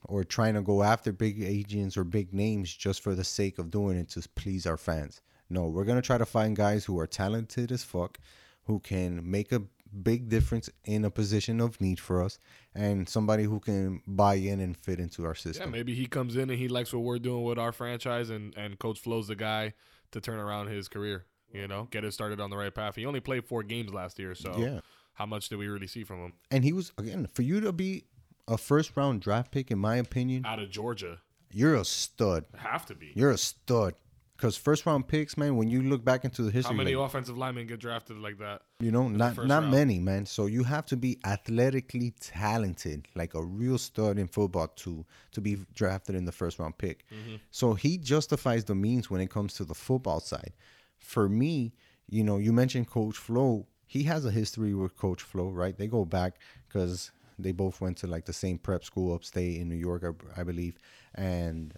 or 0.10 0.24
trying 0.24 0.56
to 0.56 0.62
go 0.62 0.84
after 0.84 1.12
big 1.12 1.42
agents 1.42 1.96
or 1.96 2.04
big 2.04 2.34
names 2.34 2.74
just 2.74 3.02
for 3.02 3.16
the 3.16 3.24
sake 3.24 3.60
of 3.60 3.70
doing 3.72 3.98
it 3.98 4.10
to 4.10 4.28
please 4.36 4.66
our 4.66 4.78
fans. 4.78 5.22
No, 5.50 5.68
we're 5.68 5.86
going 5.86 5.98
to 6.02 6.06
try 6.06 6.18
to 6.18 6.26
find 6.26 6.56
guys 6.56 6.86
who 6.86 7.00
are 7.00 7.08
talented 7.08 7.72
as 7.72 7.84
fuck, 7.84 8.20
who 8.66 8.80
can 8.80 9.30
make 9.30 9.52
a 9.52 9.62
big 10.04 10.30
difference 10.30 10.70
in 10.86 11.04
a 11.06 11.10
position 11.10 11.60
of 11.60 11.80
need 11.82 12.00
for 12.00 12.22
us, 12.24 12.38
and 12.76 13.10
somebody 13.10 13.44
who 13.44 13.60
can 13.60 14.02
buy 14.06 14.36
in 14.36 14.60
and 14.60 14.78
fit 14.78 15.00
into 15.00 15.26
our 15.26 15.34
system. 15.34 15.66
Yeah, 15.70 15.72
maybe 15.72 15.96
he 15.96 16.06
comes 16.06 16.36
in 16.36 16.50
and 16.50 16.60
he 16.60 16.68
likes 16.68 16.94
what 16.94 17.04
we're 17.04 17.18
doing 17.20 17.44
with 17.44 17.58
our 17.58 17.72
franchise, 17.72 18.30
and 18.30 18.56
and 18.58 18.78
Coach 18.78 19.00
Flo's 19.00 19.28
the 19.28 19.36
guy 19.36 19.74
to 20.12 20.22
turn 20.22 20.38
around 20.40 20.68
his 20.68 20.88
career. 20.88 21.26
You 21.52 21.68
know, 21.68 21.88
get 21.90 22.04
it 22.06 22.14
started 22.14 22.40
on 22.40 22.52
the 22.52 22.58
right 22.58 22.74
path. 22.74 22.96
He 22.96 23.08
only 23.08 23.20
played 23.20 23.44
four 23.46 23.64
games 23.64 23.92
last 23.92 24.20
year, 24.20 24.36
so 24.36 24.56
Yeah. 24.60 24.82
how 25.14 25.26
much 25.26 25.50
did 25.50 25.58
we 25.58 25.68
really 25.68 25.88
see 25.88 26.04
from 26.04 26.20
him 26.24 26.34
And 26.52 26.64
he 26.64 26.72
was, 26.74 26.92
again, 27.00 27.26
for 27.26 27.42
you 27.42 27.60
to 27.62 27.72
be 27.74 28.04
a 28.50 28.58
first 28.58 28.98
round 28.98 29.22
draft 29.22 29.52
pick, 29.52 29.72
in 29.72 29.80
my 29.80 29.96
opinion, 29.98 30.46
out 30.46 30.60
of 30.60 30.70
Georgia? 30.70 31.20
you're 31.52 31.76
a 31.76 31.86
stud. 31.86 32.46
Have 32.58 32.86
to 32.88 32.96
be. 32.96 33.12
You're 33.16 33.32
a 33.32 33.38
stud. 33.38 33.96
Because 34.36 34.56
first 34.56 34.86
round 34.86 35.06
picks, 35.10 35.38
man, 35.38 35.58
when 35.58 35.70
you 35.70 35.82
look 35.84 36.06
back 36.06 36.24
into 36.24 36.44
the 36.44 36.52
history, 36.52 36.74
How 36.74 36.78
many 36.78 36.96
like, 36.96 37.08
offensive 37.08 37.38
linemen 37.38 37.68
get 37.68 37.82
drafted 37.82 38.18
like 38.20 38.38
that? 38.38 38.62
you 38.80 38.90
know, 38.90 39.10
not 39.10 39.36
not 39.46 39.64
round. 39.64 39.72
many, 39.72 40.00
man. 40.00 40.26
So 40.26 40.46
you 40.46 40.64
have 40.64 40.86
to 40.88 40.96
be 40.96 41.20
athletically 41.26 42.14
talented, 42.22 43.10
like 43.16 43.34
a 43.34 43.44
real 43.44 43.78
stud 43.78 44.18
in 44.18 44.28
football 44.30 44.68
to 44.78 45.06
to 45.32 45.42
be 45.42 45.58
drafted 45.74 46.16
in 46.16 46.24
the 46.24 46.32
first 46.32 46.58
round 46.58 46.78
pick. 46.78 47.04
Mm-hmm. 47.12 47.36
So 47.52 47.74
he 47.74 47.98
justifies 47.98 48.64
the 48.64 48.76
means 48.76 49.10
when 49.10 49.20
it 49.20 49.30
comes 49.30 49.56
to 49.56 49.66
the 49.66 49.76
football 49.76 50.22
side. 50.22 50.54
For 51.00 51.28
me, 51.28 51.74
you 52.08 52.24
know, 52.24 52.38
you 52.38 52.54
mentioned 52.54 52.88
Coach 52.90 53.18
Flo. 53.18 53.68
He 53.88 54.04
has 54.04 54.26
a 54.26 54.32
history 54.32 54.74
with 54.74 54.96
Coach 54.96 55.22
Flo, 55.22 55.50
right? 55.50 55.78
They 55.78 55.88
go 55.88 56.06
back 56.06 56.36
because 56.68 57.12
they 57.40 57.52
both 57.52 57.82
went 57.82 57.98
to 57.98 58.08
like 58.08 58.26
the 58.26 58.34
same 58.34 58.58
prep 58.58 58.84
school 58.84 59.14
upstate 59.14 59.60
in 59.60 59.70
New 59.70 59.76
York, 59.76 60.04
I, 60.04 60.42
I 60.42 60.44
believe, 60.44 60.78
and 61.16 61.74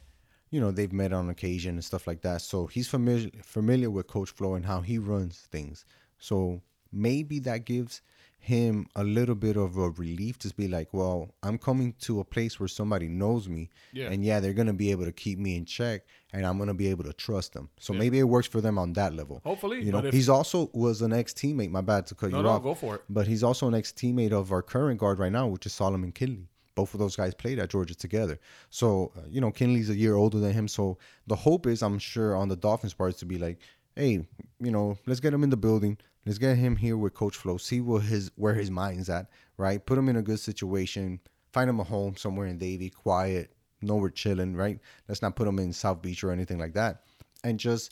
you 0.49 0.59
know 0.59 0.71
they've 0.71 0.91
met 0.91 1.13
on 1.13 1.29
occasion 1.29 1.75
and 1.75 1.83
stuff 1.85 2.07
like 2.07 2.21
that. 2.21 2.41
So 2.41 2.67
he's 2.67 2.87
familiar 2.87 3.29
familiar 3.43 3.89
with 3.89 4.07
Coach 4.07 4.31
Flo 4.31 4.55
and 4.55 4.65
how 4.65 4.81
he 4.81 4.97
runs 4.97 5.47
things. 5.51 5.85
So 6.19 6.61
maybe 6.91 7.39
that 7.39 7.65
gives 7.65 8.01
him 8.43 8.87
a 8.95 9.03
little 9.03 9.35
bit 9.35 9.55
of 9.55 9.77
a 9.77 9.89
relief 9.91 10.37
to 10.39 10.53
be 10.55 10.67
like, 10.67 10.89
well, 10.93 11.29
I'm 11.43 11.57
coming 11.57 11.93
to 12.01 12.19
a 12.19 12.23
place 12.23 12.59
where 12.59 12.67
somebody 12.67 13.07
knows 13.07 13.47
me, 13.47 13.69
Yeah. 13.93 14.09
and 14.11 14.25
yeah, 14.25 14.39
they're 14.39 14.53
gonna 14.53 14.73
be 14.73 14.91
able 14.91 15.05
to 15.05 15.11
keep 15.11 15.37
me 15.39 15.55
in 15.55 15.65
check, 15.65 16.01
and 16.33 16.45
I'm 16.45 16.57
gonna 16.57 16.73
be 16.73 16.87
able 16.87 17.03
to 17.05 17.13
trust 17.13 17.53
them. 17.53 17.69
So 17.79 17.93
maybe 17.93 18.17
it 18.19 18.23
works 18.23 18.47
for 18.47 18.59
them 18.59 18.77
on 18.79 18.93
that 18.93 19.13
level. 19.13 19.41
Hopefully, 19.45 19.83
you 19.83 19.91
know, 19.91 19.99
if- 19.99 20.13
he's 20.13 20.27
also 20.29 20.69
was 20.73 21.01
an 21.01 21.13
ex 21.13 21.33
teammate. 21.33 21.69
My 21.69 21.81
bad 21.81 22.07
to 22.07 22.15
cut 22.15 22.31
No, 22.31 22.37
you 22.37 22.43
no, 22.43 22.49
off. 22.49 22.63
go 22.63 22.73
for 22.73 22.95
it. 22.95 23.01
But 23.09 23.27
he's 23.27 23.43
also 23.43 23.67
an 23.67 23.75
ex 23.75 23.91
teammate 23.91 24.31
of 24.31 24.51
our 24.51 24.61
current 24.63 24.99
guard 24.99 25.19
right 25.19 25.31
now, 25.31 25.47
which 25.47 25.65
is 25.65 25.73
Solomon 25.73 26.11
Kindley. 26.11 26.47
Both 26.73 26.93
of 26.93 26.99
those 26.99 27.15
guys 27.15 27.33
played 27.35 27.59
at 27.59 27.69
Georgia 27.69 27.93
together. 27.93 28.39
So, 28.69 29.11
uh, 29.17 29.21
you 29.29 29.41
know, 29.41 29.51
Kindley's 29.51 29.89
a 29.89 29.95
year 29.95 30.15
older 30.15 30.39
than 30.39 30.53
him. 30.53 30.67
So 30.67 30.97
the 31.27 31.35
hope 31.35 31.67
is, 31.67 31.83
I'm 31.83 31.99
sure, 31.99 32.35
on 32.35 32.47
the 32.47 32.55
Dolphins' 32.55 32.93
part, 32.93 33.13
is 33.13 33.19
to 33.19 33.25
be 33.25 33.37
like, 33.37 33.59
hey, 33.95 34.25
you 34.59 34.71
know, 34.71 34.97
let's 35.05 35.19
get 35.19 35.33
him 35.33 35.43
in 35.43 35.49
the 35.49 35.57
building. 35.57 35.97
Let's 36.25 36.37
get 36.37 36.57
him 36.57 36.75
here 36.75 36.97
with 36.97 37.13
Coach 37.13 37.35
Flo. 37.35 37.57
See 37.57 37.81
what 37.81 38.03
his 38.03 38.31
where 38.35 38.53
his 38.53 38.69
mind's 38.69 39.09
at, 39.09 39.27
right? 39.57 39.83
Put 39.83 39.97
him 39.97 40.07
in 40.09 40.15
a 40.15 40.21
good 40.21 40.39
situation. 40.39 41.19
Find 41.51 41.69
him 41.69 41.79
a 41.79 41.83
home 41.83 42.15
somewhere 42.15 42.47
in 42.47 42.57
Davie, 42.57 42.89
quiet, 42.89 43.53
nowhere 43.81 44.09
chilling, 44.09 44.55
right? 44.55 44.79
Let's 45.07 45.21
not 45.21 45.35
put 45.35 45.47
him 45.47 45.59
in 45.59 45.73
South 45.73 46.01
Beach 46.01 46.23
or 46.23 46.31
anything 46.31 46.59
like 46.59 46.73
that. 46.73 47.03
And 47.43 47.59
just 47.59 47.91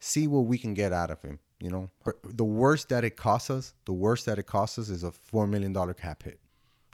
see 0.00 0.26
what 0.26 0.46
we 0.46 0.58
can 0.58 0.74
get 0.74 0.92
out 0.92 1.10
of 1.10 1.20
him. 1.22 1.38
You 1.60 1.70
know, 1.70 1.90
the 2.24 2.44
worst 2.44 2.88
that 2.90 3.04
it 3.04 3.16
costs 3.16 3.50
us, 3.50 3.74
the 3.84 3.92
worst 3.92 4.26
that 4.26 4.38
it 4.38 4.46
costs 4.46 4.78
us 4.78 4.88
is 4.88 5.04
a 5.04 5.12
four 5.12 5.46
million 5.46 5.72
dollar 5.72 5.94
cap 5.94 6.22
hit. 6.22 6.38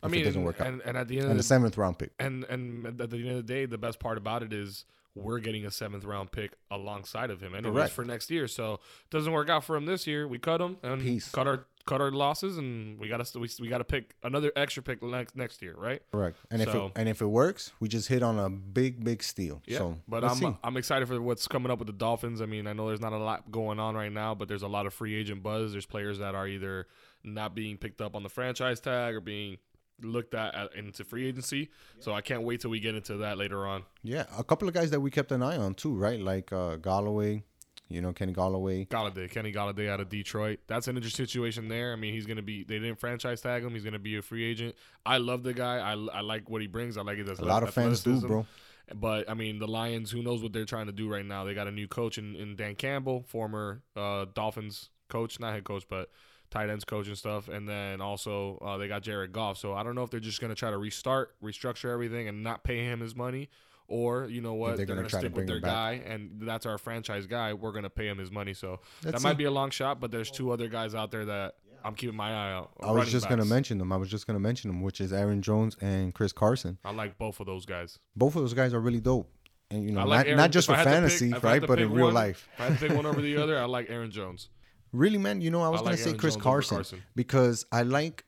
I 0.03 0.07
if 0.07 0.13
mean, 0.13 0.23
it 0.23 0.25
doesn't 0.25 0.41
and, 0.41 0.47
work 0.47 0.61
out, 0.61 0.67
and, 0.67 0.83
and 0.83 0.97
at 0.97 1.09
the 1.09 1.17
end 1.17 1.25
and 1.25 1.33
of 1.33 1.37
the 1.37 1.43
the, 1.43 1.47
seventh 1.47 1.79
round 1.79 1.99
pick. 1.99 2.11
and 2.19 2.45
and 2.45 3.01
at 3.01 3.11
the 3.11 3.19
end 3.19 3.31
of 3.31 3.37
the 3.37 3.43
day, 3.43 3.67
the 3.67 3.79
best 3.79 4.01
part 4.01 4.19
about 4.19 4.43
it 4.43 4.53
is 4.53 4.85
we're 5.15 5.39
getting 5.41 5.67
a 5.67 5.71
seventh 5.71 6.05
round 6.05 6.33
pick 6.33 6.53
alongside 6.71 7.31
of 7.31 7.41
him, 7.43 7.55
anyways, 7.55 7.75
Correct. 7.75 7.93
for 7.93 8.05
next 8.05 8.31
year. 8.31 8.49
So 8.49 8.81
doesn't 9.11 9.33
work 9.33 9.51
out 9.51 9.65
for 9.65 9.77
him 9.77 9.85
this 9.87 10.07
year. 10.07 10.27
We 10.27 10.39
cut 10.39 10.61
him 10.61 10.79
and 10.83 11.03
Peace. 11.03 11.29
cut 11.31 11.47
our 11.47 11.67
cut 11.85 12.01
our 12.01 12.13
losses, 12.13 12.57
and 12.59 12.99
we 13.01 13.09
got 13.09 13.25
to 13.25 13.39
we, 13.39 13.49
we 13.61 13.69
got 13.69 13.79
to 13.79 13.85
pick 13.85 14.15
another 14.23 14.53
extra 14.57 14.83
pick 14.83 15.03
next 15.03 15.37
next 15.37 15.61
year, 15.63 15.75
right? 15.77 16.01
Correct. 16.13 16.37
And 16.51 16.63
if 16.63 16.71
So- 16.73 16.87
it, 16.87 16.93
and 16.97 17.09
if 17.09 17.21
it 17.21 17.27
works, 17.27 17.73
we 17.81 17.89
just 17.89 18.09
hit 18.09 18.23
on 18.23 18.39
a 18.39 18.49
big 18.49 19.05
big 19.05 19.23
steal. 19.23 19.63
Yeah, 19.67 19.79
So, 19.79 19.99
but 20.09 20.23
let's 20.23 20.35
I'm 20.43 20.53
see. 20.53 20.59
I'm 20.65 20.77
excited 20.77 21.09
for 21.09 21.21
what's 21.21 21.47
coming 21.49 21.71
up 21.71 21.79
with 21.79 21.87
the 21.89 21.93
Dolphins. 21.93 22.41
I 22.41 22.47
mean, 22.47 22.67
I 22.67 22.73
know 22.73 22.87
there's 22.89 23.01
not 23.01 23.13
a 23.13 23.19
lot 23.19 23.51
going 23.51 23.81
on 23.81 23.95
right 23.95 24.13
now, 24.13 24.35
but 24.35 24.49
there's 24.49 24.63
a 24.63 24.69
lot 24.69 24.87
of 24.87 24.95
free 24.95 25.15
agent 25.15 25.43
buzz. 25.43 25.73
There's 25.73 25.87
players 25.87 26.19
that 26.21 26.35
are 26.35 26.47
either 26.47 26.87
not 27.25 27.55
being 27.55 27.77
picked 27.77 28.01
up 28.01 28.15
on 28.17 28.23
the 28.23 28.29
franchise 28.29 28.81
tag 28.81 29.15
or 29.15 29.21
being 29.21 29.59
looked 30.01 30.35
at, 30.35 30.55
at 30.55 30.75
into 30.75 31.05
free 31.05 31.27
agency. 31.27 31.71
So 32.01 32.13
I 32.13 32.21
can't 32.21 32.43
wait 32.43 32.61
till 32.61 32.71
we 32.71 32.81
get 32.81 32.95
into 32.95 33.19
that 33.19 33.39
later 33.39 33.67
on. 33.67 33.85
yeah, 34.03 34.25
a 34.37 34.45
couple 34.45 34.69
of 34.69 34.75
guys 34.75 34.91
that 34.91 35.01
we 35.01 35.11
kept 35.11 35.33
an 35.33 35.43
eye 35.43 35.57
on 35.57 35.75
too, 35.75 35.95
right? 35.95 36.21
Like 36.21 36.53
uh, 36.53 36.77
Galloway, 36.77 37.45
you 37.89 38.01
know, 38.01 38.13
Kenny 38.13 38.33
Galloway. 38.33 38.87
Golladay, 38.87 39.31
Kenny 39.31 39.53
Golladay 39.53 39.89
out 39.89 40.01
of 40.01 40.09
Detroit. 40.09 40.61
That's 40.67 40.89
an 40.89 40.97
interesting 40.97 41.27
situation 41.27 41.69
there. 41.69 41.93
I 41.93 41.97
mean, 41.97 42.15
he's 42.15 42.27
gonna 42.27 42.43
be. 42.43 42.65
They 42.65 42.79
didn't 42.79 42.99
franchise 42.99 43.41
tag 43.41 43.63
him. 43.65 43.73
He's 43.73 43.85
gonna 43.85 43.99
be 43.99 44.17
a 44.17 44.23
free 44.23 44.45
agent. 44.45 44.75
I 45.05 45.19
love 45.19 45.43
the 45.43 45.53
guy. 45.53 45.79
I, 45.79 45.93
I 45.93 46.21
like 46.21 46.49
what 46.49 46.61
he 46.63 46.67
brings. 46.67 46.97
I 46.97 47.03
like 47.03 47.19
it. 47.19 47.29
his 47.29 47.39
A 47.39 47.45
lot 47.45 47.63
of 47.63 47.75
fans 47.75 48.03
do, 48.03 48.21
bro. 48.21 48.47
But 48.95 49.31
I 49.31 49.35
mean, 49.35 49.59
the 49.59 49.69
Lions. 49.69 50.11
Who 50.11 50.23
knows 50.23 50.43
what 50.43 50.53
they're 50.53 50.65
trying 50.65 50.87
to 50.87 50.93
do 50.93 51.09
right 51.09 51.25
now? 51.25 51.45
They 51.45 51.55
got 51.55 51.69
a 51.69 51.71
new 51.71 51.87
coach 51.87 52.19
in, 52.19 52.35
in 52.37 52.57
Dan 52.57 52.75
Campbell, 52.75 53.25
former 53.29 53.83
uh, 53.97 54.27
Dolphins 54.35 54.91
coach, 55.09 55.39
not 55.39 55.53
head 55.53 55.65
coach, 55.65 55.85
but 55.89 56.11
tight 56.53 56.71
ends 56.71 56.85
coach 56.85 57.09
and 57.09 57.19
stuff. 57.19 57.49
And 57.49 57.69
then 57.69 58.01
also 58.01 58.59
uh, 58.63 58.77
they 58.77 58.87
got 58.87 59.03
Jared 59.03 59.33
Goff. 59.33 59.59
So 59.59 59.75
I 59.75 59.83
don't 59.83 59.95
know 59.97 60.03
if 60.05 60.11
they're 60.11 60.21
just 60.21 60.41
gonna 60.41 60.55
try 60.55 60.71
to 60.71 60.79
restart, 60.79 61.35
restructure 61.43 61.91
everything, 61.93 62.29
and 62.29 62.45
not 62.45 62.63
pay 62.63 62.85
him 62.85 63.01
his 63.01 63.17
money. 63.17 63.49
Or 63.89 64.27
you 64.27 64.41
know 64.41 64.55
what, 64.55 64.77
they're 64.77 64.87
they're, 64.87 64.97
try 65.05 65.21
to 65.21 65.27
stick 65.27 65.37
with 65.37 65.47
their 65.47 65.61
back. 65.61 65.71
guy, 65.71 65.93
and 66.07 66.41
that's 66.43 66.65
our 66.65 66.79
franchise 66.79 67.27
guy. 67.27 67.53
We're 67.53 67.73
gonna 67.73 67.91
pay 67.91 68.07
him 68.09 68.17
his 68.19 68.31
money. 68.31 68.55
So 68.55 68.81
Let's 69.05 69.17
that 69.17 69.29
might 69.29 69.37
be 69.37 69.45
a 69.45 69.51
long 69.51 69.71
shot, 69.71 70.01
but 70.01 70.11
there's 70.11 70.31
two 70.31 70.51
other 70.51 70.69
guys 70.69 70.95
out 70.95 71.11
there 71.11 71.25
that 71.27 71.57
I'm 71.85 71.95
keeping 71.95 72.17
my 72.17 72.31
eye 72.31 72.53
out. 72.53 72.71
I 72.81 72.91
was 72.93 73.11
just 73.11 73.29
gonna 73.29 73.45
mention 73.45 73.79
them. 73.79 73.93
I 73.93 73.97
was 73.97 74.09
just 74.09 74.27
gonna 74.27 74.39
mention 74.41 74.71
them, 74.71 74.81
which 74.83 75.01
is 75.01 75.13
Aaron 75.13 75.43
Jones 75.43 75.77
and 75.81 76.15
Chris 76.15 76.33
Carson. 76.33 76.79
I 76.85 76.93
like 76.93 77.19
both 77.19 77.41
of 77.41 77.47
those 77.47 77.67
guys. 77.67 77.99
Both 78.17 78.37
of 78.37 78.43
those 78.43 78.55
guys 78.55 78.73
are 78.73 78.81
really 78.81 79.01
dope, 79.01 79.31
and 79.71 79.85
you 79.85 79.91
know, 79.91 80.07
like 80.07 80.19
not, 80.21 80.27
Aaron, 80.27 80.37
not 80.39 80.51
just 80.53 80.69
for 80.69 80.77
to 80.77 80.85
fantasy, 80.85 81.29
pick- 81.29 81.39
if 81.39 81.45
I 81.45 81.55
had 81.55 81.63
right? 81.63 81.69
But 81.69 81.81
in 81.81 81.93
real 81.93 82.07
one- 82.07 82.15
life. 82.15 82.49
If 82.55 82.61
I 82.61 82.65
had 82.67 82.79
to 82.79 82.87
pick 82.89 82.97
one 82.97 83.05
over 83.05 83.21
the 83.21 83.37
other, 83.43 83.59
I 83.59 83.65
like 83.65 83.91
Aaron 83.91 84.11
Jones. 84.11 84.49
Really, 84.93 85.19
man, 85.19 85.41
you 85.41 85.51
know, 85.51 85.63
I 85.63 85.69
was 85.69 85.81
I 85.81 85.85
gonna 85.85 85.91
like 85.93 86.01
say 86.01 86.11
Aaron 86.11 86.19
Chris 86.19 86.37
Carson, 86.37 86.77
Carson. 86.79 87.03
because 87.15 87.65
I 87.73 87.83
like 87.83 88.25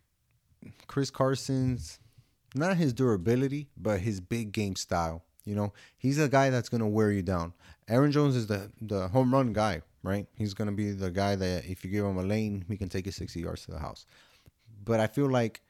Chris 0.86 1.10
Carson's 1.10 1.98
not 2.54 2.76
his 2.76 2.92
durability, 2.92 3.68
but 3.76 4.00
his 4.00 4.20
big 4.20 4.52
game 4.52 4.76
style. 4.76 5.24
You 5.44 5.54
know, 5.54 5.74
he's 5.98 6.18
a 6.18 6.28
guy 6.28 6.48
that's 6.50 6.70
gonna 6.70 6.88
wear 6.88 7.10
you 7.12 7.22
down. 7.22 7.52
Aaron 7.88 8.12
Jones 8.12 8.34
is 8.34 8.46
the 8.46 8.70
the 8.80 9.08
home 9.08 9.32
run 9.34 9.52
guy, 9.52 9.82
right? 10.02 10.26
He's 10.36 10.54
gonna 10.54 10.72
be 10.72 10.92
the 10.92 11.10
guy 11.10 11.36
that 11.36 11.66
if 11.66 11.84
you 11.84 11.90
give 11.90 12.04
him 12.06 12.16
a 12.16 12.22
lane, 12.22 12.64
he 12.66 12.78
can 12.78 12.88
take 12.88 13.06
it 13.06 13.12
sixty 13.12 13.40
yards 13.40 13.66
to 13.66 13.72
the 13.72 13.78
house. 13.78 14.06
But 14.84 15.00
I 15.00 15.06
feel 15.06 15.30
like 15.30 15.60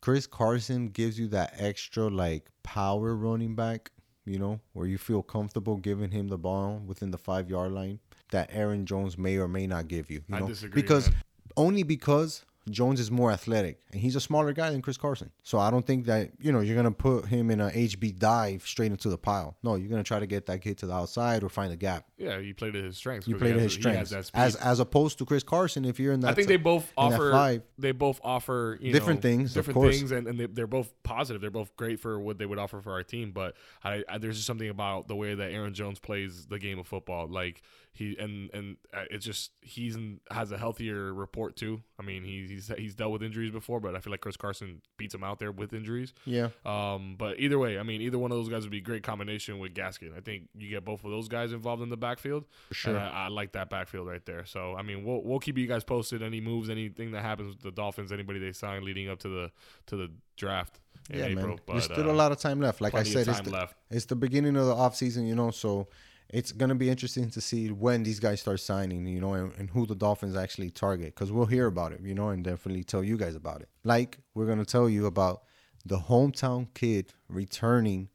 Chris 0.00 0.26
Carson 0.26 0.88
gives 0.88 1.18
you 1.18 1.28
that 1.28 1.54
extra 1.58 2.08
like 2.08 2.50
power 2.64 3.14
running 3.14 3.54
back, 3.54 3.92
you 4.24 4.38
know, 4.40 4.58
where 4.72 4.86
you 4.86 4.98
feel 4.98 5.22
comfortable 5.22 5.76
giving 5.76 6.10
him 6.10 6.26
the 6.26 6.38
ball 6.38 6.82
within 6.84 7.12
the 7.12 7.18
five 7.18 7.48
yard 7.48 7.70
line 7.70 8.00
that 8.30 8.50
Aaron 8.52 8.86
Jones 8.86 9.18
may 9.18 9.36
or 9.36 9.48
may 9.48 9.66
not 9.66 9.88
give 9.88 10.10
you. 10.10 10.22
you 10.28 10.36
I 10.36 10.40
know? 10.40 10.48
disagree, 10.48 10.80
because 10.80 11.10
man. 11.10 11.22
only 11.56 11.82
because 11.82 12.44
Jones 12.68 13.00
is 13.00 13.10
more 13.10 13.32
athletic 13.32 13.80
and 13.92 14.00
he's 14.00 14.16
a 14.16 14.20
smaller 14.20 14.52
guy 14.52 14.70
than 14.70 14.82
Chris 14.82 14.96
Carson. 14.96 15.30
So 15.42 15.58
I 15.58 15.70
don't 15.70 15.86
think 15.86 16.06
that, 16.06 16.30
you 16.40 16.52
know, 16.52 16.60
you're 16.60 16.74
going 16.74 16.84
to 16.84 16.90
put 16.90 17.26
him 17.26 17.50
in 17.50 17.60
a 17.60 17.70
HB 17.70 18.18
dive 18.18 18.66
straight 18.66 18.90
into 18.92 19.08
the 19.08 19.18
pile. 19.18 19.56
No, 19.62 19.74
you're 19.76 19.88
going 19.88 20.02
to 20.02 20.06
try 20.06 20.20
to 20.20 20.26
get 20.26 20.46
that 20.46 20.60
kid 20.60 20.78
to 20.78 20.86
the 20.86 20.94
outside 20.94 21.42
or 21.42 21.48
find 21.48 21.72
a 21.72 21.76
gap. 21.76 22.06
Yeah, 22.20 22.38
you 22.38 22.54
played 22.54 22.74
to 22.74 22.82
his 22.82 22.98
strengths. 22.98 23.26
You 23.26 23.36
play 23.36 23.52
to 23.52 23.58
his 23.58 23.72
strengths. 23.72 24.12
As 24.34 24.54
as 24.56 24.78
opposed 24.78 25.18
to 25.18 25.24
Chris 25.24 25.42
Carson, 25.42 25.86
if 25.86 25.98
you're 25.98 26.12
in 26.12 26.20
that 26.20 26.30
I 26.30 26.34
think 26.34 26.48
they 26.48 26.58
both 26.58 26.92
offer 26.96 27.32
five. 27.32 27.62
they 27.78 27.92
both 27.92 28.20
offer 28.22 28.78
you 28.80 28.92
Different 28.92 29.24
know, 29.24 29.30
things, 29.30 29.54
different 29.54 29.80
things, 29.80 30.12
and, 30.12 30.26
and 30.28 30.38
they, 30.38 30.46
they're 30.46 30.66
both 30.66 30.92
positive. 31.02 31.40
They're 31.40 31.50
both 31.50 31.74
great 31.76 31.98
for 31.98 32.20
what 32.20 32.36
they 32.36 32.44
would 32.44 32.58
offer 32.58 32.80
for 32.82 32.92
our 32.92 33.02
team. 33.02 33.32
But 33.32 33.54
I, 33.82 34.04
I 34.06 34.18
there's 34.18 34.36
just 34.36 34.46
something 34.46 34.68
about 34.68 35.08
the 35.08 35.16
way 35.16 35.34
that 35.34 35.50
Aaron 35.50 35.72
Jones 35.72 35.98
plays 35.98 36.46
the 36.46 36.58
game 36.58 36.78
of 36.78 36.86
football. 36.86 37.26
Like 37.26 37.62
he 37.92 38.16
and 38.18 38.50
and 38.52 38.76
uh, 38.94 39.04
it's 39.10 39.24
just 39.24 39.52
he's 39.62 39.96
in, 39.96 40.20
has 40.30 40.52
a 40.52 40.58
healthier 40.58 41.12
report 41.14 41.56
too. 41.56 41.82
I 41.98 42.02
mean 42.02 42.22
he, 42.24 42.46
he's 42.46 42.70
he's 42.76 42.94
dealt 42.94 43.12
with 43.12 43.22
injuries 43.22 43.50
before, 43.50 43.80
but 43.80 43.96
I 43.96 44.00
feel 44.00 44.10
like 44.10 44.20
Chris 44.20 44.36
Carson 44.36 44.82
beats 44.96 45.14
him 45.14 45.24
out 45.24 45.38
there 45.38 45.52
with 45.52 45.72
injuries. 45.72 46.12
Yeah. 46.24 46.50
Um, 46.64 47.16
but 47.18 47.40
either 47.40 47.58
way, 47.58 47.78
I 47.78 47.82
mean, 47.82 48.02
either 48.02 48.18
one 48.18 48.30
of 48.30 48.36
those 48.36 48.48
guys 48.48 48.62
would 48.62 48.70
be 48.70 48.78
a 48.78 48.82
great 48.82 49.02
combination 49.02 49.58
with 49.58 49.74
Gaskin. 49.74 50.16
I 50.16 50.20
think 50.20 50.48
you 50.54 50.68
get 50.68 50.84
both 50.84 51.04
of 51.04 51.10
those 51.10 51.28
guys 51.28 51.52
involved 51.52 51.82
in 51.82 51.88
the 51.88 51.96
backfield. 52.10 52.44
For 52.68 52.74
sure. 52.74 52.98
I, 52.98 53.26
I 53.26 53.28
like 53.28 53.52
that 53.52 53.70
backfield 53.70 54.06
right 54.08 54.24
there. 54.24 54.44
So 54.44 54.74
I 54.76 54.82
mean, 54.82 55.04
we'll 55.04 55.22
we'll 55.22 55.38
keep 55.38 55.56
you 55.58 55.66
guys 55.66 55.84
posted. 55.84 56.22
Any 56.22 56.40
moves, 56.40 56.68
anything 56.70 57.12
that 57.12 57.22
happens 57.22 57.48
with 57.54 57.62
the 57.62 57.70
Dolphins, 57.70 58.12
anybody 58.12 58.38
they 58.38 58.52
sign 58.52 58.84
leading 58.84 59.08
up 59.08 59.18
to 59.20 59.28
the 59.28 59.50
to 59.86 59.96
the 59.96 60.10
draft 60.36 60.80
in 61.10 61.18
Yeah, 61.18 61.26
April. 61.26 61.46
man. 61.48 61.58
But, 61.66 61.72
There's 61.72 61.84
still 61.84 62.10
uh, 62.10 62.12
a 62.12 62.18
lot 62.22 62.32
of 62.32 62.38
time 62.38 62.60
left. 62.60 62.80
Like 62.80 62.94
I 62.94 63.02
said, 63.02 63.28
it's 63.28 63.40
the, 63.40 63.50
left. 63.50 63.74
it's 63.90 64.06
the 64.06 64.16
beginning 64.16 64.56
of 64.56 64.66
the 64.66 64.74
off 64.74 64.94
season, 64.96 65.26
you 65.26 65.34
know, 65.34 65.50
so 65.50 65.88
it's 66.32 66.52
gonna 66.52 66.74
be 66.76 66.88
interesting 66.88 67.28
to 67.30 67.40
see 67.40 67.68
when 67.68 68.02
these 68.04 68.20
guys 68.20 68.40
start 68.40 68.60
signing, 68.60 69.06
you 69.06 69.20
know, 69.20 69.34
and, 69.34 69.52
and 69.58 69.70
who 69.70 69.86
the 69.86 69.96
Dolphins 69.96 70.36
actually 70.36 70.70
target, 70.70 71.14
because 71.14 71.32
we'll 71.32 71.46
hear 71.46 71.66
about 71.66 71.92
it, 71.92 72.00
you 72.02 72.14
know, 72.14 72.28
and 72.28 72.44
definitely 72.44 72.84
tell 72.84 73.02
you 73.02 73.16
guys 73.16 73.34
about 73.34 73.60
it. 73.62 73.68
Like 73.84 74.18
we're 74.34 74.46
gonna 74.46 74.64
tell 74.64 74.88
you 74.88 75.06
about 75.06 75.42
the 75.84 75.98
hometown 75.98 76.68
kid 76.74 77.12
returning 77.28 78.08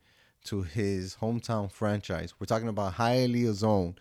to 0.45 0.61
his 0.63 1.17
hometown 1.21 1.71
franchise. 1.71 2.33
We're 2.39 2.45
talking 2.45 2.67
about 2.67 2.93
Hialeah's 2.95 3.63
own 3.63 3.95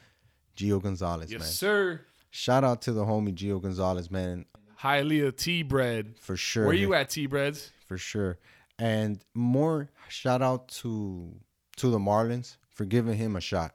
Gio 0.57 0.83
Gonzalez, 0.83 1.31
Yes, 1.33 1.41
man. 1.41 1.49
sir. 1.49 2.01
Shout 2.31 2.65
out 2.65 2.83
to 2.83 2.93
the 2.93 3.05
homie 3.05 3.35
Gio 3.35 3.61
Gonzalez, 3.63 4.11
man, 4.11 4.45
Hialeah 4.81 5.37
T 5.37 5.63
bread. 5.63 6.15
for 6.21 6.37
sure. 6.37 6.67
Where 6.67 6.75
you 6.75 6.95
at, 6.95 7.11
T 7.11 7.27
breads? 7.27 7.71
for 7.87 7.97
sure. 7.99 8.39
And 8.79 9.25
more 9.35 9.89
shout 10.09 10.43
out 10.43 10.69
to 10.81 11.33
to 11.77 11.91
the 11.91 11.99
Marlins 11.99 12.57
for 12.71 12.85
giving 12.85 13.17
him 13.17 13.37
a 13.37 13.41
shot. 13.41 13.75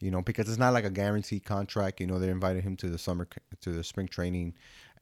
You 0.00 0.10
know, 0.10 0.20
because 0.20 0.48
it's 0.48 0.58
not 0.58 0.72
like 0.72 0.84
a 0.84 0.90
guaranteed 0.90 1.44
contract. 1.44 2.00
You 2.00 2.08
know, 2.08 2.18
they 2.18 2.28
invited 2.28 2.64
him 2.64 2.76
to 2.78 2.88
the 2.88 2.98
summer 2.98 3.28
to 3.60 3.70
the 3.70 3.84
spring 3.84 4.08
training, 4.08 4.54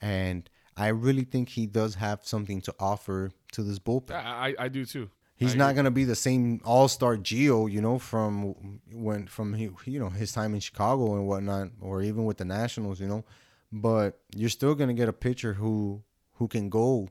and 0.03 0.49
I 0.77 0.89
really 0.89 1.25
think 1.25 1.49
he 1.49 1.65
does 1.67 1.95
have 1.95 2.21
something 2.23 2.61
to 2.63 2.75
offer 2.79 3.31
to 3.53 3.63
this 3.63 3.79
bullpen. 3.79 4.11
I, 4.13 4.55
I 4.59 4.65
I 4.65 4.69
do 4.69 4.85
too. 4.85 5.09
He's 5.41 5.55
not 5.57 5.75
gonna 5.75 5.91
be 5.91 6.05
the 6.05 6.15
same 6.15 6.61
All 6.65 6.87
Star 6.87 7.17
Gio, 7.17 7.71
you 7.71 7.81
know, 7.81 7.99
from 7.99 8.81
when 8.93 9.27
from 9.27 9.55
he, 9.55 9.71
you 9.87 9.99
know 9.99 10.11
his 10.11 10.33
time 10.33 10.55
in 10.55 10.61
Chicago 10.61 11.15
and 11.17 11.27
whatnot, 11.27 11.71
or 11.81 12.03
even 12.03 12.25
with 12.27 12.37
the 12.37 12.45
Nationals, 12.45 13.01
you 13.01 13.09
know. 13.09 13.25
But 13.73 14.21
you're 14.37 14.51
still 14.51 14.75
gonna 14.75 14.95
get 14.95 15.09
a 15.09 15.13
pitcher 15.15 15.55
who 15.55 16.03
who 16.35 16.47
can 16.47 16.69
go 16.69 17.09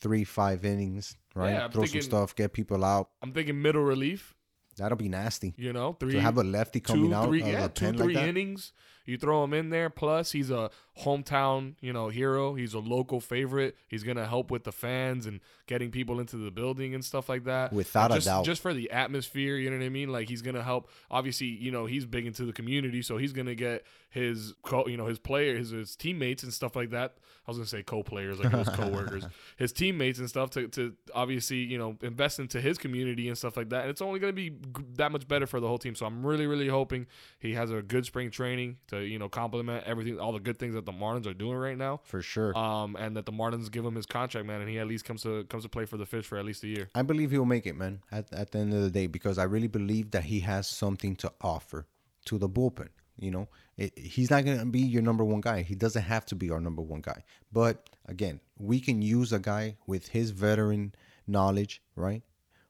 three, 0.00 0.24
five 0.24 0.64
innings, 0.64 1.16
right? 1.34 1.50
Yeah, 1.50 1.68
Throw 1.68 1.82
thinking- 1.82 2.02
some 2.02 2.10
stuff, 2.10 2.34
get 2.36 2.52
people 2.52 2.84
out. 2.84 3.10
I'm 3.22 3.32
thinking 3.32 3.60
middle 3.60 3.82
relief. 3.82 4.34
That'll 4.76 4.98
be 4.98 5.08
nasty. 5.08 5.54
You 5.56 5.72
know, 5.72 5.92
three 5.98 6.12
to 6.12 6.20
have 6.20 6.36
a 6.38 6.42
lefty 6.44 6.80
coming 6.80 7.10
two, 7.10 7.14
out 7.14 7.26
three, 7.26 7.42
of 7.42 7.48
yeah, 7.48 7.68
two, 7.68 7.92
three 7.92 8.14
like 8.14 8.14
that. 8.14 8.72
You 9.04 9.18
throw 9.18 9.44
him 9.44 9.52
in 9.52 9.70
there. 9.70 9.90
Plus, 9.90 10.32
he's 10.32 10.50
a 10.50 10.70
hometown, 11.00 11.74
you 11.80 11.92
know, 11.92 12.08
hero. 12.08 12.54
He's 12.54 12.74
a 12.74 12.78
local 12.78 13.20
favorite. 13.20 13.76
He's 13.88 14.02
gonna 14.02 14.26
help 14.26 14.50
with 14.50 14.64
the 14.64 14.72
fans 14.72 15.26
and 15.26 15.40
getting 15.66 15.90
people 15.90 16.20
into 16.20 16.36
the 16.36 16.50
building 16.50 16.94
and 16.94 17.04
stuff 17.04 17.28
like 17.28 17.44
that. 17.44 17.72
Without 17.72 18.12
a 18.12 18.14
just, 18.14 18.26
doubt. 18.26 18.44
just 18.44 18.62
for 18.62 18.72
the 18.72 18.90
atmosphere. 18.90 19.56
You 19.56 19.70
know 19.70 19.78
what 19.78 19.84
I 19.84 19.88
mean? 19.88 20.10
Like 20.10 20.28
he's 20.28 20.42
gonna 20.42 20.62
help. 20.62 20.88
Obviously, 21.10 21.48
you 21.48 21.70
know, 21.70 21.86
he's 21.86 22.06
big 22.06 22.26
into 22.26 22.44
the 22.44 22.52
community, 22.52 23.02
so 23.02 23.16
he's 23.16 23.32
gonna 23.32 23.54
get 23.54 23.84
his, 24.08 24.54
co- 24.62 24.86
you 24.86 24.96
know, 24.96 25.06
his 25.06 25.18
player, 25.18 25.56
his, 25.56 25.70
his 25.70 25.96
teammates 25.96 26.44
and 26.44 26.52
stuff 26.52 26.76
like 26.76 26.90
that. 26.90 27.16
I 27.46 27.50
was 27.50 27.58
gonna 27.58 27.66
say 27.66 27.82
co-players, 27.82 28.38
like 28.38 28.52
his 28.52 28.68
co-workers, 28.68 29.24
his 29.58 29.72
teammates 29.72 30.18
and 30.18 30.28
stuff 30.28 30.50
to, 30.50 30.68
to 30.68 30.94
obviously, 31.14 31.58
you 31.58 31.76
know, 31.76 31.96
invest 32.00 32.38
into 32.38 32.60
his 32.60 32.78
community 32.78 33.28
and 33.28 33.36
stuff 33.36 33.56
like 33.56 33.68
that. 33.70 33.82
And 33.82 33.90
it's 33.90 34.00
only 34.00 34.18
gonna 34.20 34.32
be 34.32 34.52
that 34.94 35.12
much 35.12 35.28
better 35.28 35.46
for 35.46 35.60
the 35.60 35.66
whole 35.66 35.78
team. 35.78 35.94
So 35.94 36.06
I'm 36.06 36.24
really, 36.24 36.46
really 36.46 36.68
hoping 36.68 37.06
he 37.38 37.54
has 37.54 37.70
a 37.70 37.82
good 37.82 38.06
spring 38.06 38.30
training 38.30 38.76
to, 38.88 38.93
you 38.98 39.18
know, 39.18 39.28
compliment 39.28 39.84
everything, 39.86 40.18
all 40.18 40.32
the 40.32 40.40
good 40.40 40.58
things 40.58 40.74
that 40.74 40.86
the 40.86 40.92
Marlins 40.92 41.26
are 41.26 41.34
doing 41.34 41.56
right 41.56 41.76
now. 41.76 42.00
For 42.04 42.22
sure. 42.22 42.56
Um, 42.56 42.96
and 42.96 43.16
that 43.16 43.26
the 43.26 43.32
Marlins 43.32 43.70
give 43.70 43.84
him 43.84 43.94
his 43.94 44.06
contract, 44.06 44.46
man, 44.46 44.60
and 44.60 44.70
he 44.70 44.78
at 44.78 44.86
least 44.86 45.04
comes 45.04 45.22
to 45.22 45.44
comes 45.44 45.64
to 45.64 45.68
play 45.68 45.84
for 45.84 45.96
the 45.96 46.06
Fish 46.06 46.26
for 46.26 46.38
at 46.38 46.44
least 46.44 46.62
a 46.64 46.68
year. 46.68 46.88
I 46.94 47.02
believe 47.02 47.30
he'll 47.30 47.44
make 47.44 47.66
it, 47.66 47.76
man, 47.76 48.00
at, 48.10 48.32
at 48.32 48.52
the 48.52 48.58
end 48.58 48.74
of 48.74 48.82
the 48.82 48.90
day, 48.90 49.06
because 49.06 49.38
I 49.38 49.44
really 49.44 49.68
believe 49.68 50.10
that 50.12 50.24
he 50.24 50.40
has 50.40 50.66
something 50.66 51.16
to 51.16 51.32
offer 51.40 51.86
to 52.26 52.38
the 52.38 52.48
bullpen. 52.48 52.88
You 53.16 53.30
know, 53.30 53.48
it, 53.76 53.96
he's 53.96 54.30
not 54.30 54.44
going 54.44 54.58
to 54.58 54.66
be 54.66 54.80
your 54.80 55.02
number 55.02 55.24
one 55.24 55.40
guy. 55.40 55.62
He 55.62 55.76
doesn't 55.76 56.02
have 56.02 56.26
to 56.26 56.34
be 56.34 56.50
our 56.50 56.60
number 56.60 56.82
one 56.82 57.00
guy. 57.00 57.22
But 57.52 57.88
again, 58.06 58.40
we 58.58 58.80
can 58.80 59.02
use 59.02 59.32
a 59.32 59.38
guy 59.38 59.76
with 59.86 60.08
his 60.08 60.30
veteran 60.30 60.94
knowledge, 61.26 61.80
right? 61.94 62.22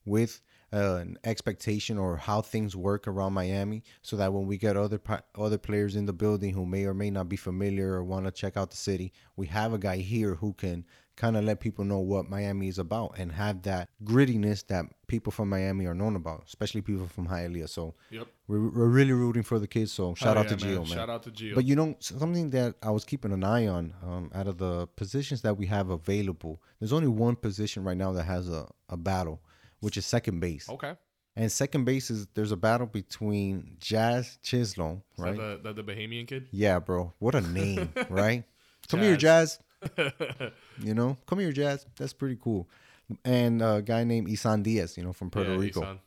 With 0.05 0.43
uh, 0.75 0.97
an 0.97 1.17
expectation 1.25 1.97
or 1.99 2.17
how 2.17 2.41
things 2.43 2.75
work 2.75 3.07
around 3.07 3.33
Miami, 3.33 3.83
so 4.03 4.17
that 4.17 4.33
when 4.33 4.47
we 4.47 4.57
get 4.59 4.77
other 4.77 5.01
other 5.37 5.59
players 5.59 5.95
in 5.97 6.07
the 6.07 6.13
building 6.13 6.53
who 6.53 6.67
may 6.67 6.85
or 6.85 6.95
may 6.95 7.11
not 7.11 7.29
be 7.29 7.37
familiar 7.37 7.93
or 7.95 8.03
want 8.05 8.25
to 8.27 8.33
check 8.33 8.57
out 8.57 8.71
the 8.71 8.77
city, 8.77 9.13
we 9.37 9.47
have 9.47 9.73
a 9.73 9.79
guy 9.79 9.99
here 9.99 10.35
who 10.35 10.53
can 10.55 10.85
kind 11.17 11.37
of 11.37 11.45
let 11.45 11.61
people 11.61 11.85
know 11.85 12.01
what 12.01 12.29
Miami 12.29 12.67
is 12.67 12.79
about 12.79 13.15
and 13.17 13.31
have 13.31 13.63
that 13.63 13.89
grittiness 14.03 14.67
that 14.67 14.85
people 15.07 15.31
from 15.31 15.49
Miami 15.49 15.87
are 15.87 15.95
known 15.95 16.17
about, 16.17 16.43
especially 16.47 16.81
people 16.81 17.07
from 17.07 17.29
Hialeah. 17.29 17.69
So 17.69 17.95
Yep. 18.11 18.27
we're, 18.49 18.69
we're 18.69 18.89
really 18.89 19.13
rooting 19.13 19.45
for 19.45 19.61
the 19.61 19.69
kids. 19.69 19.93
So 19.93 20.15
shout 20.17 20.37
Oh, 20.37 20.41
out 20.41 20.51
yeah, 20.51 20.57
to 20.57 20.65
Gio, 20.67 20.79
man. 20.79 20.87
Shout 20.87 21.11
out 21.11 21.23
to 21.23 21.31
Gio. 21.31 21.55
But 21.55 21.67
you 21.67 21.77
know, 21.77 21.95
something 22.01 22.51
that 22.51 22.75
I 22.83 22.91
was 22.91 23.05
keeping 23.05 23.31
an 23.33 23.45
eye 23.45 23.69
on 23.69 23.95
um, 24.03 24.31
out 24.35 24.49
of 24.49 24.59
the 24.59 24.89
positions 24.97 25.43
that 25.43 25.57
we 25.57 25.67
have 25.67 25.89
available, 25.91 26.61
there's 26.81 26.93
only 26.93 27.07
one 27.09 27.37
position 27.37 27.85
right 27.85 27.97
now 27.97 28.11
that 28.13 28.25
has 28.25 28.49
a, 28.49 28.67
a 28.89 28.97
battle, 28.97 29.41
which 29.85 29.97
is 29.97 30.07
second 30.07 30.41
base. 30.41 30.69
okay. 30.69 30.95
And 31.37 31.51
second 31.51 31.85
base 31.85 32.11
is 32.11 32.29
there's 32.35 32.53
a 32.53 32.57
battle 32.57 32.87
between 32.87 33.77
Jazz 33.81 34.39
Chisholm, 34.43 35.03
Is 35.19 35.25
right? 35.25 35.37
that 35.37 35.63
the, 35.65 35.75
that 35.75 35.77
the 35.87 35.93
Bahamian 35.93 36.27
kid? 36.29 36.47
yeah, 36.53 36.79
bro. 36.79 37.13
What 37.19 37.35
a 37.35 37.41
name, 37.61 37.93
right? 38.09 38.45
Come 38.89 39.01
here, 39.01 39.17
Jazz. 39.17 39.59
You 40.79 40.95
know, 40.95 41.17
come 41.27 41.39
here, 41.41 41.53
Jazz. 41.53 41.87
That's 41.99 42.13
pretty 42.13 42.39
cool. 42.41 42.69
And 43.25 43.61
a 43.63 43.83
guy 43.83 44.05
named 44.05 44.29
Isan 44.29 44.63
Diaz, 44.63 44.97
you 44.97 45.03
know, 45.05 45.13
from 45.13 45.31
Puerto 45.31 45.53
Yeah, 45.53 45.59
Rico. 45.59 45.81
Isan. 45.83 45.99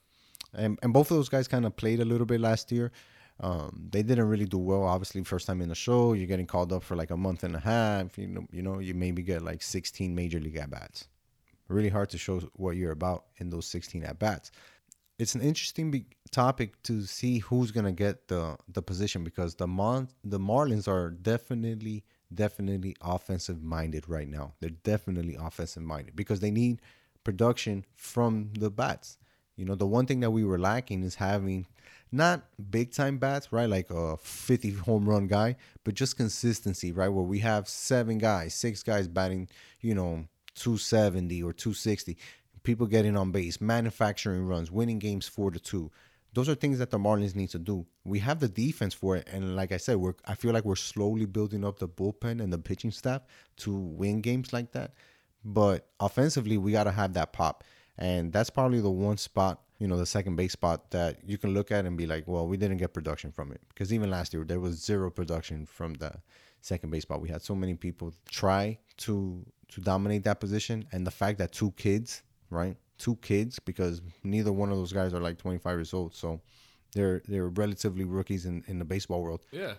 and 0.53 0.79
and 0.81 0.93
both 0.93 1.11
of 1.11 1.17
those 1.17 1.29
guys 1.29 1.47
kind 1.47 1.65
of 1.65 1.75
played 1.75 1.99
a 1.99 2.05
little 2.05 2.25
bit 2.25 2.39
last 2.41 2.71
year. 2.71 2.91
Um, 3.39 3.87
they 3.91 4.01
didn't 4.01 4.27
really 4.27 4.45
do 4.45 4.57
well. 4.57 4.83
Obviously, 4.83 5.23
first 5.23 5.45
time 5.45 5.61
in 5.61 5.69
the 5.69 5.75
show, 5.75 6.13
you're 6.13 6.25
getting 6.33 6.47
called 6.47 6.71
up 6.73 6.83
for 6.83 6.95
like 6.95 7.11
a 7.11 7.17
month 7.17 7.43
and 7.43 7.55
a 7.55 7.59
half. 7.59 8.17
You 8.17 8.27
know, 8.27 8.47
you 8.51 8.61
know, 8.63 8.79
you 8.79 8.93
maybe 8.95 9.21
get 9.21 9.41
like 9.43 9.61
16 9.61 10.15
major 10.15 10.39
league 10.39 10.57
at 10.57 10.69
bats. 10.71 11.07
Really 11.67 11.89
hard 11.89 12.09
to 12.11 12.17
show 12.17 12.39
what 12.53 12.75
you're 12.77 12.91
about 12.91 13.25
in 13.37 13.49
those 13.49 13.67
16 13.67 14.03
at 14.03 14.19
bats. 14.19 14.51
It's 15.19 15.35
an 15.35 15.41
interesting 15.41 16.05
topic 16.31 16.81
to 16.83 17.01
see 17.03 17.39
who's 17.39 17.71
gonna 17.71 17.91
get 17.91 18.27
the 18.27 18.57
the 18.67 18.81
position 18.81 19.23
because 19.23 19.55
the 19.55 19.67
Mon- 19.67 20.09
the 20.23 20.39
Marlins 20.39 20.87
are 20.87 21.09
definitely 21.09 22.03
definitely 22.33 22.95
offensive 23.01 23.63
minded 23.63 24.07
right 24.07 24.27
now. 24.27 24.53
They're 24.59 24.69
definitely 24.69 25.35
offensive 25.39 25.83
minded 25.83 26.15
because 26.15 26.39
they 26.39 26.51
need 26.51 26.81
production 27.23 27.85
from 27.95 28.51
the 28.57 28.69
bats. 28.69 29.17
You 29.55 29.65
know, 29.65 29.75
the 29.75 29.87
one 29.87 30.05
thing 30.05 30.19
that 30.19 30.31
we 30.31 30.43
were 30.43 30.59
lacking 30.59 31.03
is 31.03 31.15
having 31.15 31.65
not 32.11 32.43
big 32.69 32.91
time 32.93 33.17
bats, 33.17 33.51
right? 33.51 33.69
Like 33.69 33.89
a 33.89 34.17
50 34.17 34.71
home 34.71 35.09
run 35.09 35.27
guy, 35.27 35.55
but 35.83 35.95
just 35.95 36.15
consistency, 36.15 36.91
right? 36.91 37.09
Where 37.09 37.23
we 37.23 37.39
have 37.39 37.67
seven 37.67 38.17
guys, 38.17 38.53
six 38.53 38.83
guys 38.83 39.07
batting, 39.07 39.49
you 39.81 39.95
know, 39.95 40.25
270 40.57 41.41
or 41.43 41.53
260. 41.53 42.17
People 42.63 42.87
getting 42.87 43.15
on 43.15 43.31
base, 43.31 43.61
manufacturing 43.61 44.45
runs, 44.45 44.69
winning 44.71 44.99
games 44.99 45.27
four 45.27 45.51
to 45.51 45.59
two. 45.59 45.89
Those 46.33 46.49
are 46.49 46.55
things 46.55 46.79
that 46.79 46.91
the 46.91 46.99
Marlins 46.99 47.35
need 47.35 47.49
to 47.51 47.59
do. 47.59 47.85
We 48.03 48.19
have 48.19 48.39
the 48.39 48.49
defense 48.49 48.93
for 48.93 49.15
it, 49.15 49.27
and 49.31 49.55
like 49.55 49.71
I 49.71 49.77
said, 49.77 49.97
we're 49.97 50.13
I 50.25 50.35
feel 50.35 50.51
like 50.51 50.65
we're 50.65 50.75
slowly 50.75 51.25
building 51.25 51.63
up 51.63 51.79
the 51.79 51.87
bullpen 51.87 52.41
and 52.41 52.51
the 52.51 52.57
pitching 52.57 52.91
staff 52.91 53.21
to 53.57 53.73
win 53.73 54.21
games 54.21 54.51
like 54.51 54.73
that. 54.73 54.93
But 55.43 55.87
offensively, 55.99 56.57
we 56.57 56.73
got 56.73 56.83
to 56.83 56.91
have 56.91 57.13
that 57.13 57.31
pop. 57.31 57.63
And 57.97 58.31
that's 58.31 58.49
probably 58.49 58.81
the 58.81 58.91
one 58.91 59.17
spot, 59.17 59.61
you 59.79 59.87
know, 59.87 59.97
the 59.97 60.05
second 60.05 60.35
base 60.35 60.51
spot 60.51 60.91
that 60.91 61.17
you 61.25 61.37
can 61.37 61.53
look 61.53 61.71
at 61.71 61.85
and 61.85 61.97
be 61.97 62.05
like, 62.05 62.27
well, 62.27 62.47
we 62.47 62.57
didn't 62.57 62.77
get 62.77 62.93
production 62.93 63.31
from 63.31 63.51
it. 63.51 63.61
Because 63.69 63.93
even 63.93 64.11
last 64.11 64.33
year, 64.33 64.43
there 64.43 64.59
was 64.59 64.83
zero 64.83 65.09
production 65.09 65.65
from 65.65 65.95
the 65.95 66.13
second 66.61 66.89
base 66.89 67.03
spot. 67.03 67.21
We 67.21 67.29
had 67.29 67.41
so 67.41 67.55
many 67.55 67.75
people 67.75 68.13
try 68.29 68.77
to 68.97 69.45
to 69.69 69.81
dominate 69.81 70.23
that 70.23 70.39
position. 70.39 70.85
And 70.91 71.05
the 71.05 71.11
fact 71.11 71.37
that 71.39 71.51
two 71.51 71.71
kids, 71.71 72.23
right? 72.49 72.75
Two 72.97 73.15
kids, 73.17 73.59
because 73.59 74.01
neither 74.23 74.51
one 74.51 74.71
of 74.71 74.77
those 74.77 74.93
guys 74.93 75.13
are 75.13 75.19
like 75.19 75.37
25 75.37 75.77
years 75.77 75.93
old. 75.93 76.15
So 76.15 76.41
they're 76.93 77.21
they're 77.27 77.49
relatively 77.49 78.03
rookies 78.05 78.45
in, 78.45 78.63
in 78.67 78.79
the 78.79 78.85
baseball 78.85 79.21
world. 79.21 79.41
Yeah. 79.51 79.73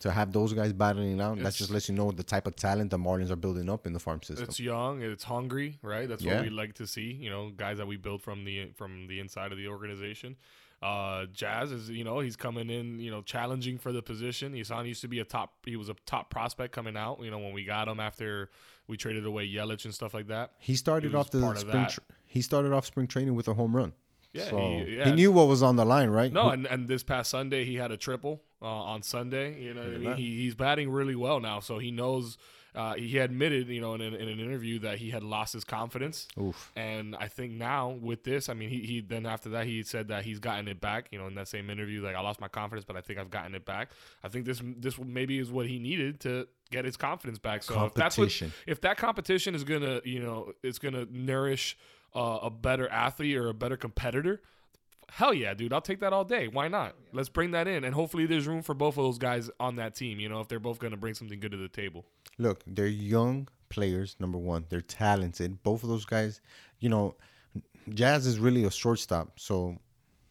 To 0.00 0.10
have 0.10 0.32
those 0.32 0.52
guys 0.52 0.72
battling 0.72 1.20
out, 1.20 1.38
that 1.38 1.54
just 1.54 1.70
lets 1.70 1.88
you 1.88 1.94
know 1.94 2.10
the 2.10 2.24
type 2.24 2.48
of 2.48 2.56
talent 2.56 2.90
the 2.90 2.98
Marlins 2.98 3.30
are 3.30 3.36
building 3.36 3.70
up 3.70 3.86
in 3.86 3.92
the 3.92 4.00
farm 4.00 4.20
system. 4.20 4.48
It's 4.48 4.58
young, 4.58 5.00
it's 5.00 5.22
hungry, 5.22 5.78
right? 5.80 6.08
That's 6.08 6.24
Yeah. 6.24 6.36
what 6.36 6.44
we 6.44 6.50
like 6.50 6.74
to 6.74 6.88
see. 6.88 7.12
You 7.12 7.30
know, 7.30 7.50
guys 7.50 7.78
that 7.78 7.86
we 7.86 7.96
build 7.96 8.20
from 8.20 8.44
the 8.44 8.70
from 8.74 9.06
the 9.06 9.20
inside 9.20 9.52
of 9.52 9.58
the 9.58 9.68
organization. 9.68 10.36
Uh, 10.82 11.26
Jazz 11.26 11.70
is, 11.70 11.88
you 11.88 12.02
know, 12.02 12.18
he's 12.20 12.34
coming 12.36 12.68
in, 12.68 12.98
you 12.98 13.10
know, 13.10 13.22
challenging 13.22 13.78
for 13.78 13.92
the 13.92 14.02
position. 14.02 14.54
Isan 14.54 14.84
used 14.86 15.00
to 15.02 15.08
be 15.08 15.20
a 15.20 15.24
top, 15.24 15.52
he 15.64 15.76
was 15.76 15.88
a 15.88 15.94
top 16.06 16.28
prospect 16.28 16.74
coming 16.74 16.96
out. 16.96 17.20
You 17.22 17.30
know, 17.30 17.38
when 17.38 17.52
we 17.52 17.64
got 17.64 17.86
him 17.86 18.00
after 18.00 18.50
we 18.88 18.96
traded 18.96 19.24
away 19.24 19.48
Yelich 19.48 19.84
and 19.84 19.94
stuff 19.94 20.12
like 20.12 20.26
that. 20.26 20.52
He 20.58 20.74
started 20.74 21.12
He 21.12 21.16
off 21.16 21.30
the 21.30 21.38
spring. 21.56 21.72
that. 21.72 21.90
Tr- 21.90 22.00
he 22.26 22.42
started 22.42 22.72
off 22.72 22.86
spring 22.86 23.06
training 23.06 23.34
with 23.34 23.46
a 23.46 23.54
home 23.54 23.76
run. 23.76 23.92
Yeah, 24.32 24.48
so 24.48 24.56
he- 24.58 25.00
he, 25.04 25.12
knew 25.12 25.30
what 25.30 25.46
was 25.46 25.62
on 25.62 25.76
the 25.76 25.84
line, 25.84 26.08
right? 26.08 26.32
No, 26.32 26.48
and, 26.48 26.66
and 26.66 26.88
this 26.88 27.02
past 27.02 27.30
Sunday 27.30 27.64
he 27.64 27.76
had 27.76 27.92
a 27.92 27.96
triple 27.96 28.42
uh, 28.60 28.64
on 28.64 29.02
Sunday. 29.02 29.62
You 29.62 29.74
know, 29.74 29.82
what 29.82 29.94
I 29.94 29.98
mean, 29.98 30.16
he, 30.16 30.38
he's 30.38 30.54
batting 30.54 30.90
really 30.90 31.14
well 31.14 31.38
now, 31.38 31.60
so 31.60 31.78
he 31.78 31.90
knows. 31.90 32.38
Uh, 32.74 32.94
he 32.94 33.18
admitted, 33.18 33.68
you 33.68 33.80
know, 33.82 33.92
in, 33.94 34.00
an- 34.00 34.14
in 34.14 34.28
an 34.28 34.40
interview 34.40 34.78
that 34.78 34.96
he 34.98 35.10
had 35.10 35.22
lost 35.22 35.52
his 35.52 35.62
confidence. 35.62 36.26
Oof. 36.40 36.72
And 36.74 37.14
I 37.16 37.28
think 37.28 37.52
now 37.52 37.90
with 37.90 38.24
this, 38.24 38.48
I 38.48 38.54
mean, 38.54 38.70
he, 38.70 38.80
he 38.80 39.00
then 39.00 39.26
after 39.26 39.50
that 39.50 39.66
he 39.66 39.82
said 39.82 40.08
that 40.08 40.24
he's 40.24 40.38
gotten 40.38 40.68
it 40.68 40.80
back. 40.80 41.08
You 41.12 41.18
know, 41.18 41.26
in 41.26 41.34
that 41.34 41.48
same 41.48 41.68
interview, 41.68 42.02
like 42.02 42.16
I 42.16 42.20
lost 42.20 42.40
my 42.40 42.48
confidence, 42.48 42.86
but 42.86 42.96
I 42.96 43.02
think 43.02 43.18
I've 43.18 43.30
gotten 43.30 43.54
it 43.54 43.66
back. 43.66 43.90
I 44.24 44.28
think 44.28 44.46
this 44.46 44.62
this 44.78 44.98
maybe 44.98 45.38
is 45.38 45.50
what 45.50 45.66
he 45.66 45.78
needed 45.78 46.20
to 46.20 46.48
get 46.70 46.86
his 46.86 46.96
confidence 46.96 47.38
back. 47.38 47.62
So 47.62 47.74
if 47.86 47.94
that's 47.94 48.16
what 48.16 48.30
if 48.66 48.80
that 48.80 48.96
competition 48.96 49.54
is 49.54 49.64
gonna, 49.64 50.00
you 50.04 50.20
know, 50.20 50.52
it's 50.62 50.78
gonna 50.78 51.06
nourish 51.10 51.76
uh, 52.14 52.38
a 52.42 52.50
better 52.50 52.88
athlete 52.88 53.36
or 53.36 53.48
a 53.48 53.54
better 53.54 53.76
competitor. 53.76 54.40
Hell 55.14 55.34
yeah, 55.34 55.52
dude! 55.52 55.74
I'll 55.74 55.82
take 55.82 56.00
that 56.00 56.14
all 56.14 56.24
day. 56.24 56.48
Why 56.48 56.68
not? 56.68 56.94
Let's 57.12 57.28
bring 57.28 57.50
that 57.50 57.68
in, 57.68 57.84
and 57.84 57.94
hopefully 57.94 58.24
there's 58.24 58.46
room 58.46 58.62
for 58.62 58.74
both 58.74 58.96
of 58.96 59.04
those 59.04 59.18
guys 59.18 59.50
on 59.60 59.76
that 59.76 59.94
team. 59.94 60.18
You 60.18 60.30
know, 60.30 60.40
if 60.40 60.48
they're 60.48 60.58
both 60.58 60.78
gonna 60.78 60.96
bring 60.96 61.12
something 61.12 61.38
good 61.38 61.50
to 61.50 61.58
the 61.58 61.68
table. 61.68 62.06
Look, 62.38 62.62
they're 62.66 62.86
young 62.86 63.48
players. 63.68 64.16
Number 64.18 64.38
one, 64.38 64.64
they're 64.70 64.80
talented. 64.80 65.62
Both 65.62 65.82
of 65.82 65.90
those 65.90 66.06
guys, 66.06 66.40
you 66.80 66.88
know, 66.88 67.16
Jazz 67.90 68.26
is 68.26 68.38
really 68.38 68.64
a 68.64 68.70
shortstop. 68.70 69.38
So 69.38 69.76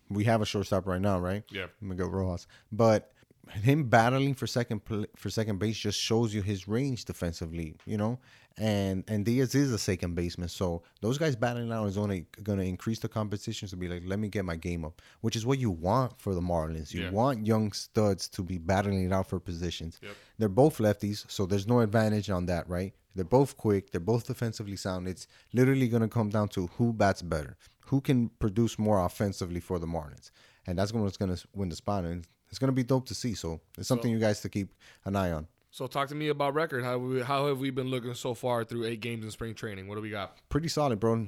we 0.09 0.23
have 0.23 0.41
a 0.41 0.45
shortstop 0.45 0.88
right 0.88 1.01
now, 1.01 1.19
right? 1.19 1.43
Yeah. 1.51 1.67
Miguel 1.79 2.09
Rojas. 2.09 2.47
But 2.71 3.11
him 3.54 3.89
battling 3.89 4.34
for 4.34 4.47
second 4.47 4.82
for 5.16 5.30
second 5.30 5.60
base 5.60 5.78
just 5.78 5.99
shows 5.99 6.34
you 6.34 6.41
his 6.41 6.68
range 6.68 7.06
defensively, 7.06 7.76
you 7.86 7.97
know. 7.97 8.20
And 8.58 9.06
and 9.08 9.24
Diaz 9.26 9.56
is 9.56 9.72
a 9.72 9.78
second 9.78 10.14
baseman, 10.16 10.49
so 10.49 10.84
those 10.99 11.18
guys 11.18 11.36
battling 11.38 11.72
out 11.72 11.86
is 11.88 11.97
only 11.97 12.26
going 12.43 12.60
to 12.60 12.66
increase 12.66 12.99
the 12.99 13.08
competition 13.08 13.68
to 13.70 13.78
be 13.78 13.88
like, 13.88 14.04
let 14.06 14.20
me 14.20 14.28
get 14.28 14.43
my 14.43 14.58
game 14.58 14.84
up, 14.84 15.02
which 15.22 15.38
is 15.38 15.45
what 15.45 15.58
you 15.58 15.72
want 15.72 16.20
for 16.20 16.36
the 16.36 16.41
Marlins. 16.41 16.93
You 16.93 17.04
Yeah. 17.04 17.12
want 17.12 17.45
young 17.47 17.72
studs 17.72 18.28
to 18.30 18.43
be 18.43 18.58
battling 18.58 19.06
it 19.06 19.14
out 19.14 19.28
for 19.30 19.39
positions. 19.39 19.99
Yep. 20.04 20.12
They're 20.38 20.49
both 20.49 20.80
lefties, 20.80 21.24
so 21.32 21.45
there's 21.45 21.66
no 21.66 21.80
advantage 21.80 22.30
on 22.30 22.45
that, 22.47 22.68
right? 22.68 22.93
They're 23.16 23.24
both 23.24 23.56
quick. 23.56 23.91
They're 23.91 24.02
both 24.02 24.28
defensively 24.28 24.76
sound. 24.76 25.08
It's 25.08 25.28
literally 25.54 25.88
going 25.88 26.02
to 26.04 26.10
come 26.10 26.30
down 26.30 26.49
to 26.49 26.68
who 26.78 26.91
bats 26.91 27.22
better, 27.22 27.56
who 27.88 28.02
can 28.02 28.30
produce 28.39 28.78
more 28.78 29.04
offensively 29.06 29.62
for 29.62 29.80
the 29.80 29.88
Marlins, 29.88 30.32
and 30.68 30.78
that's 30.78 30.91
what's 30.91 31.18
going 31.18 31.34
to 31.36 31.47
win 31.54 31.70
the 31.70 31.76
spot. 31.78 32.04
And 32.04 32.28
it's 32.52 32.60
going 32.60 32.68
to 32.68 32.74
be 32.74 32.84
dope 32.84 33.06
to 33.08 33.16
see. 33.16 33.34
So 33.34 33.62
it's 33.78 33.88
something 33.88 34.12
you 34.12 34.20
guys 34.20 34.41
to 34.41 34.49
keep 34.49 34.70
an 35.06 35.16
eye 35.16 35.32
on. 35.32 35.47
So 35.72 35.88
talk 35.88 36.10
to 36.10 36.16
me 36.16 36.28
about 36.28 36.54
record. 36.54 36.84
How 36.84 36.97
we, 36.97 37.22
how 37.22 37.47
have 37.47 37.60
we 37.60 37.70
been 37.72 37.88
looking 37.88 38.14
so 38.14 38.34
far 38.34 38.66
through 38.66 38.84
eight 38.86 38.99
games 38.99 39.24
in 39.24 39.32
spring 39.32 39.56
training? 39.56 39.88
What 39.88 39.95
do 39.95 40.02
we 40.02 40.10
got? 40.10 40.38
Pretty 40.49 40.68
solid, 40.68 40.99
bro. 40.99 41.28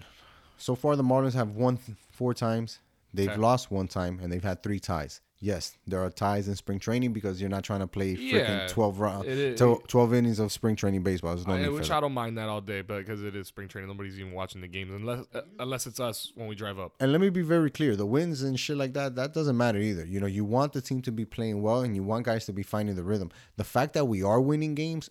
So 0.58 0.76
far, 0.76 0.96
the 0.98 1.04
Marlins 1.04 1.34
have 1.34 1.52
won 1.52 1.80
four 2.12 2.34
times. 2.34 2.80
They've 3.14 3.30
Okay. 3.30 3.40
lost 3.40 3.72
one 3.72 3.88
time, 3.88 4.20
and 4.22 4.32
they've 4.32 4.44
had 4.44 4.62
three 4.64 4.80
ties. 4.80 5.22
Yes, 5.44 5.78
there 5.86 6.02
are 6.02 6.10
ties 6.10 6.48
in 6.48 6.56
spring 6.56 6.80
training 6.80 7.12
because 7.12 7.42
you're 7.42 7.50
not 7.50 7.66
trying 7.66 7.82
to 7.82 7.88
play 7.88 8.16
freaking 8.16 8.48
Yeah, 8.48 8.68
12 8.70 9.00
rounds, 9.02 9.60
12 9.60 10.14
innings 10.14 10.40
of 10.40 10.54
spring 10.54 10.78
training 10.78 11.04
baseball. 11.04 11.36
No 11.46 11.54
I, 11.54 11.68
which. 11.68 11.92
I 11.92 12.00
don't 12.00 12.14
mind 12.14 12.38
that 12.38 12.48
all 12.48 12.62
day, 12.62 12.82
but 12.82 13.00
because 13.00 13.22
it 13.22 13.36
is 13.36 13.48
spring 13.48 13.68
training, 13.68 13.90
nobody's 13.90 14.18
even 14.18 14.32
watching 14.32 14.62
the 14.62 14.70
games 14.70 14.94
unless 14.94 15.26
uh, 15.34 15.42
unless 15.60 15.86
it's 15.86 16.00
us 16.00 16.32
when 16.36 16.48
we 16.48 16.56
drive 16.56 16.80
up. 16.80 16.94
And 17.02 17.12
let 17.12 17.20
me 17.20 17.30
be 17.30 17.42
very 17.42 17.70
clear: 17.70 17.98
the 17.98 18.06
wins 18.06 18.42
and 18.42 18.58
shit 18.58 18.78
like 18.78 18.94
that, 18.94 19.16
that 19.16 19.34
doesn't 19.34 19.58
matter 19.58 19.80
either. 19.80 20.06
You 20.06 20.22
know, 20.22 20.28
you 20.28 20.46
want 20.46 20.72
the 20.72 20.80
team 20.82 21.02
to 21.02 21.12
be 21.12 21.26
playing 21.26 21.62
well, 21.62 21.82
and 21.82 21.94
you 21.94 22.04
want 22.04 22.24
guys 22.24 22.46
to 22.46 22.54
be 22.54 22.64
finding 22.64 22.96
the 22.96 23.04
rhythm. 23.04 23.30
The 23.58 23.66
fact 23.66 23.92
that 23.96 24.06
we 24.06 24.24
are 24.24 24.40
winning 24.40 24.76
games 24.76 25.10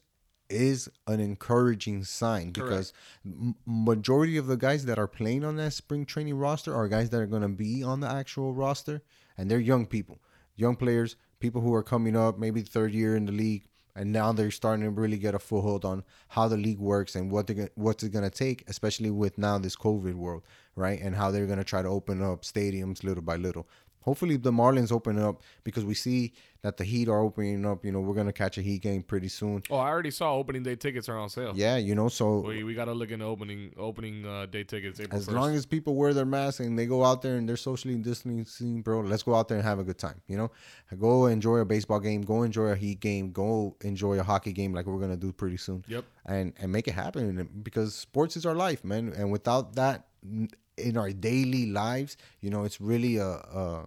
is 0.49 0.89
an 1.07 1.21
encouraging 1.21 2.05
sign 2.05 2.51
because 2.53 2.93
m- 3.25 3.55
majority 3.67 4.37
of 4.37 4.47
the 4.47 4.57
guys 4.57 4.85
that 4.87 4.99
are 4.99 5.07
playing 5.07 5.45
on 5.45 5.57
that 5.57 5.73
spring 5.73 6.05
training 6.05 6.35
roster 6.35 6.75
are 6.75 6.89
guys 6.89 7.11
that 7.11 7.21
are 7.21 7.27
going 7.27 7.43
to 7.43 7.49
be 7.49 7.83
on 7.83 8.01
the 8.01 8.11
actual 8.11 8.53
roster, 8.55 9.03
and 9.43 9.51
they're 9.51 9.59
young 9.59 9.87
people, 9.87 10.21
young 10.55 10.77
players, 10.77 11.17
people 11.41 11.61
who 11.61 11.75
are 11.75 11.83
coming 11.83 12.15
up, 12.15 12.39
maybe 12.39 12.61
third 12.63 12.95
year 12.95 13.17
in 13.17 13.27
the 13.27 13.33
league. 13.33 13.67
And 13.97 14.13
now 14.13 14.31
they're 14.31 14.53
starting 14.53 14.85
to 14.85 14.91
really 14.91 15.19
get 15.19 15.35
a 15.35 15.41
foothold 15.41 15.85
on 15.85 16.05
how 16.29 16.47
the 16.47 16.57
league 16.57 16.79
works 16.79 17.17
and 17.17 17.29
what 17.29 17.49
they're, 17.49 17.69
what's 17.75 18.05
it 18.05 18.11
to 18.23 18.31
take, 18.31 18.63
especially 18.69 19.11
with 19.11 19.39
now 19.39 19.59
this 19.59 19.75
COVID 19.75 20.15
world, 20.15 20.45
right? 20.77 21.01
And 21.01 21.17
how 21.17 21.33
they're 21.33 21.49
to 21.59 21.65
try 21.65 21.83
to 21.83 21.89
open 21.89 22.23
up 22.23 22.43
stadiums 22.43 23.03
little 23.03 23.25
by 23.25 23.35
little. 23.35 23.67
Hopefully 24.03 24.37
the 24.37 24.53
Marlins 24.53 24.93
open 24.93 25.19
up 25.19 25.43
because 25.65 25.85
we 25.85 25.95
see 25.95 26.33
that 26.63 26.77
the 26.77 26.85
Heat 26.85 27.09
are 27.09 27.21
opening 27.21 27.67
up. 27.67 27.85
You 27.85 27.91
know, 27.91 28.01
we're 28.01 28.15
going 28.15 28.27
to 28.27 28.33
catch 28.33 28.57
a 28.57 28.63
Heat 28.63 28.83
game 28.83 29.03
pretty 29.03 29.29
soon. 29.29 29.63
Oh, 29.71 29.77
I 29.77 29.89
already 29.89 30.13
saw 30.13 30.35
opening 30.35 30.63
day 30.63 30.77
tickets 30.77 31.09
are 31.09 31.19
on 31.19 31.29
sale. 31.29 31.53
Yeah, 31.57 31.77
you 31.77 31.95
know, 31.95 32.09
so 32.09 32.41
We, 32.41 32.63
we 32.63 32.75
got 32.75 32.85
to 32.85 32.93
look 32.93 33.11
into 33.11 33.25
opening 33.25 33.73
opening 33.77 34.25
uh, 34.27 34.47
day 34.47 34.63
tickets 34.65 35.01
April 35.01 35.19
as 35.19 35.27
1st. 35.27 35.33
long 35.33 35.55
as 35.55 35.67
people 35.67 35.95
wear 35.97 36.15
their 36.15 36.25
masks 36.25 36.61
and 36.61 36.79
they 36.79 36.87
go 36.87 37.05
out 37.05 37.23
there 37.23 37.37
and 37.37 37.49
they're 37.49 37.57
socially 37.57 37.95
distancing, 37.97 38.83
bro, 38.83 39.01
let's 39.01 39.23
go 39.25 39.35
out 39.35 39.49
there 39.49 39.59
and 39.59 39.67
have 39.67 39.79
a 39.81 39.85
good 39.85 39.99
time. 39.99 40.21
You 40.29 40.37
know, 40.37 40.51
go 40.99 41.27
enjoy 41.27 41.59
a 41.59 41.65
baseball 41.65 41.99
game, 42.01 42.23
go 42.23 42.43
enjoy 42.43 42.67
a 42.69 42.77
Heat 42.77 43.01
game, 43.01 43.33
go 43.33 43.77
enjoy 43.83 44.19
a 44.21 44.23
hockey 44.23 44.53
game 44.53 44.73
like 44.73 44.87
we're 44.87 45.01
gonna 45.01 45.17
do 45.17 45.33
pretty 45.33 45.57
soon. 45.57 45.85
Yep. 45.89 46.05
and 46.27 46.53
and 46.61 46.71
make 46.71 46.87
it 46.87 46.95
happen 46.95 47.49
because 47.63 47.95
sports 47.95 48.37
is 48.37 48.47
our 48.47 48.55
life, 48.55 48.85
man. 48.85 49.13
And 49.17 49.33
without 49.33 49.75
that 49.77 50.07
in 50.23 50.97
our 50.97 51.11
daily 51.11 51.67
lives, 51.71 52.17
you 52.41 52.51
know, 52.51 52.65
it's 52.65 52.81
really 52.81 53.17
a, 53.17 53.27
a 53.27 53.87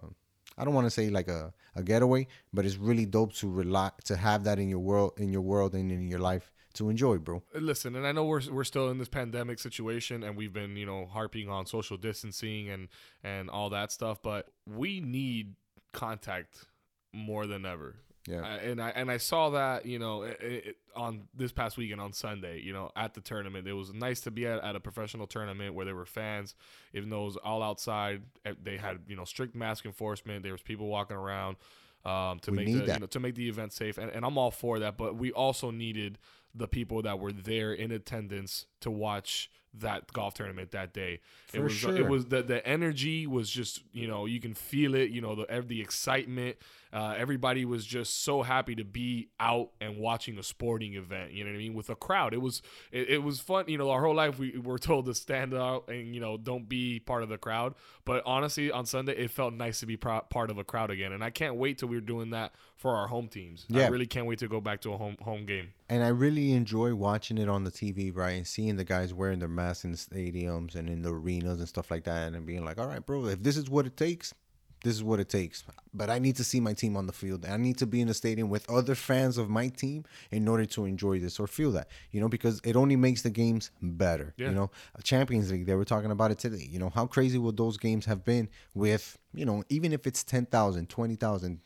I 0.58 0.64
don't 0.64 0.74
want 0.74 0.86
to 0.86 0.90
say 0.90 1.10
like 1.10 1.28
a, 1.28 1.52
a 1.74 1.82
getaway, 1.82 2.26
but 2.52 2.64
it's 2.64 2.76
really 2.76 3.06
dope 3.06 3.34
to 3.34 3.50
rely 3.50 3.90
to 4.04 4.16
have 4.16 4.44
that 4.44 4.58
in 4.58 4.68
your 4.68 4.78
world, 4.78 5.12
in 5.18 5.32
your 5.32 5.42
world, 5.42 5.74
and 5.74 5.92
in 5.92 6.08
your 6.08 6.20
life 6.20 6.50
to 6.74 6.88
enjoy, 6.88 7.18
bro. 7.18 7.42
Uh, 7.54 7.58
listen, 7.58 7.96
and 7.96 8.06
I 8.06 8.12
know 8.12 8.24
we're 8.24 8.42
we're 8.50 8.64
still 8.64 8.90
in 8.90 8.98
this 8.98 9.08
pandemic 9.08 9.58
situation, 9.58 10.22
and 10.22 10.36
we've 10.36 10.52
been 10.52 10.76
you 10.76 10.86
know 10.86 11.06
harping 11.06 11.48
on 11.48 11.66
social 11.66 11.96
distancing 11.96 12.70
and 12.70 12.88
and 13.22 13.50
all 13.50 13.70
that 13.70 13.92
stuff, 13.92 14.22
but 14.22 14.48
we 14.66 15.00
need 15.00 15.54
contact 15.92 16.66
more 17.12 17.46
than 17.46 17.66
ever. 17.66 17.96
Yeah. 18.28 18.40
I- 18.42 18.56
and 18.58 18.80
I 18.82 18.88
and 18.90 19.10
I 19.10 19.18
saw 19.18 19.50
that 19.50 19.86
you 19.86 19.98
know 19.98 20.22
it, 20.22 20.40
it, 20.40 20.76
on 20.94 21.28
this 21.34 21.52
past 21.52 21.76
weekend 21.76 22.00
on 22.00 22.12
Sunday, 22.12 22.60
you 22.60 22.72
know, 22.72 22.90
at 22.96 23.14
the 23.14 23.20
tournament. 23.20 23.66
It 23.68 23.72
was 23.74 23.92
nice 23.92 24.20
to 24.22 24.30
be 24.30 24.46
at, 24.46 24.62
at 24.64 24.74
a 24.76 24.80
professional 24.80 25.26
tournament 25.26 25.74
where 25.74 25.84
there 25.84 25.94
were 25.94 26.06
fans, 26.06 26.54
even 26.92 27.08
though 27.10 27.22
it 27.22 27.26
was 27.26 27.36
all 27.38 27.62
outside. 27.62 28.22
eh, 28.44 28.54
They 28.62 28.76
had 28.78 29.00
you 29.06 29.16
know 29.16 29.24
strict 29.24 29.54
mask 29.54 29.84
enforcement. 29.86 30.42
There 30.42 30.52
was 30.52 30.62
people 30.62 30.86
walking 30.88 31.16
around 31.16 31.56
um, 32.04 32.38
to 32.40 32.50
We 32.50 32.56
make 32.58 32.66
the, 32.86 32.92
you 32.94 33.00
know, 33.00 33.06
to 33.06 33.20
make 33.20 33.34
the 33.34 33.48
event 33.48 33.72
safe, 33.72 33.98
and, 33.98 34.10
and 34.10 34.24
I'm 34.24 34.38
all 34.38 34.50
for 34.50 34.78
that. 34.80 34.96
But 34.96 35.16
we 35.16 35.32
also 35.32 35.70
needed 35.70 36.18
the 36.54 36.66
people 36.68 37.02
that 37.02 37.18
were 37.18 37.32
there 37.32 37.72
in 37.74 37.92
attendance 37.92 38.64
to 38.80 38.90
watch 38.90 39.50
that 39.78 40.10
golf 40.14 40.32
tournament 40.32 40.70
that 40.70 40.94
day. 40.94 41.20
it 41.52 41.58
For 41.58 41.64
was 41.64 41.72
sure. 41.74 41.94
it 41.94 42.08
was 42.08 42.26
the 42.26 42.42
the 42.42 42.66
energy 42.66 43.26
was 43.26 43.50
just 43.50 43.82
you 43.92 44.08
know 44.08 44.24
you 44.24 44.40
can 44.40 44.54
feel 44.54 44.94
it. 44.94 45.10
You 45.10 45.20
know 45.20 45.34
the 45.34 45.62
the 45.66 45.80
excitement. 45.82 46.56
Uh, 46.92 47.14
everybody 47.16 47.64
was 47.64 47.84
just 47.84 48.22
so 48.24 48.42
happy 48.42 48.74
to 48.74 48.84
be 48.84 49.28
out 49.40 49.70
and 49.80 49.98
watching 49.98 50.38
a 50.38 50.42
sporting 50.42 50.94
event. 50.94 51.32
You 51.32 51.44
know 51.44 51.50
what 51.50 51.56
I 51.56 51.58
mean? 51.58 51.74
With 51.74 51.90
a 51.90 51.96
crowd, 51.96 52.32
it 52.34 52.40
was 52.40 52.62
it, 52.92 53.08
it 53.10 53.22
was 53.22 53.40
fun. 53.40 53.64
You 53.68 53.78
know, 53.78 53.90
our 53.90 54.02
whole 54.02 54.14
life 54.14 54.38
we 54.38 54.56
were 54.58 54.78
told 54.90 55.06
to 55.06 55.14
stand 55.14 55.54
out 55.54 55.88
and 55.88 56.14
you 56.14 56.20
know 56.20 56.36
don't 56.36 56.68
be 56.68 57.00
part 57.00 57.22
of 57.22 57.28
the 57.28 57.38
crowd. 57.38 57.74
But 58.04 58.22
honestly, 58.24 58.70
on 58.70 58.86
Sunday 58.86 59.12
it 59.16 59.30
felt 59.30 59.52
nice 59.54 59.80
to 59.80 59.86
be 59.86 59.96
pro- 59.96 60.20
part 60.22 60.50
of 60.50 60.58
a 60.58 60.64
crowd 60.64 60.90
again, 60.90 61.12
and 61.12 61.22
I 61.24 61.30
can't 61.30 61.56
wait 61.56 61.78
till 61.78 61.88
we're 61.88 62.00
doing 62.00 62.30
that 62.30 62.52
for 62.76 62.94
our 62.94 63.08
home 63.08 63.28
teams. 63.28 63.66
I 63.72 63.78
Yeah. 63.78 63.88
really 63.88 64.06
can't 64.06 64.26
wait 64.26 64.38
to 64.40 64.48
go 64.48 64.60
back 64.60 64.80
to 64.82 64.92
a 64.92 64.96
home 64.96 65.16
home 65.22 65.46
game. 65.46 65.68
And 65.88 66.02
I 66.02 66.08
really 66.08 66.52
enjoy 66.52 66.94
watching 66.94 67.38
it 67.38 67.48
on 67.48 67.64
the 67.64 67.70
TV, 67.70 68.10
right? 68.14 68.32
And 68.32 68.46
seeing 68.46 68.76
the 68.76 68.84
guys 68.84 69.14
wearing 69.14 69.38
their 69.38 69.48
masks 69.48 69.84
in 69.84 69.92
the 69.92 69.96
stadiums 69.96 70.74
and 70.74 70.88
in 70.88 71.02
the 71.02 71.12
arenas 71.12 71.60
and 71.60 71.68
stuff 71.68 71.90
like 71.90 72.04
that, 72.04 72.32
and 72.32 72.44
being 72.46 72.64
like, 72.64 72.78
all 72.78 72.86
right, 72.88 73.04
bro, 73.04 73.26
if 73.26 73.42
this 73.42 73.56
is 73.56 73.70
what 73.70 73.86
it 73.86 73.96
takes, 73.96 74.34
this 74.82 74.94
is 74.94 75.02
what 75.02 75.20
it 75.20 75.28
takes. 75.28 75.64
But 75.94 76.10
I 76.10 76.18
need 76.18 76.36
to 76.36 76.44
see 76.44 76.60
my 76.60 76.74
team 76.74 76.96
on 76.96 77.06
the 77.06 77.12
field. 77.12 77.46
I 77.46 77.56
need 77.56 77.78
to 77.78 77.86
be 77.86 78.00
in 78.00 78.08
the 78.08 78.14
stadium 78.14 78.48
with 78.48 78.68
other 78.70 78.94
fans 78.94 79.38
of 79.38 79.48
my 79.48 79.68
team 79.68 80.04
in 80.30 80.46
order 80.46 80.66
to 80.66 80.84
enjoy 80.84 81.18
this 81.18 81.40
or 81.40 81.46
feel 81.46 81.72
that, 81.72 81.88
you 82.10 82.20
know, 82.20 82.28
because 82.28 82.60
it 82.64 82.76
only 82.76 82.96
makes 82.96 83.22
the 83.22 83.30
games 83.30 83.70
better. 83.80 84.34
Yeah. 84.36 84.48
You 84.48 84.54
know, 84.54 84.70
uh, 84.96 85.02
Champions 85.02 85.50
League, 85.50 85.66
they 85.66 85.74
were 85.74 85.84
talking 85.84 86.10
about 86.10 86.30
it 86.30 86.38
today. 86.38 86.68
You 86.70 86.78
know, 86.78 86.90
how 86.90 87.06
crazy 87.06 87.38
would 87.38 87.56
those 87.56 87.78
games 87.78 88.04
have 88.06 88.24
been 88.24 88.48
with, 88.74 89.18
you 89.34 89.46
know, 89.46 89.64
even 89.68 89.92
if 89.92 90.06
it's 90.06 90.22
10,000, 90.22 90.88
20,000, 90.88 91.60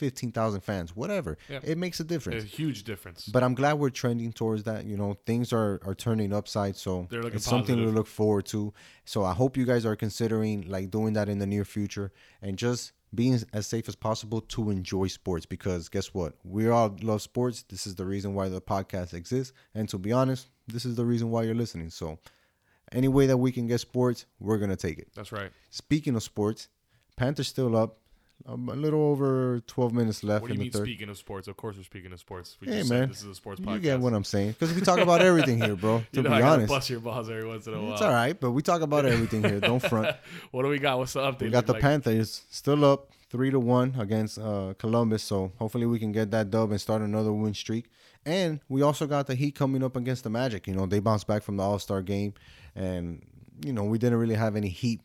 15,000 0.00 0.62
fans, 0.62 0.96
whatever. 0.96 1.36
Yeah. 1.50 1.60
It 1.62 1.76
makes 1.76 2.00
a 2.00 2.04
difference. 2.04 2.42
A 2.42 2.46
huge 2.46 2.84
difference. 2.84 3.26
But 3.26 3.42
I'm 3.42 3.54
glad 3.54 3.74
we're 3.74 3.90
trending 3.90 4.32
towards 4.32 4.62
that. 4.62 4.86
You 4.86 4.96
know, 4.96 5.18
things 5.26 5.52
are 5.52 5.78
are 5.84 5.94
turning 5.94 6.32
upside, 6.32 6.74
so 6.76 7.06
it's 7.10 7.44
something 7.44 7.76
to 7.76 7.90
look 7.90 8.06
forward 8.06 8.46
to. 8.46 8.72
So 9.04 9.24
I 9.24 9.34
hope 9.34 9.58
you 9.58 9.66
guys 9.66 9.84
are 9.84 9.94
considering 9.94 10.66
like 10.68 10.90
doing 10.90 11.12
that 11.12 11.28
in 11.28 11.38
the 11.38 11.46
near 11.46 11.66
future 11.66 12.12
and 12.40 12.56
just 12.56 12.92
being 13.14 13.38
as 13.52 13.66
safe 13.66 13.88
as 13.88 13.94
possible 13.94 14.40
to 14.40 14.70
enjoy 14.70 15.08
sports 15.08 15.44
because 15.44 15.90
guess 15.90 16.14
what? 16.14 16.32
We 16.44 16.70
all 16.70 16.96
love 17.02 17.20
sports. 17.20 17.62
This 17.68 17.86
is 17.86 17.94
the 17.96 18.06
reason 18.06 18.34
why 18.34 18.48
the 18.48 18.62
podcast 18.62 19.12
exists, 19.12 19.52
and 19.74 19.86
to 19.90 19.98
be 19.98 20.12
honest, 20.12 20.48
this 20.66 20.86
is 20.86 20.94
the 20.94 21.04
reason 21.04 21.30
why 21.30 21.42
you're 21.42 21.62
listening. 21.64 21.90
So 21.90 22.18
any 22.92 23.08
way 23.08 23.26
that 23.26 23.36
we 23.36 23.52
can 23.52 23.66
get 23.66 23.80
sports, 23.80 24.24
we're 24.38 24.58
gonna 24.58 24.76
take 24.76 24.98
it. 24.98 25.08
That's 25.14 25.30
right. 25.30 25.50
Speaking 25.68 26.16
of 26.16 26.22
sports, 26.22 26.68
Panthers 27.16 27.48
still 27.48 27.76
up. 27.76 27.98
Um, 28.46 28.68
a 28.68 28.74
little 28.74 29.02
over 29.02 29.60
12 29.66 29.92
minutes 29.92 30.24
left 30.24 30.42
What 30.42 30.48
do 30.48 30.54
in 30.54 30.60
you 30.60 30.64
mean? 30.64 30.72
the 30.72 30.78
third. 30.78 30.86
Speaking 30.86 31.08
of 31.10 31.18
sports, 31.18 31.46
of 31.46 31.56
course 31.56 31.76
we're 31.76 31.82
speaking 31.84 32.12
of 32.12 32.18
sports. 32.20 32.56
We 32.60 32.68
Hey, 32.68 32.78
just 32.78 32.90
man. 32.90 33.02
said 33.02 33.10
this 33.10 33.22
is 33.22 33.28
a 33.28 33.34
sports 33.34 33.60
podcast. 33.60 33.74
You 33.74 33.80
get 33.80 34.00
what 34.00 34.14
I'm 34.14 34.24
saying? 34.24 34.52
Because 34.52 34.72
we 34.74 34.80
talk 34.80 34.98
about 34.98 35.20
everything 35.20 35.60
here, 35.60 35.76
bro. 35.76 35.98
To 36.12 36.16
you 36.18 36.22
know 36.22 36.36
be 36.36 36.42
honest, 36.42 36.68
bust 36.68 36.88
your 36.90 37.00
balls 37.00 37.28
every 37.28 37.46
once 37.46 37.66
in 37.66 37.74
a 37.74 37.80
while. 37.82 37.92
it's 37.92 38.02
all 38.02 38.10
right. 38.12 38.38
But 38.38 38.52
we 38.52 38.62
talk 38.62 38.80
about 38.82 39.04
everything 39.04 39.42
here. 39.44 39.60
Don't 39.60 39.80
front. 39.80 40.16
What 40.52 40.62
do 40.62 40.68
we 40.68 40.78
got? 40.78 40.98
What's 40.98 41.12
the 41.12 41.20
update? 41.20 41.42
We 41.42 41.50
got 41.50 41.66
the 41.66 41.74
like? 41.74 41.82
Panthers 41.82 42.42
still 42.50 42.84
up 42.84 43.10
three 43.30 43.50
to 43.50 43.60
one 43.60 43.94
against 43.98 44.38
uh, 44.38 44.74
Columbus. 44.78 45.22
So 45.22 45.52
hopefully 45.58 45.86
we 45.86 45.98
can 45.98 46.10
get 46.12 46.30
that 46.32 46.50
dub 46.50 46.70
and 46.70 46.80
start 46.80 47.02
another 47.02 47.32
win 47.32 47.54
streak. 47.54 47.90
And 48.26 48.60
we 48.68 48.82
also 48.82 49.06
got 49.06 49.26
the 49.26 49.34
Heat 49.34 49.54
coming 49.54 49.82
up 49.84 49.96
against 49.96 50.24
the 50.24 50.30
Magic. 50.30 50.66
You 50.66 50.74
know 50.74 50.86
they 50.86 50.98
bounced 50.98 51.26
back 51.26 51.42
from 51.42 51.56
the 51.58 51.62
All 51.62 51.78
Star 51.78 52.00
game, 52.02 52.34
and 52.74 53.22
you 53.64 53.72
know 53.72 53.84
we 53.84 53.98
didn't 53.98 54.18
really 54.18 54.34
have 54.34 54.56
any 54.56 54.68
Heat 54.68 55.00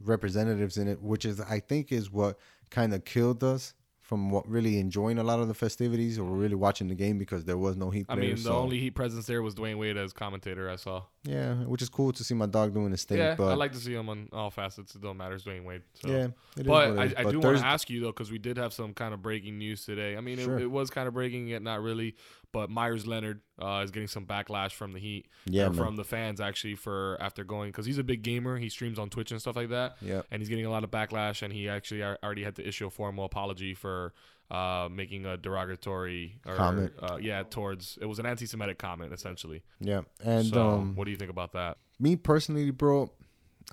representatives 0.00 0.76
in 0.76 0.88
it, 0.88 1.00
which 1.02 1.24
is 1.24 1.40
I 1.40 1.60
think 1.60 1.92
is 1.92 2.10
what 2.10 2.38
kind 2.74 2.92
of 2.94 3.04
killed 3.04 3.42
us 3.44 3.74
from 4.00 4.30
what 4.30 4.46
really 4.46 4.78
enjoying 4.78 5.16
a 5.18 5.22
lot 5.24 5.40
of 5.40 5.48
the 5.48 5.54
festivities 5.54 6.18
or 6.18 6.24
really 6.24 6.54
watching 6.54 6.88
the 6.88 6.94
game 6.94 7.16
because 7.16 7.42
there 7.46 7.56
was 7.56 7.74
no 7.74 7.88
Heat 7.88 8.04
I 8.10 8.14
players. 8.16 8.26
mean, 8.26 8.36
the 8.44 8.50
so- 8.50 8.58
only 8.58 8.78
Heat 8.78 8.90
presence 8.90 9.24
there 9.24 9.42
was 9.42 9.54
Dwyane 9.54 9.78
Wade 9.78 9.96
as 9.96 10.12
commentator. 10.12 10.68
I 10.68 10.76
saw. 10.76 11.04
yeah, 11.22 11.54
which 11.72 11.80
is 11.80 11.88
cool 11.88 12.12
to 12.12 12.22
see 12.22 12.34
my 12.34 12.44
dog 12.44 12.74
doing 12.74 12.90
his 12.90 13.04
thing. 13.04 13.16
yeah, 13.18 13.34
but 13.34 13.48
I 13.48 13.54
like 13.54 13.72
to 13.72 13.78
see 13.78 13.94
him 13.94 14.10
on 14.10 14.28
all 14.30 14.50
facets. 14.50 14.94
It 14.94 15.00
don't 15.00 15.16
matter. 15.16 15.34
It's 15.36 15.44
Dwyane 15.44 15.64
Wade. 15.64 15.82
So. 15.94 16.08
yeah, 16.10 16.26
But 16.66 16.98
I. 16.98 17.04
I 17.16 17.30
do 17.30 17.40
want 17.40 17.58
to 17.58 17.64
ask 17.64 17.88
you 17.88 18.00
though, 18.02 18.08
because 18.14 18.30
we 18.30 18.38
did 18.38 18.58
have 18.58 18.74
some 18.74 18.92
kind 18.92 19.14
of 19.14 19.22
breaking 19.22 19.56
news 19.56 19.86
today. 19.86 20.18
I 20.18 20.20
mean, 20.20 20.38
it, 20.38 20.48
it 20.48 20.70
was 20.70 20.90
kind 20.90 21.08
of 21.08 21.14
breaking, 21.14 21.46
yet 21.48 21.62
not 21.62 21.80
really. 21.82 22.14
But 22.54 22.70
Meyers 22.70 23.06
Leonard 23.06 23.42
uh, 23.60 23.82
is 23.84 23.90
getting 23.90 24.08
some 24.08 24.24
backlash 24.24 24.72
from 24.72 24.92
the 24.92 24.98
Heat, 24.98 25.26
Yeah, 25.44 25.70
from 25.72 25.96
the 25.96 26.04
fans 26.04 26.40
actually 26.40 26.76
for 26.76 27.18
after 27.20 27.44
going 27.44 27.70
because 27.70 27.84
he's 27.84 27.98
a 27.98 28.04
big 28.04 28.22
gamer. 28.22 28.56
He 28.56 28.70
streams 28.70 28.98
on 28.98 29.10
Twitch 29.10 29.30
and 29.32 29.40
stuff 29.40 29.56
like 29.56 29.68
that, 29.68 29.96
Yeah. 30.00 30.22
and 30.30 30.40
he's 30.40 30.48
getting 30.48 30.64
a 30.64 30.70
lot 30.70 30.84
of 30.84 30.90
backlash. 30.90 31.42
And 31.42 31.52
he 31.52 31.68
actually 31.68 32.02
already 32.02 32.44
had 32.44 32.56
to 32.56 32.66
issue 32.66 32.86
a 32.86 32.90
formal 32.90 33.24
apology 33.26 33.74
for 33.74 34.14
uh, 34.50 34.88
making 34.90 35.26
a 35.26 35.36
derogatory 35.36 36.38
or, 36.46 36.54
Comment. 36.54 36.92
Uh, 37.02 37.18
yeah, 37.20 37.42
towards 37.42 37.98
it 38.00 38.06
was 38.06 38.18
an 38.18 38.26
anti-Semitic 38.26 38.78
comment 38.78 39.12
essentially. 39.12 39.62
Yeah. 39.80 40.02
And 40.22 40.46
so, 40.46 40.70
um, 40.70 40.94
what 40.94 41.04
do 41.06 41.10
you 41.10 41.16
think 41.16 41.30
about 41.30 41.52
that? 41.52 41.78
me 41.98 42.16
personally, 42.16 42.70
bro, 42.70 43.10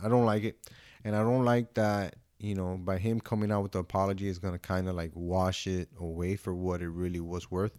I 0.04 0.08
don't 0.10 0.26
like 0.26 0.44
it, 0.44 0.58
and 1.04 1.16
I 1.16 1.24
don't 1.24 1.46
like 1.46 1.74
that. 1.76 2.16
You 2.40 2.56
know, 2.56 2.76
by 2.76 2.98
him 2.98 3.20
coming 3.20 3.52
out 3.52 3.62
with 3.62 3.74
the 3.74 3.80
apology 3.80 4.28
is 4.28 4.40
gonna 4.40 4.58
kind 4.58 4.88
of 4.90 4.96
like 4.96 5.12
wash 5.14 5.68
it 5.68 5.90
away 6.00 6.36
for 6.38 6.56
what 6.56 6.82
it 6.82 6.90
really 6.90 7.20
was 7.20 7.52
worth. 7.52 7.78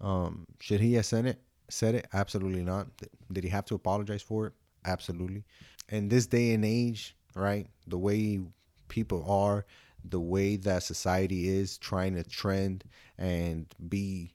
Um, 0.00 0.46
should 0.60 0.80
he 0.80 0.94
have 0.94 1.06
said 1.06 1.26
it? 1.26 1.40
Said 1.68 1.94
it? 1.94 2.06
Absolutely 2.12 2.62
not. 2.62 2.88
Did 3.32 3.44
he 3.44 3.50
have 3.50 3.64
to 3.66 3.74
apologize 3.74 4.22
for 4.22 4.48
it? 4.48 4.52
Absolutely. 4.84 5.44
In 5.88 6.08
this 6.08 6.26
day 6.26 6.52
and 6.52 6.64
age, 6.64 7.16
right, 7.34 7.66
the 7.86 7.98
way 7.98 8.40
people 8.88 9.24
are, 9.30 9.64
the 10.04 10.20
way 10.20 10.56
that 10.56 10.82
society 10.82 11.48
is 11.48 11.78
trying 11.78 12.14
to 12.16 12.22
trend 12.24 12.84
and 13.18 13.66
be, 13.88 14.34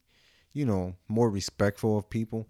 you 0.54 0.66
know, 0.66 0.96
more 1.08 1.30
respectful 1.30 1.98
of 1.98 2.10
people 2.10 2.48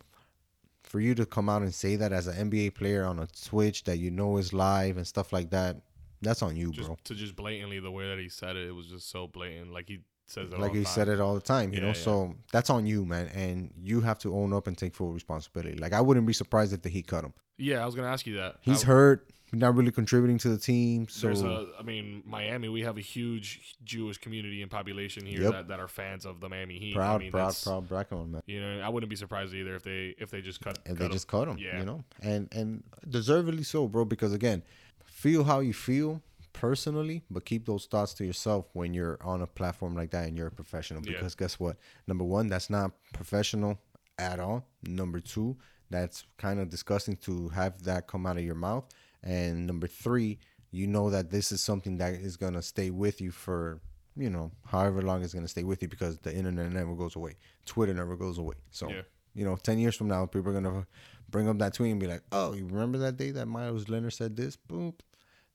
for 0.84 1.00
you 1.00 1.14
to 1.16 1.26
come 1.26 1.50
out 1.50 1.62
and 1.62 1.74
say 1.74 1.96
that 1.98 2.12
as 2.14 2.28
an 2.28 2.50
NBA 2.50 2.74
player 2.74 3.06
on 3.06 3.20
a 3.20 3.28
Twitch 3.28 3.84
that 3.84 3.98
you 3.98 4.10
know 4.12 4.38
is 4.38 4.54
live 4.54 4.98
and 4.98 5.06
stuff 5.06 5.34
like 5.34 5.50
that, 5.52 5.78
that's 6.22 6.42
on 6.42 6.56
you, 6.56 6.72
Just 6.72 6.88
bro. 6.88 6.98
to 7.04 7.16
just 7.16 7.36
blatantly 7.36 7.80
the 7.80 7.92
way 7.92 8.08
that 8.08 8.18
he 8.20 8.28
said 8.30 8.56
it, 8.56 8.68
it 8.68 8.72
was 8.72 8.88
just 8.88 9.10
so 9.10 9.28
blatant. 9.28 9.72
Like 9.72 9.88
he 9.88 10.00
says 10.32 10.52
it 10.52 10.60
Like 10.60 10.74
he 10.74 10.80
the 10.80 10.86
said 10.86 11.08
it 11.08 11.20
all 11.20 11.34
the 11.36 11.42
time, 11.42 11.72
you 11.74 11.78
Yeah, 11.80 11.82
know. 11.82 11.88
yeah. 11.88 11.94
So 11.94 12.36
that's 12.52 12.70
on 12.70 12.86
you, 12.86 13.06
man, 13.06 13.28
and 13.28 13.72
you 13.82 14.02
have 14.02 14.20
to 14.20 14.36
own 14.36 14.54
up 14.54 14.68
and 14.68 14.78
take 14.78 14.94
full 14.96 15.12
responsibility. 15.12 15.78
Like 15.78 15.94
I 15.94 16.02
wouldn't 16.02 16.26
be 16.28 16.34
surprised 16.34 16.74
if 16.74 16.82
the 16.82 16.90
Heat 16.90 17.08
cut 17.08 17.24
him. 17.24 17.34
Yeah, 17.58 17.82
I 17.84 17.86
was 17.86 17.96
gonna 17.96 18.08
ask 18.10 18.26
you 18.28 18.36
that. 18.38 18.58
He's 18.62 18.84
I- 18.84 18.88
hurt, 18.88 19.30
not 19.52 19.76
really 19.76 19.92
contributing 19.92 20.38
to 20.38 20.50
the 20.50 20.60
team. 20.60 21.08
So 21.10 21.26
There's 21.28 21.42
a, 21.42 21.68
I 21.80 21.82
mean, 21.82 22.22
Miami. 22.26 22.70
We 22.70 22.82
have 22.82 22.98
a 22.98 23.02
huge 23.02 23.76
Jewish 23.84 24.20
community 24.20 24.62
and 24.62 24.70
population 24.70 25.26
here 25.26 25.42
Yep. 25.42 25.52
that, 25.54 25.68
that 25.70 25.80
are 25.80 25.88
fans 25.88 26.24
of 26.26 26.40
the 26.40 26.48
Miami 26.48 26.78
Heat. 26.78 26.94
proud, 26.94 27.16
I 27.16 27.18
mean, 27.24 27.32
proud, 27.32 27.56
proud, 27.64 27.90
bracket 27.90 28.14
on 28.14 28.32
man. 28.32 28.42
You 28.46 28.62
know, 28.62 28.80
I 28.82 28.90
wouldn't 28.90 29.10
be 29.10 29.16
surprised 29.16 29.54
either 29.56 29.76
if 29.76 29.82
they 29.84 30.14
if 30.20 30.30
they 30.30 30.42
just 30.42 30.62
cut. 30.62 30.78
and 30.86 30.96
cut 30.96 31.00
they 31.00 31.06
him. 31.06 31.12
just 31.12 31.28
cut 31.28 31.48
him. 31.48 31.58
Yeah. 31.58 31.80
You 31.80 31.86
know, 31.86 32.04
and 32.22 32.48
and 32.52 32.84
deservedly 33.10 33.64
so, 33.64 33.88
bro. 33.88 34.06
Because 34.06 34.34
again, 34.34 34.62
feel 35.04 35.44
how 35.44 35.60
you 35.62 35.74
feel 35.74 36.22
personally, 36.60 37.24
but 37.32 37.46
keep 37.46 37.66
those 37.66 37.86
thoughts 37.86 38.14
to 38.16 38.26
yourself 38.26 38.66
when 38.74 38.94
you're 38.94 39.18
on 39.22 39.42
a 39.42 39.48
platform 39.48 39.96
like 39.96 40.12
that 40.12 40.28
and 40.28 40.38
you're 40.38 40.48
a 40.48 40.52
professional. 40.52 41.02
Yeah. 41.06 41.14
Because 41.14 41.34
guess 41.36 41.60
what? 41.60 41.78
Number 42.06 42.26
one, 42.26 42.48
that's 42.50 42.70
not 42.70 42.92
professional 43.14 43.80
at 44.18 44.40
all. 44.40 44.66
Number 44.84 45.20
two, 45.22 45.56
that's 45.90 46.26
kind 46.38 46.60
of 46.60 46.70
disgusting 46.70 47.16
to 47.18 47.48
have 47.50 47.84
that 47.84 48.08
come 48.08 48.26
out 48.26 48.38
of 48.38 48.44
your 48.44 48.56
mouth. 48.56 48.84
And 49.24 49.66
number 49.66 49.88
three, 49.88 50.38
you 50.72 50.86
know 50.86 51.10
that 51.10 51.30
this 51.32 51.52
is 51.52 51.62
something 51.62 51.98
that 51.98 52.14
is 52.16 52.36
gonna 52.38 52.62
stay 52.62 52.90
with 52.90 53.22
you 53.22 53.32
for 53.32 53.80
you 54.18 54.30
know 54.30 54.52
however 54.66 55.02
long 55.02 55.24
it's 55.24 55.34
gonna 55.34 55.48
stay 55.48 55.64
with 55.64 55.82
you 55.82 55.88
because 55.88 56.18
the 56.20 56.36
internet 56.36 56.72
never 56.72 56.94
goes 56.94 57.16
away, 57.16 57.36
Twitter 57.66 57.94
never 57.94 58.16
goes 58.18 58.38
away. 58.38 58.56
So 58.70 58.90
Yeah. 58.90 59.02
you 59.34 59.46
know, 59.46 59.56
10 59.56 59.80
years 59.80 59.96
from 59.96 60.10
now, 60.10 60.26
people 60.26 60.50
are 60.50 60.60
going 60.62 60.82
to 60.82 60.86
bring 61.30 61.48
up 61.48 61.58
that 61.60 61.74
tweet 61.74 61.92
and 61.92 62.00
be 62.00 62.08
like, 62.08 62.24
oh, 62.32 62.54
you 62.54 62.66
remember 62.66 62.98
that 62.98 63.16
day 63.16 63.32
that 63.32 63.46
Miles 63.48 63.88
Leonard 63.88 64.12
said 64.14 64.36
this? 64.36 64.56
Boom. 64.58 64.94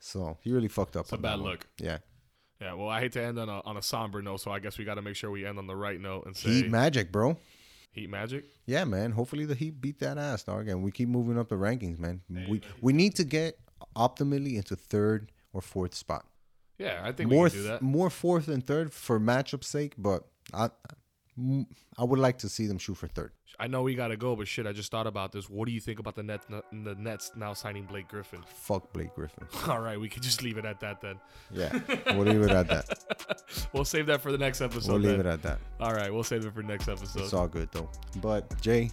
So 0.01 0.37
he 0.43 0.53
really 0.53 0.69
fucked 0.69 0.97
up. 0.97 1.05
It's 1.05 1.13
a 1.13 1.19
bad 1.19 1.39
look. 1.41 1.67
Yeah. 1.81 1.99
Yeah. 2.61 2.75
Well, 2.75 2.89
I 2.89 3.01
hate 3.01 3.13
to 3.13 3.23
end 3.23 3.39
on 3.39 3.49
a 3.49 3.61
on 3.65 3.77
a 3.77 3.83
somber 3.83 4.23
note, 4.23 4.41
so 4.41 4.51
I 4.51 4.59
guess 4.59 4.79
we 4.79 4.85
got 4.85 4.95
to 4.95 5.03
make 5.03 5.17
sure 5.17 5.31
we 5.31 5.45
end 5.47 5.59
on 5.59 5.67
the 5.67 5.77
right 5.77 6.01
note 6.01 6.27
and 6.27 6.37
say 6.37 6.51
Heat 6.51 6.71
Magic, 6.71 7.11
bro. 7.11 7.37
Heat 7.93 8.11
Magic. 8.11 8.45
Yeah, 8.67 8.85
man. 8.85 9.13
Hopefully 9.13 9.45
the 9.45 9.55
Heat 9.55 9.81
beat 9.81 10.01
that 10.01 10.19
ass, 10.19 10.45
dog. 10.45 10.69
And 10.69 10.83
we 10.83 10.91
keep 10.91 11.09
moving 11.09 11.39
up 11.39 11.49
the 11.49 11.55
rankings, 11.57 11.99
man. 11.99 12.21
We 12.49 12.61
we 12.81 12.93
need 12.93 13.15
to 13.17 13.25
get 13.25 13.59
optimally 13.97 14.57
into 14.57 14.77
third 14.77 15.31
or 15.53 15.61
fourth 15.61 15.95
spot. 15.95 16.25
Yeah, 16.79 17.01
I 17.05 17.13
think 17.13 17.31
More 17.31 17.45
we 17.45 17.51
can 17.51 17.59
do 17.61 17.65
th- 17.69 17.81
that. 17.81 17.83
more 17.83 18.11
fourth 18.11 18.49
and 18.49 18.67
third 18.67 18.93
for 18.93 19.21
matchup 19.21 19.63
sake, 19.63 19.95
but 19.97 20.25
I 20.53 20.71
I 21.99 22.05
would 22.05 22.19
like 22.19 22.39
to 22.39 22.49
see 22.49 22.67
them 22.67 22.79
shoot 22.79 22.97
for 22.97 23.09
third. 23.09 23.33
I 23.59 23.67
know 23.67 23.83
we 23.83 23.95
gotta 23.95 24.17
go, 24.17 24.35
but 24.35 24.49
shit, 24.49 24.67
I 24.67 24.73
just 24.73 24.91
thought 24.91 25.07
about 25.07 25.33
this. 25.33 25.49
What 25.49 25.67
do 25.67 25.73
you 25.73 25.81
think 25.81 25.99
about 25.99 26.17
the 26.17 26.23
Nets? 26.23 26.47
The 26.47 26.95
Nets 26.97 27.33
now 27.37 27.53
signing 27.53 27.85
Blake 27.85 28.09
Griffin. 28.09 28.41
Fuck 28.47 28.93
Blake 28.93 29.15
Griffin. 29.15 29.47
All 29.69 29.81
right, 29.81 29.99
we 29.99 30.09
could 30.09 30.23
just 30.23 30.43
leave 30.43 30.59
it 30.59 30.65
at 30.65 30.81
that 30.81 31.01
then. 31.01 31.17
Yeah, 31.53 31.79
we'll 32.15 32.25
leave 32.25 32.43
it 32.43 32.51
at 32.51 32.69
that. 32.69 32.99
We'll 33.73 33.85
save 33.85 34.07
that 34.07 34.21
for 34.21 34.31
the 34.33 34.39
next 34.39 34.61
episode. 34.61 34.93
We'll 34.93 35.01
leave 35.01 35.19
then. 35.19 35.27
it 35.27 35.27
at 35.27 35.43
that. 35.43 35.59
All 35.81 35.93
right, 35.93 36.13
we'll 36.13 36.25
save 36.25 36.45
it 36.45 36.55
for 36.55 36.63
next 36.63 36.89
episode. 36.89 37.23
It's 37.23 37.33
all 37.33 37.49
good 37.49 37.69
though. 37.73 37.89
But 38.21 38.61
Jay, 38.61 38.91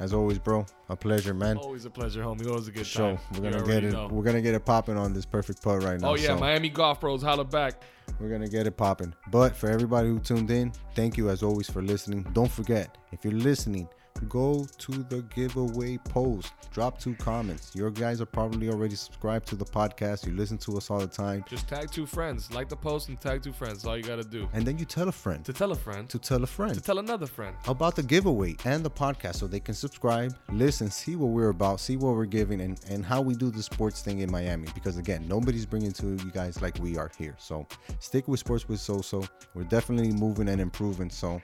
as 0.00 0.14
always, 0.14 0.38
bro, 0.38 0.66
a 0.88 0.96
pleasure, 0.96 1.34
man. 1.34 1.58
Always 1.58 1.84
a 1.84 1.90
pleasure, 1.90 2.22
homie. 2.22 2.48
Always 2.48 2.66
a 2.68 2.72
good 2.72 2.86
Show 2.86 3.18
we're 3.34 3.50
gonna 3.50 3.62
get 3.62 3.84
it. 3.84 3.92
know. 3.92 4.08
We're 4.10 4.24
gonna 4.24 4.40
get 4.40 4.54
it 4.54 4.64
popping 4.64 4.96
on 4.96 5.12
this 5.12 5.26
perfect 5.26 5.62
putt 5.62 5.82
right 5.82 6.00
now. 6.00 6.10
Oh 6.10 6.14
yeah, 6.16 6.28
so 6.28 6.38
Miami 6.38 6.70
Golf 6.70 7.00
Bros, 7.00 7.22
holla 7.22 7.44
back. 7.44 7.82
we're 8.18 8.30
gonna 8.30 8.48
get 8.48 8.66
it 8.66 8.76
popping. 8.76 9.14
But 9.30 9.54
for 9.54 9.68
everybody 9.68 10.08
who 10.08 10.18
tuned 10.18 10.50
in, 10.50 10.72
thank 10.94 11.16
you 11.16 11.28
as 11.28 11.42
always 11.42 11.68
for 11.70 11.82
listening. 11.82 12.26
Don't 12.32 12.50
forget, 12.50 12.96
if 13.12 13.24
you're 13.24 13.34
listening, 13.34 13.88
go 14.28 14.66
to 14.78 14.92
the 14.92 15.22
giveaway 15.34 15.96
post. 15.98 16.52
Drop 16.72 16.98
two 17.00 17.14
comments. 17.16 17.74
Your 17.74 17.90
guys 17.90 18.20
are 18.20 18.26
probably 18.26 18.68
already 18.68 18.94
subscribed 18.94 19.46
to 19.48 19.56
the 19.56 19.64
podcast. 19.64 20.26
You 20.26 20.32
listen 20.34 20.58
to 20.58 20.76
us 20.76 20.90
all 20.90 20.98
the 21.00 21.06
time, 21.06 21.44
Just 21.48 21.68
tag 21.68 21.90
two 21.90 22.06
friends, 22.06 22.52
like 22.52 22.68
the 22.68 22.76
post, 22.76 23.08
and 23.08 23.20
tag 23.20 23.42
two 23.42 23.52
friends. 23.52 23.78
That's 23.82 23.86
all 23.86 23.96
you 23.96 24.02
gotta 24.04 24.22
do. 24.24 24.48
and 24.52 24.64
then 24.66 24.78
you 24.78 24.84
tell 24.84 25.08
a 25.08 25.12
friend 25.12 25.44
To 25.46 25.52
tell 25.52 25.72
a 25.72 25.76
friend, 25.76 26.08
to 26.10 26.18
tell 26.18 26.42
a 26.44 26.46
friend. 26.46 26.74
to 26.74 26.80
tell 26.80 26.98
another 26.98 27.26
friend. 27.26 27.56
about 27.66 27.96
the 27.96 28.02
giveaway 28.02 28.56
and 28.64 28.84
the 28.84 28.90
podcast 28.90 29.36
so 29.36 29.46
they 29.46 29.58
can 29.60 29.74
subscribe, 29.74 30.36
listen, 30.52 30.90
see 30.90 31.16
what 31.16 31.28
we're 31.30 31.48
about, 31.48 31.80
see 31.80 31.96
what 31.96 32.14
we're 32.14 32.24
giving, 32.26 32.60
and, 32.60 32.80
and 32.88 33.04
how 33.04 33.20
we 33.20 33.34
do 33.34 33.50
the 33.50 33.62
sports 33.62 34.02
thing 34.02 34.20
in 34.20 34.30
Miami. 34.30 34.68
Because 34.74 34.96
again, 34.96 35.26
nobody's 35.26 35.66
bringing 35.66 35.92
to 35.92 36.06
you 36.06 36.30
guys 36.32 36.60
like 36.62 36.78
we 36.78 36.96
are 36.98 37.10
here. 37.18 37.34
So 37.38 37.66
stick 37.98 38.28
with 38.28 38.38
Sports 38.40 38.68
with 38.68 38.80
So 38.80 39.00
So. 39.00 39.24
We're 39.54 39.64
definitely 39.64 40.12
moving 40.12 40.48
and 40.48 40.60
improving. 40.60 41.10
So 41.10 41.40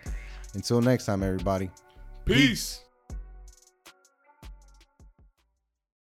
until 0.54 0.80
next 0.80 1.06
time, 1.06 1.22
everybody. 1.22 1.70
Peace. 2.26 2.80